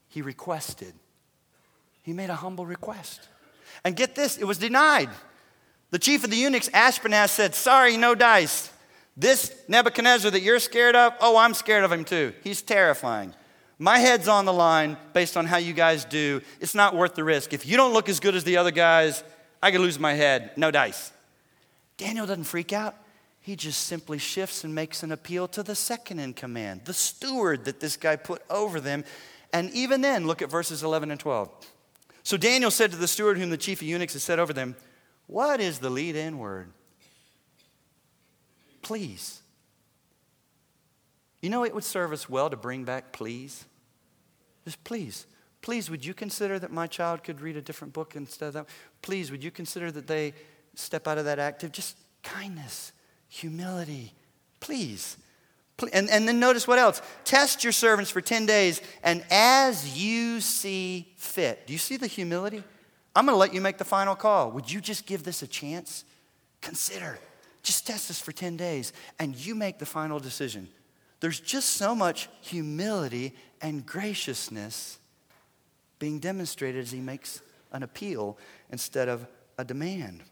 he 0.08 0.22
requested. 0.22 0.94
He 2.04 2.14
made 2.14 2.30
a 2.30 2.36
humble 2.36 2.68
request. 2.68 3.28
And 3.84 3.96
get 3.96 4.14
this, 4.14 4.38
it 4.38 4.46
was 4.46 4.60
denied. 4.60 5.10
The 5.90 5.98
chief 5.98 6.24
of 6.24 6.30
the 6.30 6.38
eunuchs, 6.38 6.70
Ashpenaz, 6.70 7.30
said, 7.30 7.56
Sorry, 7.56 7.98
no 7.98 8.14
dice. 8.14 8.72
This 9.18 9.51
Nebuchadnezzar 9.68 10.30
that 10.30 10.41
you're 10.41 10.59
scared 10.59 10.95
of, 10.95 11.13
oh, 11.20 11.38
I'm 11.38 11.55
scared 11.55 11.84
of 11.84 11.91
him 11.91 12.05
too. 12.05 12.34
He's 12.43 12.61
terrifying. 12.61 13.34
My 13.80 13.97
head's 13.97 14.28
on 14.28 14.45
the 14.45 14.53
line 14.53 14.95
based 15.13 15.36
on 15.36 15.45
how 15.45 15.57
you 15.57 15.74
guys 15.74 16.05
do. 16.05 16.41
It's 16.59 16.76
not 16.76 16.95
worth 16.95 17.15
the 17.15 17.24
risk. 17.24 17.51
If 17.51 17.65
you 17.65 17.78
don't 17.78 17.93
look 17.93 18.09
as 18.09 18.20
good 18.20 18.36
as 18.36 18.43
the 18.43 18.57
other 18.57 18.72
guys, 18.72 19.24
I 19.61 19.72
could 19.72 19.82
lose 19.82 19.97
my 19.97 20.13
head. 20.13 20.51
No 20.55 20.70
dice. 20.70 21.11
Daniel 21.97 22.28
doesn't 22.28 22.43
freak 22.43 22.72
out. 22.72 22.95
He 23.39 23.55
just 23.55 23.86
simply 23.86 24.20
shifts 24.20 24.63
and 24.63 24.76
makes 24.76 25.01
an 25.01 25.11
appeal 25.11 25.47
to 25.49 25.63
the 25.63 25.74
second 25.74 26.20
in 26.20 26.34
command, 26.34 26.82
the 26.86 26.93
steward 26.93 27.65
that 27.65 27.80
this 27.80 27.97
guy 27.97 28.18
put 28.18 28.43
over 28.49 28.80
them. 28.80 29.03
And 29.51 29.72
even 29.72 30.01
then, 30.01 30.28
look 30.28 30.41
at 30.41 30.51
verses 30.51 30.84
11 30.84 31.09
and 31.09 31.20
12. 31.20 31.49
So 32.24 32.38
Daniel 32.38 32.70
said 32.70 32.91
to 32.91 32.97
the 32.97 33.07
steward 33.07 33.38
whom 33.38 33.49
the 33.49 33.57
chief 33.57 33.82
of 33.82 33.88
eunuchs 33.88 34.13
had 34.13 34.22
set 34.22 34.38
over 34.38 34.53
them, 34.53 34.76
What 35.28 35.59
is 35.59 35.80
the 35.80 35.89
lead 35.89 36.15
in 36.15 36.38
word? 36.38 36.72
Please. 38.88 39.42
You 41.42 41.50
know, 41.50 41.66
it 41.66 41.76
would 41.76 41.84
serve 41.84 42.14
us 42.14 42.30
well 42.30 42.50
to 42.50 42.56
bring 42.56 42.86
back 42.86 43.12
please. 43.12 43.66
Just 44.64 44.82
please. 44.86 45.26
Please, 45.62 45.92
would 45.92 46.06
you 46.06 46.14
consider 46.14 46.58
that 46.58 46.72
my 46.72 46.88
child 46.88 47.22
could 47.22 47.42
read 47.42 47.58
a 47.58 47.62
different 47.62 47.92
book 47.92 48.16
instead 48.16 48.48
of 48.48 48.54
that? 48.54 48.70
Please, 49.02 49.30
would 49.30 49.44
you 49.44 49.52
consider 49.52 49.92
that 49.92 50.08
they 50.08 50.34
step 50.74 51.06
out 51.06 51.18
of 51.18 51.26
that 51.26 51.38
active? 51.38 51.74
Just 51.74 51.98
kindness, 52.24 52.94
humility. 53.28 54.14
Please. 54.62 55.18
And, 55.92 56.10
and 56.10 56.26
then 56.26 56.40
notice 56.40 56.66
what 56.66 56.80
else. 56.80 57.02
Test 57.26 57.66
your 57.66 57.74
servants 57.74 58.10
for 58.10 58.22
10 58.22 58.46
days, 58.46 58.82
and 59.04 59.22
as 59.30 60.02
you 60.02 60.40
see 60.40 61.12
fit. 61.18 61.68
Do 61.68 61.74
you 61.74 61.80
see 61.80 61.98
the 61.98 62.08
humility? 62.08 62.64
I'm 63.14 63.26
going 63.26 63.34
to 63.34 63.38
let 63.38 63.54
you 63.54 63.60
make 63.60 63.80
the 63.80 63.84
final 63.84 64.16
call. 64.16 64.52
Would 64.52 64.72
you 64.72 64.80
just 64.80 65.06
give 65.06 65.24
this 65.24 65.42
a 65.42 65.48
chance? 65.48 66.06
Consider. 66.62 67.20
Just 67.68 67.86
test 67.86 68.07
this 68.07 68.22
for 68.22 68.32
10 68.32 68.55
days, 68.55 68.93
and 69.20 69.36
you 69.36 69.53
make 69.53 69.78
the 69.78 69.86
final 69.86 70.20
decision. 70.20 70.70
There's 71.20 71.38
just 71.38 71.72
so 71.72 71.93
much 71.93 72.30
humility 72.39 73.36
and 73.61 73.86
graciousness 73.86 74.99
being 75.99 76.20
demonstrated 76.20 76.82
as 76.82 76.93
he 76.93 77.01
makes 77.01 77.41
an 77.74 77.84
appeal 77.84 78.38
instead 78.72 79.09
of 79.09 79.28
a 79.57 79.65
demand. 79.65 80.24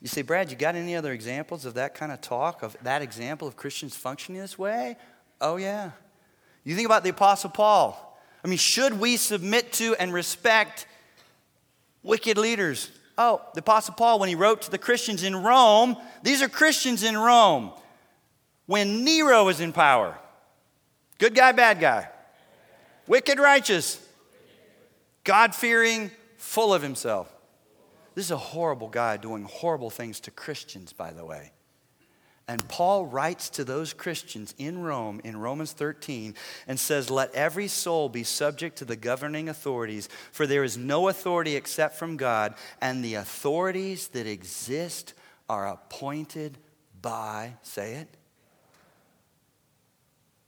You 0.00 0.08
say, 0.08 0.22
Brad, 0.22 0.50
you 0.50 0.56
got 0.56 0.74
any 0.74 0.96
other 0.96 1.12
examples 1.12 1.66
of 1.66 1.74
that 1.74 1.92
kind 1.92 2.12
of 2.12 2.22
talk, 2.22 2.62
of 2.62 2.74
that 2.82 3.02
example 3.02 3.46
of 3.46 3.56
Christians 3.56 3.94
functioning 3.94 4.40
this 4.40 4.58
way? 4.58 4.96
Oh, 5.38 5.56
yeah. 5.56 5.90
You 6.64 6.74
think 6.74 6.86
about 6.86 7.04
the 7.04 7.10
Apostle 7.10 7.50
Paul. 7.50 8.18
I 8.42 8.48
mean, 8.48 8.56
should 8.56 8.98
we 8.98 9.18
submit 9.18 9.74
to 9.74 9.96
and 9.96 10.14
respect 10.14 10.86
wicked 12.02 12.38
leaders? 12.38 12.90
Oh, 13.18 13.40
the 13.54 13.60
Apostle 13.60 13.94
Paul, 13.94 14.18
when 14.18 14.28
he 14.28 14.34
wrote 14.34 14.62
to 14.62 14.70
the 14.70 14.78
Christians 14.78 15.22
in 15.22 15.34
Rome, 15.36 15.96
these 16.22 16.42
are 16.42 16.48
Christians 16.48 17.02
in 17.02 17.16
Rome. 17.16 17.72
When 18.66 19.04
Nero 19.04 19.44
was 19.44 19.60
in 19.60 19.72
power, 19.72 20.18
good 21.18 21.34
guy, 21.34 21.52
bad 21.52 21.80
guy, 21.80 22.08
wicked, 23.06 23.38
righteous, 23.38 24.04
God 25.24 25.54
fearing, 25.54 26.10
full 26.36 26.74
of 26.74 26.82
himself. 26.82 27.32
This 28.14 28.26
is 28.26 28.30
a 28.30 28.36
horrible 28.36 28.88
guy 28.88 29.16
doing 29.16 29.44
horrible 29.44 29.90
things 29.90 30.20
to 30.20 30.30
Christians, 30.30 30.92
by 30.92 31.12
the 31.12 31.24
way. 31.24 31.52
And 32.48 32.66
Paul 32.68 33.06
writes 33.06 33.50
to 33.50 33.64
those 33.64 33.92
Christians 33.92 34.54
in 34.56 34.82
Rome 34.82 35.20
in 35.24 35.36
Romans 35.36 35.72
13 35.72 36.34
and 36.68 36.78
says, 36.78 37.10
Let 37.10 37.34
every 37.34 37.66
soul 37.66 38.08
be 38.08 38.22
subject 38.22 38.78
to 38.78 38.84
the 38.84 38.94
governing 38.94 39.48
authorities, 39.48 40.08
for 40.30 40.46
there 40.46 40.62
is 40.62 40.78
no 40.78 41.08
authority 41.08 41.56
except 41.56 41.96
from 41.96 42.16
God, 42.16 42.54
and 42.80 43.04
the 43.04 43.14
authorities 43.14 44.08
that 44.08 44.28
exist 44.28 45.14
are 45.48 45.68
appointed 45.68 46.56
by, 47.02 47.54
say 47.62 47.94
it. 47.94 48.08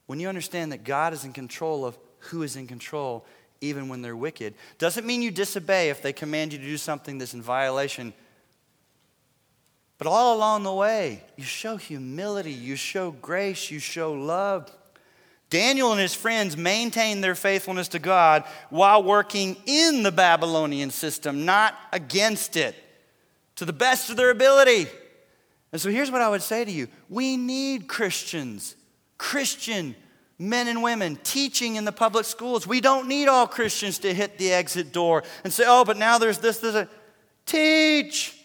When 0.06 0.20
you 0.20 0.28
understand 0.28 0.70
that 0.72 0.84
God 0.84 1.12
is 1.12 1.24
in 1.24 1.32
control 1.32 1.84
of 1.84 1.98
who 2.18 2.42
is 2.42 2.56
in 2.56 2.66
control, 2.66 3.26
even 3.60 3.88
when 3.88 4.02
they're 4.02 4.16
wicked. 4.16 4.54
Doesn't 4.78 5.06
mean 5.06 5.22
you 5.22 5.30
disobey 5.30 5.90
if 5.90 6.00
they 6.00 6.12
command 6.12 6.52
you 6.52 6.58
to 6.58 6.64
do 6.64 6.76
something 6.76 7.18
that's 7.18 7.34
in 7.34 7.42
violation. 7.42 8.12
But 9.98 10.06
all 10.06 10.36
along 10.36 10.62
the 10.62 10.72
way, 10.72 11.24
you 11.36 11.44
show 11.44 11.76
humility, 11.76 12.52
you 12.52 12.76
show 12.76 13.10
grace, 13.10 13.70
you 13.70 13.80
show 13.80 14.12
love. 14.12 14.72
Daniel 15.50 15.92
and 15.92 16.00
his 16.00 16.14
friends 16.14 16.56
maintained 16.56 17.24
their 17.24 17.34
faithfulness 17.34 17.88
to 17.88 17.98
God 17.98 18.44
while 18.70 19.02
working 19.02 19.56
in 19.66 20.04
the 20.04 20.12
Babylonian 20.12 20.90
system, 20.90 21.44
not 21.44 21.74
against 21.92 22.56
it, 22.56 22.76
to 23.56 23.64
the 23.64 23.72
best 23.72 24.08
of 24.08 24.16
their 24.16 24.30
ability. 24.30 24.86
And 25.72 25.80
so 25.80 25.90
here's 25.90 26.10
what 26.10 26.22
I 26.22 26.28
would 26.28 26.42
say 26.42 26.64
to 26.64 26.70
you 26.70 26.86
we 27.08 27.36
need 27.36 27.88
Christians, 27.88 28.76
Christian 29.16 29.96
men 30.38 30.68
and 30.68 30.82
women 30.82 31.18
teaching 31.24 31.74
in 31.74 31.84
the 31.84 31.92
public 31.92 32.24
schools. 32.24 32.66
We 32.66 32.80
don't 32.80 33.08
need 33.08 33.26
all 33.26 33.48
Christians 33.48 33.98
to 34.00 34.14
hit 34.14 34.38
the 34.38 34.52
exit 34.52 34.92
door 34.92 35.24
and 35.42 35.52
say, 35.52 35.64
oh, 35.66 35.84
but 35.84 35.96
now 35.96 36.18
there's 36.18 36.38
this, 36.38 36.62
a. 36.62 36.88
Teach 37.46 38.37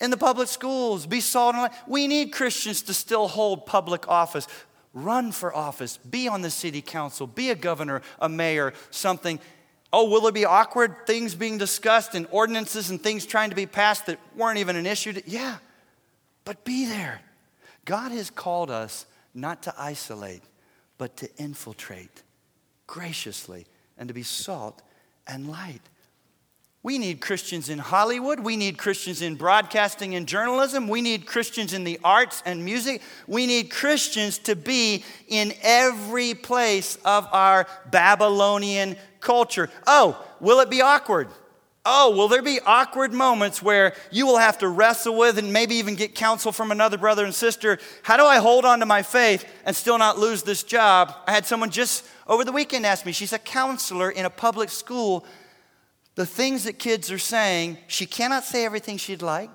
in 0.00 0.10
the 0.10 0.16
public 0.16 0.48
schools, 0.48 1.06
be 1.06 1.20
salt 1.20 1.54
and 1.54 1.62
light. 1.62 1.72
We 1.86 2.06
need 2.06 2.32
Christians 2.32 2.82
to 2.82 2.94
still 2.94 3.28
hold 3.28 3.66
public 3.66 4.08
office. 4.08 4.46
Run 4.92 5.32
for 5.32 5.54
office, 5.54 5.98
be 5.98 6.26
on 6.26 6.42
the 6.42 6.50
city 6.50 6.80
council, 6.80 7.26
be 7.26 7.50
a 7.50 7.54
governor, 7.54 8.02
a 8.18 8.28
mayor, 8.28 8.72
something. 8.90 9.38
Oh, 9.92 10.08
will 10.08 10.22
there 10.22 10.32
be 10.32 10.44
awkward 10.44 11.06
things 11.06 11.34
being 11.34 11.58
discussed 11.58 12.14
and 12.14 12.26
ordinances 12.30 12.90
and 12.90 13.02
things 13.02 13.26
trying 13.26 13.50
to 13.50 13.56
be 13.56 13.66
passed 13.66 14.06
that 14.06 14.18
weren't 14.34 14.58
even 14.58 14.76
an 14.76 14.86
issue? 14.86 15.12
To, 15.12 15.22
yeah, 15.26 15.56
but 16.44 16.64
be 16.64 16.86
there. 16.86 17.20
God 17.84 18.10
has 18.12 18.30
called 18.30 18.70
us 18.70 19.06
not 19.34 19.62
to 19.64 19.74
isolate, 19.78 20.42
but 20.98 21.16
to 21.18 21.28
infiltrate 21.36 22.22
graciously 22.86 23.66
and 23.98 24.08
to 24.08 24.14
be 24.14 24.22
salt 24.22 24.82
and 25.26 25.48
light. 25.48 25.82
We 26.86 26.98
need 26.98 27.20
Christians 27.20 27.68
in 27.68 27.80
Hollywood. 27.80 28.38
We 28.38 28.56
need 28.56 28.78
Christians 28.78 29.20
in 29.20 29.34
broadcasting 29.34 30.14
and 30.14 30.24
journalism. 30.24 30.86
We 30.86 31.02
need 31.02 31.26
Christians 31.26 31.72
in 31.72 31.82
the 31.82 31.98
arts 32.04 32.44
and 32.46 32.64
music. 32.64 33.02
We 33.26 33.48
need 33.48 33.72
Christians 33.72 34.38
to 34.44 34.54
be 34.54 35.02
in 35.26 35.52
every 35.62 36.34
place 36.34 36.96
of 37.04 37.26
our 37.32 37.66
Babylonian 37.90 38.94
culture. 39.18 39.68
Oh, 39.84 40.24
will 40.38 40.60
it 40.60 40.70
be 40.70 40.80
awkward? 40.80 41.26
Oh, 41.84 42.14
will 42.14 42.28
there 42.28 42.40
be 42.40 42.60
awkward 42.64 43.12
moments 43.12 43.60
where 43.60 43.92
you 44.12 44.24
will 44.24 44.38
have 44.38 44.58
to 44.58 44.68
wrestle 44.68 45.16
with 45.16 45.38
and 45.38 45.52
maybe 45.52 45.74
even 45.74 45.96
get 45.96 46.14
counsel 46.14 46.52
from 46.52 46.70
another 46.70 46.98
brother 46.98 47.24
and 47.24 47.34
sister? 47.34 47.80
How 48.04 48.16
do 48.16 48.24
I 48.24 48.36
hold 48.36 48.64
on 48.64 48.78
to 48.78 48.86
my 48.86 49.02
faith 49.02 49.44
and 49.64 49.74
still 49.74 49.98
not 49.98 50.20
lose 50.20 50.44
this 50.44 50.62
job? 50.62 51.12
I 51.26 51.32
had 51.32 51.46
someone 51.46 51.70
just 51.70 52.06
over 52.28 52.44
the 52.44 52.52
weekend 52.52 52.86
ask 52.86 53.04
me, 53.04 53.10
she's 53.10 53.32
a 53.32 53.40
counselor 53.40 54.08
in 54.08 54.24
a 54.24 54.30
public 54.30 54.70
school. 54.70 55.26
The 56.16 56.26
things 56.26 56.64
that 56.64 56.78
kids 56.78 57.10
are 57.12 57.18
saying, 57.18 57.78
she 57.86 58.04
cannot 58.04 58.44
say 58.44 58.64
everything 58.64 58.96
she'd 58.96 59.22
like, 59.22 59.50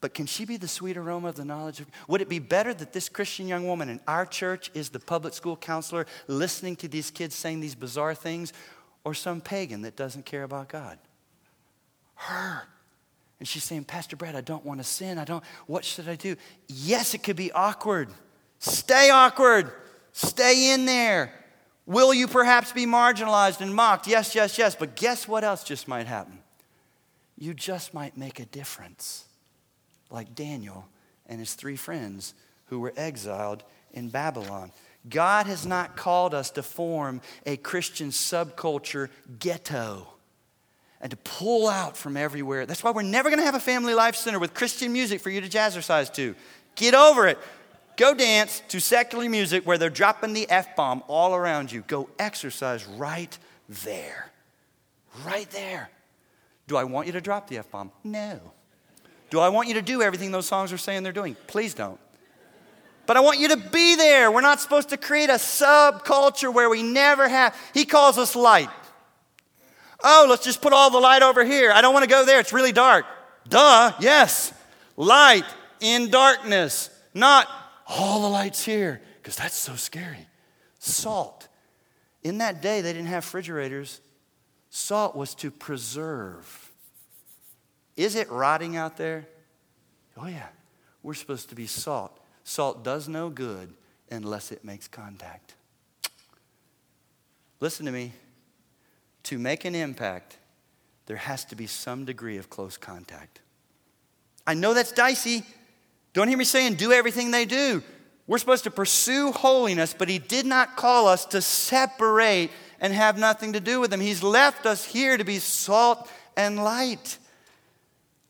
but 0.00 0.12
can 0.12 0.26
she 0.26 0.44
be 0.44 0.56
the 0.56 0.68
sweet 0.68 0.96
aroma 0.96 1.28
of 1.28 1.36
the 1.36 1.44
knowledge 1.44 1.80
of? 1.80 1.86
Would 2.08 2.20
it 2.20 2.28
be 2.28 2.38
better 2.38 2.74
that 2.74 2.92
this 2.92 3.08
Christian 3.08 3.48
young 3.48 3.66
woman 3.66 3.88
in 3.88 4.00
our 4.06 4.26
church 4.26 4.70
is 4.74 4.90
the 4.90 5.00
public 5.00 5.32
school 5.32 5.56
counselor 5.56 6.06
listening 6.26 6.76
to 6.76 6.88
these 6.88 7.10
kids 7.10 7.34
saying 7.34 7.60
these 7.60 7.74
bizarre 7.74 8.14
things, 8.14 8.52
or 9.04 9.14
some 9.14 9.40
pagan 9.40 9.82
that 9.82 9.94
doesn't 9.94 10.26
care 10.26 10.42
about 10.42 10.68
God? 10.68 10.98
her. 12.16 12.62
And 13.38 13.46
she's 13.46 13.64
saying, 13.64 13.84
Pastor 13.84 14.16
Brad, 14.16 14.34
I 14.34 14.40
don't 14.40 14.64
want 14.64 14.80
to 14.80 14.84
sin. 14.84 15.18
I 15.18 15.24
don't, 15.24 15.44
what 15.66 15.84
should 15.84 16.08
I 16.08 16.16
do? 16.16 16.36
Yes, 16.68 17.14
it 17.14 17.22
could 17.22 17.36
be 17.36 17.52
awkward. 17.52 18.08
Stay 18.58 19.10
awkward. 19.10 19.70
Stay 20.12 20.72
in 20.72 20.86
there. 20.86 21.32
Will 21.86 22.12
you 22.12 22.26
perhaps 22.26 22.72
be 22.72 22.84
marginalized 22.84 23.60
and 23.60 23.74
mocked? 23.74 24.08
Yes, 24.08 24.34
yes, 24.34 24.58
yes. 24.58 24.74
But 24.74 24.96
guess 24.96 25.28
what 25.28 25.44
else 25.44 25.62
just 25.62 25.86
might 25.86 26.06
happen? 26.06 26.38
You 27.38 27.54
just 27.54 27.94
might 27.94 28.16
make 28.16 28.40
a 28.40 28.44
difference, 28.46 29.24
like 30.10 30.34
Daniel 30.34 30.86
and 31.26 31.38
his 31.38 31.54
three 31.54 31.76
friends 31.76 32.34
who 32.66 32.80
were 32.80 32.92
exiled 32.96 33.62
in 33.92 34.08
Babylon. 34.08 34.72
God 35.08 35.46
has 35.46 35.64
not 35.64 35.96
called 35.96 36.34
us 36.34 36.50
to 36.52 36.62
form 36.62 37.20
a 37.44 37.56
Christian 37.56 38.08
subculture 38.08 39.08
ghetto 39.38 40.08
and 41.00 41.10
to 41.10 41.16
pull 41.18 41.68
out 41.68 41.96
from 41.96 42.16
everywhere. 42.16 42.66
That's 42.66 42.82
why 42.82 42.90
we're 42.90 43.02
never 43.02 43.28
going 43.28 43.38
to 43.38 43.44
have 43.44 43.54
a 43.54 43.60
family 43.60 43.94
life 43.94 44.16
center 44.16 44.38
with 44.38 44.54
Christian 44.54 44.92
music 44.92 45.20
for 45.20 45.30
you 45.30 45.40
to 45.40 45.48
jazzercise 45.48 46.12
to. 46.14 46.34
Get 46.74 46.94
over 46.94 47.28
it. 47.28 47.38
Go 47.96 48.12
dance 48.12 48.62
to 48.68 48.80
secular 48.80 49.28
music 49.28 49.66
where 49.66 49.78
they're 49.78 49.88
dropping 49.88 50.34
the 50.34 50.48
F 50.50 50.76
bomb 50.76 51.02
all 51.08 51.34
around 51.34 51.72
you. 51.72 51.82
Go 51.86 52.10
exercise 52.18 52.84
right 52.86 53.36
there. 53.68 54.30
Right 55.24 55.50
there. 55.50 55.90
Do 56.68 56.76
I 56.76 56.84
want 56.84 57.06
you 57.06 57.14
to 57.14 57.20
drop 57.20 57.48
the 57.48 57.58
F 57.58 57.70
bomb? 57.70 57.90
No. 58.04 58.40
Do 59.30 59.40
I 59.40 59.48
want 59.48 59.68
you 59.68 59.74
to 59.74 59.82
do 59.82 60.02
everything 60.02 60.30
those 60.30 60.46
songs 60.46 60.72
are 60.72 60.78
saying 60.78 61.02
they're 61.02 61.12
doing? 61.12 61.36
Please 61.46 61.74
don't. 61.74 61.98
But 63.06 63.16
I 63.16 63.20
want 63.20 63.38
you 63.38 63.48
to 63.48 63.56
be 63.56 63.94
there. 63.96 64.30
We're 64.30 64.40
not 64.40 64.60
supposed 64.60 64.90
to 64.90 64.96
create 64.96 65.30
a 65.30 65.34
subculture 65.34 66.52
where 66.52 66.68
we 66.68 66.82
never 66.82 67.28
have. 67.28 67.56
He 67.72 67.84
calls 67.84 68.18
us 68.18 68.36
light. 68.36 68.68
Oh, 70.02 70.26
let's 70.28 70.44
just 70.44 70.60
put 70.60 70.72
all 70.72 70.90
the 70.90 70.98
light 70.98 71.22
over 71.22 71.44
here. 71.44 71.72
I 71.72 71.80
don't 71.80 71.94
want 71.94 72.04
to 72.04 72.10
go 72.10 72.24
there. 72.26 72.40
It's 72.40 72.52
really 72.52 72.72
dark. 72.72 73.06
Duh, 73.48 73.92
yes. 74.00 74.52
Light 74.96 75.44
in 75.80 76.10
darkness, 76.10 76.90
not 77.14 77.48
all 77.86 78.20
the 78.22 78.28
lights 78.28 78.64
here, 78.64 79.00
because 79.16 79.36
that's 79.36 79.54
so 79.54 79.76
scary. 79.76 80.26
Salt. 80.78 81.48
In 82.22 82.38
that 82.38 82.60
day, 82.60 82.80
they 82.80 82.92
didn't 82.92 83.08
have 83.08 83.24
refrigerators. 83.24 84.00
Salt 84.70 85.14
was 85.14 85.34
to 85.36 85.50
preserve. 85.50 86.72
Is 87.96 88.14
it 88.14 88.30
rotting 88.30 88.76
out 88.76 88.96
there? 88.96 89.26
Oh, 90.16 90.26
yeah. 90.26 90.48
We're 91.02 91.14
supposed 91.14 91.48
to 91.50 91.54
be 91.54 91.66
salt. 91.66 92.18
Salt 92.44 92.82
does 92.82 93.08
no 93.08 93.28
good 93.28 93.72
unless 94.10 94.52
it 94.52 94.64
makes 94.64 94.88
contact. 94.88 95.54
Listen 97.60 97.86
to 97.86 97.92
me. 97.92 98.12
To 99.24 99.38
make 99.38 99.64
an 99.64 99.74
impact, 99.74 100.36
there 101.06 101.16
has 101.16 101.44
to 101.46 101.56
be 101.56 101.66
some 101.66 102.04
degree 102.04 102.36
of 102.36 102.50
close 102.50 102.76
contact. 102.76 103.40
I 104.46 104.54
know 104.54 104.74
that's 104.74 104.92
dicey. 104.92 105.44
Don't 106.16 106.28
hear 106.28 106.38
me 106.38 106.44
saying 106.44 106.76
do 106.76 106.92
everything 106.92 107.30
they 107.30 107.44
do. 107.44 107.82
We're 108.26 108.38
supposed 108.38 108.64
to 108.64 108.70
pursue 108.70 109.32
holiness, 109.32 109.94
but 109.96 110.08
He 110.08 110.18
did 110.18 110.46
not 110.46 110.74
call 110.74 111.08
us 111.08 111.26
to 111.26 111.42
separate 111.42 112.50
and 112.80 112.94
have 112.94 113.18
nothing 113.18 113.52
to 113.52 113.60
do 113.60 113.80
with 113.80 113.92
Him. 113.92 114.00
He's 114.00 114.22
left 114.22 114.64
us 114.64 114.82
here 114.82 115.18
to 115.18 115.24
be 115.24 115.38
salt 115.38 116.10
and 116.34 116.56
light. 116.64 117.18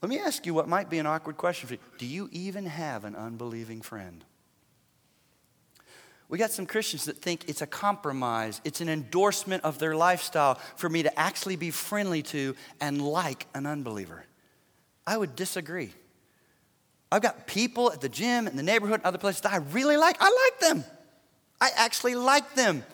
Let 0.03 0.09
me 0.09 0.19
ask 0.19 0.47
you 0.47 0.53
what 0.53 0.67
might 0.67 0.91
be 0.91 0.99
an 0.99 1.07
awkward 1.07 1.37
question 1.37 1.69
for 1.69 1.75
you. 1.75 1.81
Do 1.97 2.07
you 2.07 2.29
even 2.33 2.67
have 2.67 3.05
an 3.05 3.15
unbelieving 3.15 3.83
friend? 3.83 4.25
We 6.29 6.39
got 6.39 6.51
some 6.51 6.67
Christians 6.67 7.05
that 7.05 7.19
think 7.19 7.49
it's 7.49 7.63
a 7.63 7.69
compromise, 7.69 8.61
it's 8.65 8.81
an 8.81 8.89
endorsement 8.89 9.63
of 9.63 9.79
their 9.79 9.95
lifestyle 9.95 10.59
for 10.75 10.89
me 10.89 11.05
to 11.05 11.17
actually 11.17 11.55
be 11.55 11.71
friendly 11.71 12.25
to 12.25 12.57
and 12.81 13.01
like 13.01 13.47
an 13.55 13.65
unbeliever. 13.65 14.25
I 15.07 15.17
would 15.17 15.37
disagree. 15.37 15.93
I've 17.11 17.23
got 17.23 17.47
people 17.47 17.93
at 17.93 18.01
the 18.01 18.09
gym, 18.09 18.47
in 18.47 18.57
the 18.57 18.63
neighborhood, 18.63 19.01
other 19.05 19.19
places 19.19 19.43
that 19.43 19.53
I 19.53 19.59
really 19.59 19.97
like. 19.97 20.17
I 20.21 20.51
like 20.51 20.61
them. 20.61 20.85
I 21.61 21.71
actually 21.77 22.15
like 22.15 22.55
them. 22.55 22.85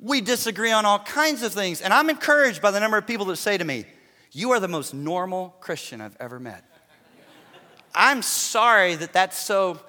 We 0.00 0.20
disagree 0.20 0.72
on 0.72 0.84
all 0.84 1.00
kinds 1.00 1.42
of 1.42 1.52
things. 1.52 1.80
And 1.80 1.92
I'm 1.92 2.08
encouraged 2.10 2.62
by 2.62 2.70
the 2.70 2.80
number 2.80 2.96
of 2.96 3.06
people 3.06 3.26
that 3.26 3.36
say 3.36 3.58
to 3.58 3.64
me, 3.64 3.84
You 4.32 4.52
are 4.52 4.60
the 4.60 4.68
most 4.68 4.94
normal 4.94 5.56
Christian 5.60 6.00
I've 6.00 6.16
ever 6.20 6.38
met. 6.38 6.64
I'm 7.94 8.22
sorry 8.22 8.94
that 8.96 9.12
that's 9.12 9.38
so. 9.38 9.80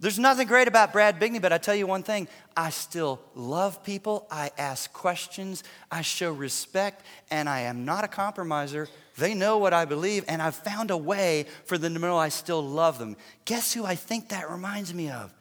There's 0.00 0.18
nothing 0.18 0.48
great 0.48 0.66
about 0.66 0.92
Brad 0.92 1.20
Bigney, 1.20 1.40
but 1.40 1.52
I 1.52 1.58
tell 1.58 1.76
you 1.76 1.86
one 1.86 2.02
thing 2.02 2.26
I 2.56 2.70
still 2.70 3.20
love 3.36 3.84
people. 3.84 4.26
I 4.32 4.50
ask 4.58 4.92
questions. 4.92 5.62
I 5.92 6.02
show 6.02 6.32
respect, 6.32 7.06
and 7.30 7.48
I 7.48 7.60
am 7.60 7.84
not 7.84 8.02
a 8.02 8.08
compromiser. 8.08 8.88
They 9.16 9.34
know 9.34 9.58
what 9.58 9.74
I 9.74 9.84
believe, 9.84 10.24
and 10.26 10.40
I've 10.40 10.54
found 10.54 10.90
a 10.90 10.96
way 10.96 11.46
for 11.64 11.76
them 11.76 11.94
to 11.94 12.00
know 12.00 12.16
I 12.16 12.30
still 12.30 12.62
love 12.62 12.98
them. 12.98 13.16
Guess 13.44 13.74
who 13.74 13.84
I 13.84 13.94
think 13.94 14.28
that 14.30 14.50
reminds 14.50 14.94
me 14.94 15.10
of? 15.10 15.32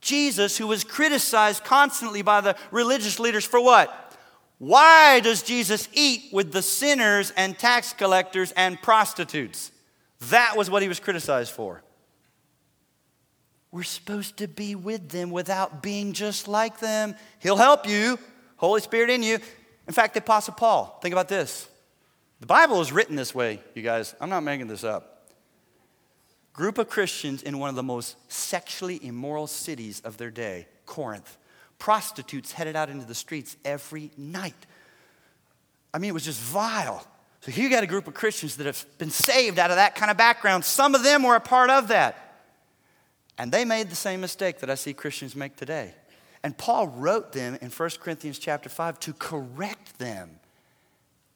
Jesus, 0.00 0.56
who 0.56 0.66
was 0.66 0.82
criticized 0.82 1.62
constantly 1.62 2.22
by 2.22 2.40
the 2.40 2.56
religious 2.70 3.20
leaders 3.20 3.44
for 3.44 3.62
what? 3.62 3.98
Why 4.58 5.20
does 5.20 5.42
Jesus 5.42 5.88
eat 5.92 6.32
with 6.32 6.52
the 6.52 6.62
sinners 6.62 7.32
and 7.36 7.58
tax 7.58 7.92
collectors 7.92 8.52
and 8.52 8.80
prostitutes? 8.80 9.70
That 10.30 10.56
was 10.56 10.70
what 10.70 10.82
he 10.82 10.88
was 10.88 11.00
criticized 11.00 11.52
for. 11.52 11.82
We're 13.72 13.82
supposed 13.82 14.36
to 14.38 14.48
be 14.48 14.74
with 14.74 15.08
them 15.08 15.30
without 15.30 15.82
being 15.82 16.12
just 16.12 16.46
like 16.46 16.78
them. 16.78 17.14
He'll 17.40 17.56
help 17.56 17.88
you, 17.88 18.18
Holy 18.56 18.80
Spirit 18.80 19.10
in 19.10 19.22
you. 19.22 19.38
In 19.88 19.94
fact, 19.94 20.14
the 20.14 20.20
Apostle 20.20 20.54
Paul, 20.54 20.98
think 21.02 21.12
about 21.12 21.28
this. 21.28 21.68
The 22.42 22.46
Bible 22.46 22.80
is 22.80 22.90
written 22.90 23.14
this 23.14 23.32
way, 23.32 23.60
you 23.72 23.82
guys. 23.82 24.16
I'm 24.20 24.28
not 24.28 24.42
making 24.42 24.66
this 24.66 24.82
up. 24.82 25.28
Group 26.52 26.76
of 26.76 26.88
Christians 26.88 27.40
in 27.40 27.60
one 27.60 27.68
of 27.68 27.76
the 27.76 27.84
most 27.84 28.16
sexually 28.32 28.98
immoral 29.00 29.46
cities 29.46 30.00
of 30.00 30.16
their 30.16 30.32
day, 30.32 30.66
Corinth. 30.84 31.38
Prostitutes 31.78 32.50
headed 32.50 32.74
out 32.74 32.90
into 32.90 33.06
the 33.06 33.14
streets 33.14 33.56
every 33.64 34.10
night. 34.16 34.56
I 35.94 35.98
mean, 35.98 36.08
it 36.10 36.14
was 36.14 36.24
just 36.24 36.40
vile. 36.40 37.06
So 37.42 37.52
here 37.52 37.62
you 37.62 37.70
got 37.70 37.84
a 37.84 37.86
group 37.86 38.08
of 38.08 38.14
Christians 38.14 38.56
that 38.56 38.66
have 38.66 38.84
been 38.98 39.10
saved 39.10 39.60
out 39.60 39.70
of 39.70 39.76
that 39.76 39.94
kind 39.94 40.10
of 40.10 40.16
background. 40.16 40.64
Some 40.64 40.96
of 40.96 41.04
them 41.04 41.22
were 41.22 41.36
a 41.36 41.40
part 41.40 41.70
of 41.70 41.86
that. 41.88 42.42
And 43.38 43.52
they 43.52 43.64
made 43.64 43.88
the 43.88 43.94
same 43.94 44.20
mistake 44.20 44.58
that 44.58 44.68
I 44.68 44.74
see 44.74 44.94
Christians 44.94 45.36
make 45.36 45.54
today. 45.54 45.94
And 46.42 46.58
Paul 46.58 46.88
wrote 46.88 47.30
them 47.30 47.56
in 47.62 47.70
1 47.70 47.90
Corinthians 48.00 48.40
chapter 48.40 48.68
5 48.68 48.98
to 48.98 49.12
correct 49.12 50.00
them 50.00 50.40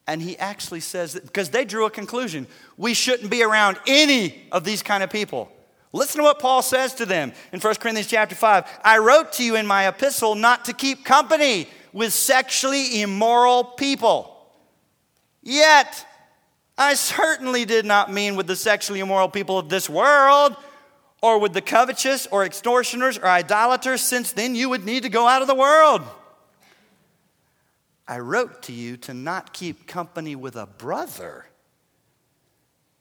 and 0.06 0.22
he 0.22 0.38
actually 0.38 0.80
says 0.80 1.14
that 1.14 1.24
because 1.24 1.50
they 1.50 1.64
drew 1.64 1.86
a 1.86 1.90
conclusion 1.90 2.46
we 2.76 2.94
shouldn't 2.94 3.30
be 3.30 3.42
around 3.42 3.78
any 3.86 4.46
of 4.52 4.64
these 4.64 4.82
kind 4.82 5.02
of 5.02 5.10
people. 5.10 5.50
Listen 5.92 6.18
to 6.18 6.24
what 6.24 6.38
paul 6.38 6.62
says 6.62 6.94
to 6.94 7.06
them 7.06 7.32
in 7.52 7.60
1 7.60 7.74
corinthians 7.76 8.08
chapter 8.08 8.34
5 8.34 8.80
i 8.84 8.98
wrote 8.98 9.32
to 9.32 9.44
you 9.44 9.56
in 9.56 9.66
my 9.66 9.88
epistle 9.88 10.34
not 10.34 10.66
to 10.66 10.72
keep 10.72 11.04
company 11.04 11.68
with 11.92 12.12
sexually 12.12 13.00
immoral 13.00 13.64
people. 13.64 14.32
Yet 15.42 16.06
i 16.78 16.94
certainly 16.94 17.64
did 17.64 17.84
not 17.84 18.12
mean 18.12 18.36
with 18.36 18.46
the 18.46 18.56
sexually 18.56 19.00
immoral 19.00 19.28
people 19.28 19.58
of 19.58 19.68
this 19.68 19.88
world 19.88 20.56
or 21.22 21.38
with 21.38 21.54
the 21.54 21.62
covetous 21.62 22.26
or 22.26 22.44
extortioners 22.44 23.18
or 23.18 23.26
idolaters 23.26 24.02
since 24.02 24.32
then 24.32 24.54
you 24.54 24.68
would 24.68 24.84
need 24.84 25.02
to 25.02 25.08
go 25.08 25.26
out 25.26 25.40
of 25.42 25.48
the 25.48 25.54
world 25.54 26.02
I 28.08 28.18
wrote 28.20 28.62
to 28.64 28.72
you 28.72 28.96
to 28.98 29.14
not 29.14 29.52
keep 29.52 29.86
company 29.86 30.36
with 30.36 30.56
a 30.56 30.66
brother 30.66 31.46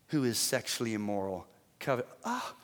who 0.08 0.24
is 0.24 0.38
sexually 0.38 0.94
immoral. 0.94 1.48
Covet. 1.80 2.08
Oh, 2.24 2.24
ah, 2.26 2.56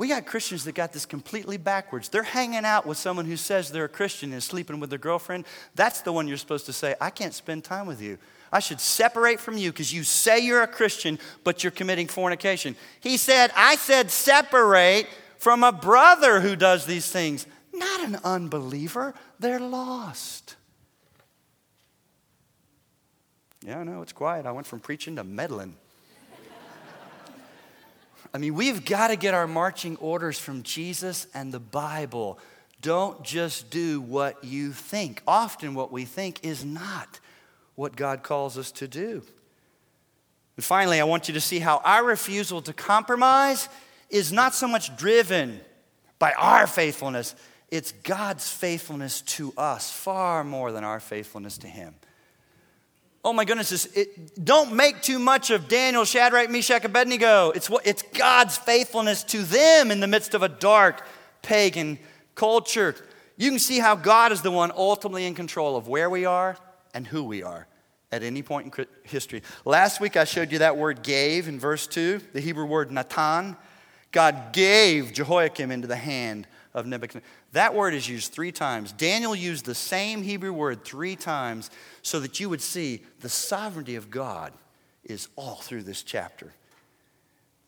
we 0.00 0.08
got 0.08 0.24
Christians 0.24 0.64
that 0.64 0.74
got 0.74 0.94
this 0.94 1.04
completely 1.04 1.58
backwards. 1.58 2.08
They're 2.08 2.22
hanging 2.22 2.64
out 2.64 2.86
with 2.86 2.96
someone 2.96 3.26
who 3.26 3.36
says 3.36 3.70
they're 3.70 3.84
a 3.84 3.88
Christian 3.88 4.32
and 4.32 4.42
sleeping 4.42 4.80
with 4.80 4.88
their 4.88 4.98
girlfriend. 4.98 5.44
That's 5.74 6.00
the 6.00 6.10
one 6.10 6.26
you're 6.26 6.38
supposed 6.38 6.64
to 6.66 6.72
say, 6.72 6.94
I 7.02 7.10
can't 7.10 7.34
spend 7.34 7.64
time 7.64 7.86
with 7.86 8.00
you. 8.00 8.16
I 8.50 8.60
should 8.60 8.80
separate 8.80 9.40
from 9.40 9.58
you 9.58 9.70
because 9.70 9.92
you 9.92 10.02
say 10.02 10.38
you're 10.38 10.62
a 10.62 10.66
Christian, 10.66 11.18
but 11.44 11.62
you're 11.62 11.70
committing 11.70 12.08
fornication. 12.08 12.76
He 13.00 13.18
said, 13.18 13.52
I 13.54 13.76
said 13.76 14.10
separate 14.10 15.06
from 15.36 15.62
a 15.62 15.70
brother 15.70 16.40
who 16.40 16.56
does 16.56 16.86
these 16.86 17.10
things, 17.10 17.46
not 17.74 18.02
an 18.02 18.16
unbeliever. 18.24 19.14
They're 19.38 19.60
lost. 19.60 20.56
Yeah, 23.64 23.82
know, 23.82 24.02
it's 24.02 24.12
quiet. 24.12 24.46
I 24.46 24.52
went 24.52 24.66
from 24.66 24.80
preaching 24.80 25.16
to 25.16 25.24
meddling. 25.24 25.76
I 28.32 28.38
mean, 28.38 28.54
we've 28.54 28.84
got 28.84 29.08
to 29.08 29.16
get 29.16 29.34
our 29.34 29.46
marching 29.46 29.96
orders 29.96 30.38
from 30.38 30.62
Jesus 30.62 31.26
and 31.34 31.52
the 31.52 31.60
Bible. 31.60 32.38
Don't 32.80 33.22
just 33.24 33.70
do 33.70 34.00
what 34.00 34.44
you 34.44 34.72
think. 34.72 35.22
Often, 35.26 35.74
what 35.74 35.90
we 35.90 36.04
think 36.04 36.44
is 36.44 36.64
not 36.64 37.18
what 37.74 37.96
God 37.96 38.22
calls 38.22 38.56
us 38.56 38.70
to 38.72 38.88
do. 38.88 39.22
And 40.56 40.64
finally, 40.64 41.00
I 41.00 41.04
want 41.04 41.28
you 41.28 41.34
to 41.34 41.40
see 41.40 41.58
how 41.58 41.78
our 41.84 42.04
refusal 42.04 42.62
to 42.62 42.72
compromise 42.72 43.68
is 44.08 44.32
not 44.32 44.54
so 44.54 44.68
much 44.68 44.96
driven 44.96 45.60
by 46.18 46.32
our 46.34 46.66
faithfulness, 46.66 47.34
it's 47.70 47.92
God's 47.92 48.48
faithfulness 48.48 49.22
to 49.22 49.54
us 49.56 49.90
far 49.90 50.44
more 50.44 50.72
than 50.72 50.84
our 50.84 51.00
faithfulness 51.00 51.58
to 51.58 51.66
Him. 51.68 51.94
Oh 53.22 53.34
my 53.34 53.44
goodness, 53.44 53.84
it, 53.94 54.44
don't 54.44 54.72
make 54.72 55.02
too 55.02 55.18
much 55.18 55.50
of 55.50 55.68
Daniel, 55.68 56.04
Shadrach, 56.04 56.48
Meshach, 56.48 56.84
Abednego. 56.84 57.50
It's, 57.50 57.68
what, 57.68 57.86
it's 57.86 58.02
God's 58.02 58.56
faithfulness 58.56 59.24
to 59.24 59.42
them 59.42 59.90
in 59.90 60.00
the 60.00 60.06
midst 60.06 60.32
of 60.32 60.42
a 60.42 60.48
dark 60.48 61.06
pagan 61.42 61.98
culture. 62.34 62.94
You 63.36 63.50
can 63.50 63.58
see 63.58 63.78
how 63.78 63.94
God 63.94 64.32
is 64.32 64.40
the 64.40 64.50
one 64.50 64.72
ultimately 64.74 65.26
in 65.26 65.34
control 65.34 65.76
of 65.76 65.86
where 65.86 66.08
we 66.08 66.24
are 66.24 66.56
and 66.94 67.06
who 67.06 67.24
we 67.24 67.42
are 67.42 67.66
at 68.10 68.22
any 68.22 68.42
point 68.42 68.74
in 68.76 68.86
history. 69.04 69.42
Last 69.64 70.00
week 70.00 70.16
I 70.16 70.24
showed 70.24 70.50
you 70.50 70.58
that 70.58 70.76
word 70.76 71.02
gave 71.02 71.46
in 71.46 71.60
verse 71.60 71.86
2, 71.86 72.20
the 72.32 72.40
Hebrew 72.40 72.64
word 72.66 72.90
natan. 72.90 73.56
God 74.12 74.52
gave 74.52 75.12
Jehoiakim 75.12 75.70
into 75.70 75.86
the 75.86 75.96
hand 75.96 76.46
of 76.74 76.86
Nebuchadnezzar. 76.86 77.28
That 77.52 77.74
word 77.74 77.94
is 77.94 78.08
used 78.08 78.32
three 78.32 78.52
times. 78.52 78.92
Daniel 78.92 79.34
used 79.34 79.64
the 79.64 79.74
same 79.74 80.22
Hebrew 80.22 80.52
word 80.52 80.84
three 80.84 81.16
times 81.16 81.70
so 82.02 82.20
that 82.20 82.40
you 82.40 82.48
would 82.48 82.62
see 82.62 83.02
the 83.20 83.28
sovereignty 83.28 83.96
of 83.96 84.10
God 84.10 84.52
is 85.04 85.28
all 85.36 85.56
through 85.56 85.82
this 85.82 86.02
chapter. 86.02 86.52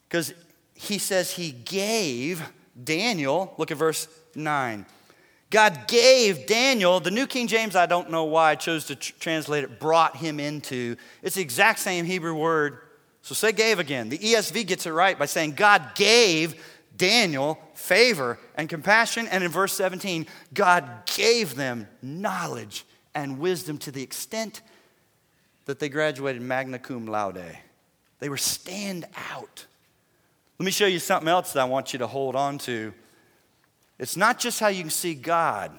Because 0.09 0.34
he 0.74 0.99
says 0.99 1.32
he 1.32 1.51
gave 1.51 2.43
Daniel, 2.82 3.55
look 3.59 3.70
at 3.70 3.76
verse 3.76 4.09
9. 4.34 4.86
God 5.51 5.86
gave 5.86 6.47
Daniel, 6.47 6.99
the 7.01 7.11
New 7.11 7.26
King 7.26 7.47
James, 7.47 7.76
I 7.76 7.86
don't 7.86 8.11
know 8.11 8.24
why 8.24 8.53
I 8.53 8.55
chose 8.55 8.86
to 8.86 8.97
tr- 8.97 9.12
translate 9.20 9.64
it, 9.64 9.78
brought 9.78 10.16
him 10.16 10.40
into. 10.40 10.97
It's 11.22 11.36
the 11.36 11.43
exact 11.43 11.78
same 11.78 12.07
Hebrew 12.07 12.34
word. 12.34 12.78
So 13.23 13.35
say 13.35 13.53
gave 13.53 13.79
again. 13.79 14.09
The 14.09 14.18
ESV 14.18 14.66
gets 14.66 14.87
it 14.87 14.91
right 14.91 15.18
by 15.18 15.27
saying 15.27 15.53
God 15.53 15.95
gave 15.95 16.62
Daniel 16.97 17.59
favor 17.75 18.39
and 18.57 18.68
compassion. 18.68 19.29
And 19.29 19.43
in 19.45 19.51
verse 19.51 19.73
17, 19.75 20.27
God 20.53 21.07
gave 21.07 21.55
them 21.55 21.89
knowledge 22.03 22.85
and 23.14 23.39
wisdom 23.39 23.79
to 23.79 23.91
the 23.91 24.03
extent 24.03 24.61
that 25.66 25.79
they 25.79 25.89
graduated 25.89 26.43
magna 26.43 26.79
cum 26.79 27.07
laude. 27.07 27.57
They 28.18 28.29
were 28.29 28.37
stand 28.37 29.07
out. 29.31 29.66
Let 30.59 30.64
me 30.64 30.73
show 30.73 30.87
you 30.87 30.99
something 30.99 31.29
else 31.29 31.53
that 31.53 31.61
I 31.61 31.64
want 31.64 31.93
you 31.93 32.01
to 32.01 32.07
hold 32.07 32.37
on 32.37 32.59
to. 32.59 32.93
It's 33.99 34.16
not 34.16 34.39
just 34.39 34.61
how 34.61 34.68
you 34.68 34.83
can 34.83 34.91
see 34.91 35.14
God, 35.14 35.70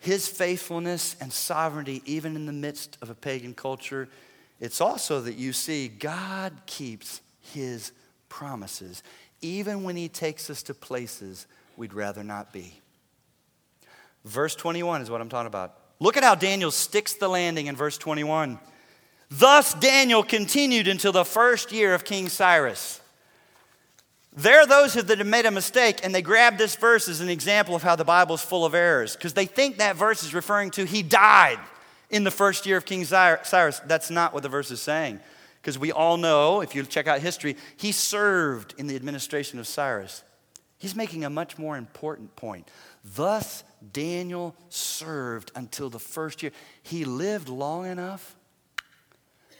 His 0.00 0.28
faithfulness 0.28 1.16
and 1.20 1.32
sovereignty, 1.32 2.02
even 2.04 2.36
in 2.36 2.46
the 2.46 2.52
midst 2.52 2.98
of 3.00 3.10
a 3.10 3.14
pagan 3.14 3.54
culture. 3.54 4.08
It's 4.62 4.80
also 4.80 5.20
that 5.22 5.34
you 5.34 5.52
see 5.52 5.88
God 5.88 6.52
keeps 6.66 7.20
his 7.52 7.90
promises, 8.28 9.02
even 9.40 9.82
when 9.82 9.96
he 9.96 10.08
takes 10.08 10.48
us 10.50 10.62
to 10.62 10.72
places 10.72 11.48
we'd 11.76 11.92
rather 11.92 12.22
not 12.22 12.52
be. 12.52 12.72
Verse 14.24 14.54
21 14.54 15.02
is 15.02 15.10
what 15.10 15.20
I'm 15.20 15.28
talking 15.28 15.48
about. 15.48 15.76
Look 15.98 16.16
at 16.16 16.22
how 16.22 16.36
Daniel 16.36 16.70
sticks 16.70 17.14
the 17.14 17.26
landing 17.26 17.66
in 17.66 17.74
verse 17.74 17.98
21. 17.98 18.60
Thus 19.32 19.74
Daniel 19.74 20.22
continued 20.22 20.86
until 20.86 21.10
the 21.10 21.24
first 21.24 21.72
year 21.72 21.92
of 21.92 22.04
King 22.04 22.28
Cyrus. 22.28 23.00
There 24.32 24.60
are 24.60 24.66
those 24.66 24.94
that 24.94 25.18
have 25.18 25.26
made 25.26 25.44
a 25.44 25.50
mistake 25.50 25.98
and 26.04 26.14
they 26.14 26.22
grab 26.22 26.56
this 26.56 26.76
verse 26.76 27.08
as 27.08 27.20
an 27.20 27.28
example 27.28 27.74
of 27.74 27.82
how 27.82 27.96
the 27.96 28.04
Bible 28.04 28.36
is 28.36 28.42
full 28.42 28.64
of 28.64 28.74
errors 28.74 29.16
because 29.16 29.34
they 29.34 29.46
think 29.46 29.78
that 29.78 29.96
verse 29.96 30.22
is 30.22 30.32
referring 30.32 30.70
to 30.70 30.84
he 30.84 31.02
died 31.02 31.58
in 32.12 32.22
the 32.22 32.30
first 32.30 32.66
year 32.66 32.76
of 32.76 32.84
King 32.84 33.04
Cyrus. 33.04 33.80
That's 33.86 34.10
not 34.10 34.32
what 34.32 34.44
the 34.44 34.48
verse 34.48 34.70
is 34.70 34.80
saying 34.80 35.18
because 35.60 35.78
we 35.78 35.90
all 35.90 36.16
know, 36.16 36.60
if 36.60 36.74
you 36.74 36.84
check 36.84 37.06
out 37.06 37.20
history, 37.20 37.56
he 37.76 37.90
served 37.90 38.74
in 38.78 38.86
the 38.86 38.94
administration 38.96 39.58
of 39.58 39.66
Cyrus. 39.66 40.22
He's 40.76 40.96
making 40.96 41.24
a 41.24 41.30
much 41.30 41.56
more 41.56 41.76
important 41.76 42.34
point. 42.34 42.68
Thus, 43.04 43.62
Daniel 43.92 44.56
served 44.68 45.52
until 45.54 45.88
the 45.88 46.00
first 46.00 46.42
year. 46.42 46.50
He 46.82 47.04
lived 47.04 47.48
long 47.48 47.86
enough 47.86 48.34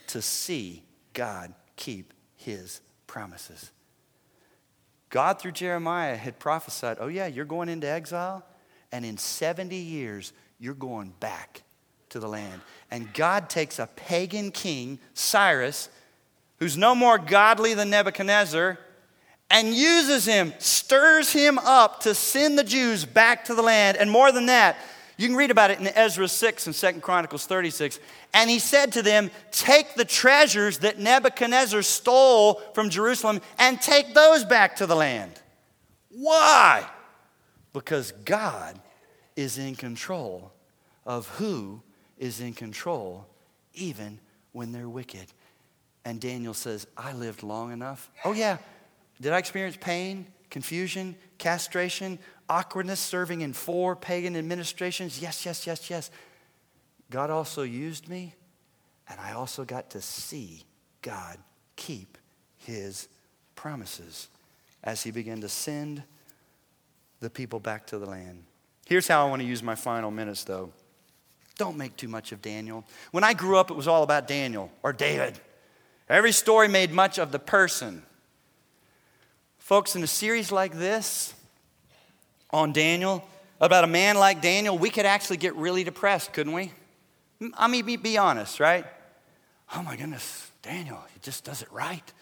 to 0.09 0.20
see 0.20 0.82
God 1.14 1.55
keep 1.76 2.12
his 2.34 2.80
promises. 3.07 3.70
God, 5.09 5.38
through 5.38 5.53
Jeremiah, 5.53 6.16
had 6.16 6.40
prophesied, 6.40 6.96
oh, 6.98 7.07
yeah, 7.07 7.26
you're 7.26 7.44
going 7.44 7.68
into 7.68 7.86
exile, 7.86 8.44
and 8.90 9.05
in 9.05 9.16
70 9.16 9.76
years, 9.76 10.32
you're 10.59 10.74
going 10.74 11.14
back 11.20 11.62
to 12.12 12.20
the 12.20 12.28
land. 12.28 12.60
And 12.90 13.12
God 13.12 13.50
takes 13.50 13.78
a 13.78 13.86
pagan 13.86 14.50
king, 14.50 14.98
Cyrus, 15.14 15.88
who's 16.58 16.76
no 16.76 16.94
more 16.94 17.18
godly 17.18 17.74
than 17.74 17.90
Nebuchadnezzar, 17.90 18.78
and 19.50 19.74
uses 19.74 20.24
him, 20.24 20.54
stirs 20.58 21.32
him 21.32 21.58
up 21.58 22.00
to 22.00 22.14
send 22.14 22.58
the 22.58 22.64
Jews 22.64 23.04
back 23.04 23.44
to 23.46 23.54
the 23.54 23.62
land. 23.62 23.96
And 23.98 24.10
more 24.10 24.32
than 24.32 24.46
that, 24.46 24.76
you 25.18 25.28
can 25.28 25.36
read 25.36 25.50
about 25.50 25.70
it 25.70 25.78
in 25.78 25.88
Ezra 25.88 26.26
6 26.26 26.66
and 26.66 26.74
2 26.74 27.00
Chronicles 27.00 27.46
36. 27.46 28.00
And 28.32 28.48
he 28.48 28.58
said 28.58 28.92
to 28.92 29.02
them, 29.02 29.30
Take 29.50 29.94
the 29.94 30.04
treasures 30.04 30.78
that 30.78 30.98
Nebuchadnezzar 30.98 31.82
stole 31.82 32.54
from 32.74 32.88
Jerusalem 32.88 33.40
and 33.58 33.80
take 33.80 34.14
those 34.14 34.44
back 34.44 34.76
to 34.76 34.86
the 34.86 34.96
land. 34.96 35.32
Why? 36.08 36.86
Because 37.72 38.12
God 38.24 38.80
is 39.36 39.58
in 39.58 39.76
control 39.76 40.52
of 41.04 41.28
who 41.28 41.82
is 42.22 42.40
in 42.40 42.52
control, 42.52 43.26
even 43.74 44.20
when 44.52 44.70
they're 44.70 44.88
wicked. 44.88 45.26
And 46.04 46.20
Daniel 46.20 46.54
says, 46.54 46.86
I 46.96 47.12
lived 47.14 47.42
long 47.42 47.72
enough. 47.72 48.08
Oh, 48.24 48.32
yeah. 48.32 48.58
Did 49.20 49.32
I 49.32 49.38
experience 49.38 49.76
pain, 49.80 50.26
confusion, 50.48 51.16
castration, 51.38 52.20
awkwardness 52.48 53.00
serving 53.00 53.40
in 53.40 53.52
four 53.52 53.96
pagan 53.96 54.36
administrations? 54.36 55.20
Yes, 55.20 55.44
yes, 55.44 55.66
yes, 55.66 55.90
yes. 55.90 56.10
God 57.10 57.28
also 57.28 57.62
used 57.62 58.08
me, 58.08 58.36
and 59.08 59.18
I 59.18 59.32
also 59.32 59.64
got 59.64 59.90
to 59.90 60.00
see 60.00 60.62
God 61.02 61.38
keep 61.74 62.18
his 62.56 63.08
promises 63.56 64.28
as 64.84 65.02
he 65.02 65.10
began 65.10 65.40
to 65.40 65.48
send 65.48 66.04
the 67.18 67.30
people 67.30 67.58
back 67.58 67.84
to 67.88 67.98
the 67.98 68.06
land. 68.06 68.44
Here's 68.86 69.08
how 69.08 69.26
I 69.26 69.28
want 69.28 69.42
to 69.42 69.48
use 69.48 69.60
my 69.60 69.74
final 69.74 70.12
minutes, 70.12 70.44
though. 70.44 70.70
Don't 71.62 71.76
make 71.76 71.96
too 71.96 72.08
much 72.08 72.32
of 72.32 72.42
Daniel. 72.42 72.84
When 73.12 73.22
I 73.22 73.34
grew 73.34 73.56
up, 73.56 73.70
it 73.70 73.76
was 73.76 73.86
all 73.86 74.02
about 74.02 74.26
Daniel 74.26 74.68
or 74.82 74.92
David. 74.92 75.38
Every 76.08 76.32
story 76.32 76.66
made 76.66 76.90
much 76.90 77.20
of 77.20 77.30
the 77.30 77.38
person. 77.38 78.02
Folks, 79.60 79.94
in 79.94 80.02
a 80.02 80.08
series 80.08 80.50
like 80.50 80.74
this, 80.74 81.34
on 82.50 82.72
Daniel, 82.72 83.22
about 83.60 83.84
a 83.84 83.86
man 83.86 84.16
like 84.16 84.42
Daniel, 84.42 84.76
we 84.76 84.90
could 84.90 85.06
actually 85.06 85.36
get 85.36 85.54
really 85.54 85.84
depressed, 85.84 86.32
couldn't 86.32 86.52
we? 86.52 86.72
I 87.54 87.68
mean, 87.68 87.84
be, 88.02 88.18
honest, 88.18 88.58
right? 88.58 88.84
Oh 89.76 89.84
my 89.84 89.94
goodness, 89.94 90.50
Daniel, 90.62 90.98
he 91.14 91.20
just 91.20 91.44
does 91.44 91.62
it 91.62 91.70
right. 91.70 92.12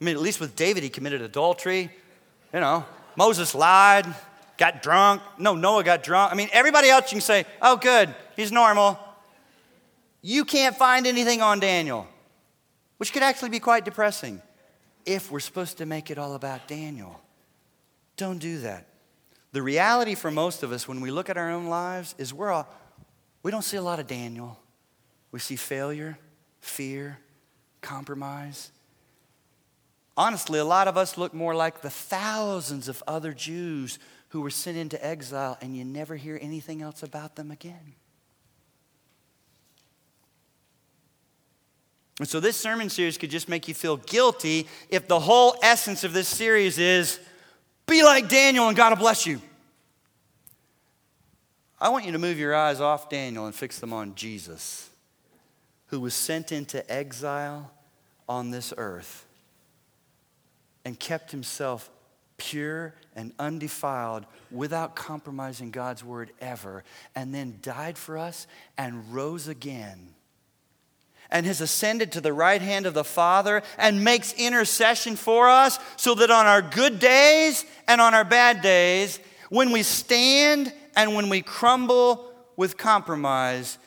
I 0.00 0.04
mean, 0.04 0.14
at 0.14 0.22
least 0.22 0.38
with 0.38 0.54
David, 0.54 0.84
he 0.84 0.90
committed 0.90 1.22
adultery. 1.22 1.90
You 2.54 2.60
know, 2.60 2.84
Moses 3.16 3.52
lied, 3.52 4.06
got 4.58 4.82
drunk. 4.82 5.22
No, 5.38 5.54
Noah 5.54 5.84
got 5.84 6.02
drunk. 6.02 6.32
I 6.32 6.36
mean, 6.36 6.48
everybody 6.52 6.88
else 6.88 7.10
you 7.12 7.16
can 7.16 7.20
say, 7.20 7.44
oh, 7.60 7.76
good, 7.76 8.14
he's 8.36 8.52
normal. 8.52 8.98
You 10.22 10.44
can't 10.44 10.76
find 10.76 11.06
anything 11.06 11.42
on 11.42 11.60
Daniel, 11.60 12.06
which 12.96 13.12
could 13.12 13.22
actually 13.22 13.50
be 13.50 13.60
quite 13.60 13.84
depressing 13.84 14.42
if 15.04 15.30
we're 15.30 15.40
supposed 15.40 15.78
to 15.78 15.86
make 15.86 16.10
it 16.10 16.18
all 16.18 16.34
about 16.34 16.66
Daniel. 16.66 17.20
Don't 18.16 18.38
do 18.38 18.58
that. 18.60 18.86
The 19.52 19.62
reality 19.62 20.14
for 20.14 20.30
most 20.30 20.62
of 20.62 20.72
us 20.72 20.88
when 20.88 21.00
we 21.00 21.10
look 21.10 21.30
at 21.30 21.36
our 21.36 21.50
own 21.50 21.66
lives 21.66 22.14
is 22.18 22.34
we're 22.34 22.50
all, 22.50 22.68
we 23.42 23.50
don't 23.50 23.62
see 23.62 23.76
a 23.76 23.82
lot 23.82 24.00
of 24.00 24.06
Daniel. 24.06 24.58
We 25.30 25.38
see 25.38 25.56
failure, 25.56 26.18
fear, 26.60 27.18
compromise. 27.80 28.72
Honestly, 30.16 30.58
a 30.58 30.64
lot 30.64 30.88
of 30.88 30.96
us 30.96 31.16
look 31.16 31.34
more 31.34 31.54
like 31.54 31.82
the 31.82 31.90
thousands 31.90 32.88
of 32.88 33.02
other 33.06 33.32
Jews 33.32 33.98
who 34.28 34.40
were 34.40 34.50
sent 34.50 34.76
into 34.76 35.04
exile, 35.04 35.56
and 35.60 35.76
you 35.76 35.84
never 35.84 36.16
hear 36.16 36.38
anything 36.40 36.82
else 36.82 37.02
about 37.02 37.36
them 37.36 37.50
again. 37.50 37.94
And 42.18 42.26
so, 42.26 42.40
this 42.40 42.56
sermon 42.56 42.88
series 42.88 43.18
could 43.18 43.30
just 43.30 43.48
make 43.48 43.68
you 43.68 43.74
feel 43.74 43.98
guilty 43.98 44.66
if 44.88 45.06
the 45.06 45.20
whole 45.20 45.56
essence 45.62 46.02
of 46.02 46.12
this 46.12 46.28
series 46.28 46.78
is 46.78 47.20
be 47.86 48.02
like 48.02 48.28
Daniel 48.28 48.68
and 48.68 48.76
God 48.76 48.90
will 48.90 48.96
bless 48.96 49.26
you. 49.26 49.40
I 51.78 51.90
want 51.90 52.06
you 52.06 52.12
to 52.12 52.18
move 52.18 52.38
your 52.38 52.54
eyes 52.54 52.80
off 52.80 53.10
Daniel 53.10 53.44
and 53.44 53.54
fix 53.54 53.78
them 53.78 53.92
on 53.92 54.14
Jesus, 54.14 54.88
who 55.88 56.00
was 56.00 56.14
sent 56.14 56.52
into 56.52 56.90
exile 56.90 57.70
on 58.28 58.50
this 58.50 58.72
earth 58.78 59.26
and 60.86 60.98
kept 60.98 61.32
himself 61.32 61.90
pure 62.38 62.94
and 63.16 63.32
undefiled 63.38 64.26
without 64.50 64.94
compromising 64.94 65.70
God's 65.70 66.04
word 66.04 66.30
ever, 66.40 66.84
and 67.14 67.34
then 67.34 67.58
died 67.62 67.96
for 67.96 68.18
us 68.18 68.46
and 68.76 69.12
rose 69.12 69.48
again. 69.48 70.10
And 71.28 71.44
has 71.44 71.60
ascended 71.60 72.12
to 72.12 72.20
the 72.20 72.32
right 72.32 72.62
hand 72.62 72.86
of 72.86 72.94
the 72.94 73.02
Father 73.02 73.62
and 73.78 74.04
makes 74.04 74.32
intercession 74.34 75.16
for 75.16 75.48
us 75.48 75.80
so 75.96 76.14
that 76.14 76.30
on 76.30 76.46
our 76.46 76.62
good 76.62 77.00
days 77.00 77.64
and 77.88 78.00
on 78.00 78.14
our 78.14 78.22
bad 78.22 78.62
days, 78.62 79.18
when 79.48 79.72
we 79.72 79.82
stand 79.82 80.72
and 80.94 81.16
when 81.16 81.28
we 81.28 81.42
crumble 81.42 82.30
with 82.56 82.76
compromise, 82.76 83.78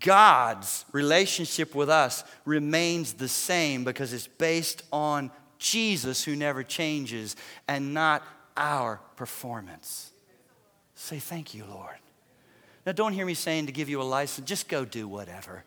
God's 0.00 0.86
relationship 0.92 1.74
with 1.74 1.90
us 1.90 2.24
remains 2.44 3.12
the 3.12 3.28
same 3.28 3.84
because 3.84 4.14
it's 4.14 4.26
based 4.26 4.82
on 4.90 5.30
Jesus 5.58 6.24
who 6.24 6.34
never 6.34 6.62
changes 6.62 7.36
and 7.68 7.92
not 7.92 8.22
our 8.56 9.00
performance. 9.16 10.10
Say, 10.94 11.18
Thank 11.18 11.54
you, 11.54 11.64
Lord. 11.64 11.96
Now, 12.86 12.92
don't 12.92 13.12
hear 13.12 13.26
me 13.26 13.34
saying 13.34 13.66
to 13.66 13.72
give 13.72 13.88
you 13.88 14.00
a 14.00 14.04
license, 14.04 14.48
just 14.48 14.68
go 14.68 14.84
do 14.84 15.08
whatever. 15.08 15.64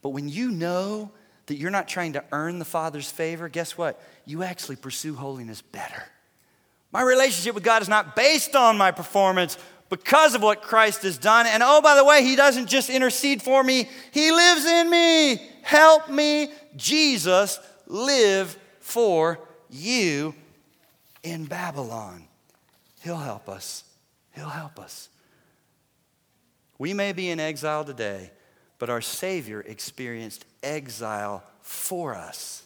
But 0.00 0.10
when 0.10 0.28
you 0.28 0.50
know 0.50 1.10
that 1.46 1.56
you're 1.56 1.70
not 1.70 1.86
trying 1.86 2.14
to 2.14 2.24
earn 2.32 2.58
the 2.58 2.64
Father's 2.64 3.10
favor, 3.10 3.48
guess 3.48 3.76
what? 3.76 4.00
You 4.24 4.42
actually 4.42 4.76
pursue 4.76 5.14
holiness 5.14 5.60
better. 5.60 6.02
My 6.92 7.02
relationship 7.02 7.54
with 7.54 7.64
God 7.64 7.82
is 7.82 7.88
not 7.88 8.16
based 8.16 8.56
on 8.56 8.78
my 8.78 8.90
performance 8.90 9.58
because 9.90 10.34
of 10.34 10.42
what 10.42 10.62
Christ 10.62 11.02
has 11.02 11.18
done. 11.18 11.46
And 11.46 11.62
oh, 11.62 11.82
by 11.82 11.94
the 11.94 12.04
way, 12.04 12.22
He 12.22 12.36
doesn't 12.36 12.68
just 12.68 12.88
intercede 12.88 13.42
for 13.42 13.62
me, 13.62 13.88
He 14.10 14.30
lives 14.30 14.64
in 14.64 14.88
me. 14.88 15.50
Help 15.62 16.08
me, 16.08 16.52
Jesus, 16.76 17.58
live 17.86 18.56
for 18.80 19.38
you 19.68 20.34
in 21.24 21.46
Babylon. 21.46 22.28
He'll 23.02 23.16
help 23.16 23.48
us. 23.48 23.82
He'll 24.36 24.48
help 24.48 24.78
us. 24.78 25.08
We 26.78 26.94
may 26.94 27.12
be 27.12 27.30
in 27.30 27.40
exile 27.40 27.84
today 27.84 28.30
but 28.78 28.90
our 28.90 29.00
Savior 29.00 29.60
experienced 29.60 30.44
exile 30.62 31.42
for 31.62 32.14
us 32.14 32.64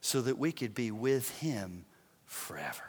so 0.00 0.20
that 0.22 0.38
we 0.38 0.52
could 0.52 0.74
be 0.74 0.90
with 0.90 1.30
Him 1.38 1.84
forever. 2.26 2.82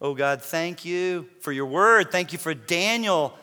Oh 0.00 0.14
God, 0.14 0.42
thank 0.42 0.84
you 0.84 1.26
for 1.40 1.50
your 1.50 1.64
word. 1.64 2.12
Thank 2.12 2.32
you 2.34 2.38
for 2.38 2.52
Daniel. 2.52 3.36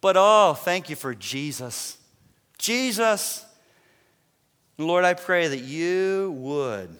But 0.00 0.16
oh, 0.18 0.54
thank 0.54 0.90
you 0.90 0.96
for 0.96 1.14
Jesus. 1.14 1.96
Jesus. 2.58 3.44
Lord, 4.76 5.04
I 5.04 5.14
pray 5.14 5.48
that 5.48 5.60
you 5.60 6.34
would 6.38 6.96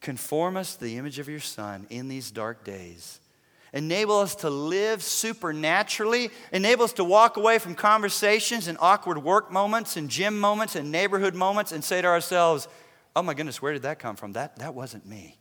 conform 0.00 0.56
us 0.56 0.76
to 0.76 0.84
the 0.84 0.96
image 0.96 1.18
of 1.18 1.28
your 1.28 1.40
Son 1.40 1.86
in 1.90 2.08
these 2.08 2.30
dark 2.30 2.64
days. 2.64 3.20
Enable 3.72 4.18
us 4.18 4.34
to 4.36 4.48
live 4.48 5.02
supernaturally. 5.02 6.30
Enable 6.52 6.84
us 6.84 6.92
to 6.94 7.04
walk 7.04 7.36
away 7.36 7.58
from 7.58 7.74
conversations 7.74 8.66
and 8.66 8.78
awkward 8.80 9.22
work 9.22 9.52
moments 9.52 9.96
and 9.96 10.08
gym 10.08 10.38
moments 10.38 10.74
and 10.74 10.90
neighborhood 10.90 11.34
moments 11.34 11.72
and 11.72 11.84
say 11.84 12.00
to 12.00 12.08
ourselves, 12.08 12.66
oh 13.14 13.22
my 13.22 13.34
goodness, 13.34 13.60
where 13.60 13.74
did 13.74 13.82
that 13.82 13.98
come 13.98 14.16
from? 14.16 14.32
That, 14.32 14.58
that 14.60 14.74
wasn't 14.74 15.06
me. 15.06 15.36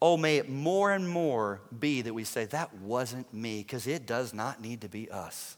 Oh, 0.00 0.16
may 0.16 0.36
it 0.36 0.48
more 0.48 0.92
and 0.92 1.08
more 1.08 1.62
be 1.78 2.02
that 2.02 2.14
we 2.14 2.24
say, 2.24 2.44
that 2.46 2.74
wasn't 2.76 3.32
me, 3.32 3.58
because 3.58 3.86
it 3.86 4.06
does 4.06 4.34
not 4.34 4.60
need 4.60 4.82
to 4.82 4.88
be 4.88 5.10
us. 5.10 5.56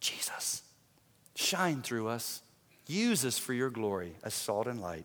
Jesus, 0.00 0.62
shine 1.34 1.82
through 1.82 2.08
us. 2.08 2.42
Use 2.86 3.24
us 3.24 3.38
for 3.38 3.52
your 3.52 3.68
glory 3.68 4.14
as 4.22 4.32
salt 4.32 4.66
and 4.66 4.80
light. 4.80 5.04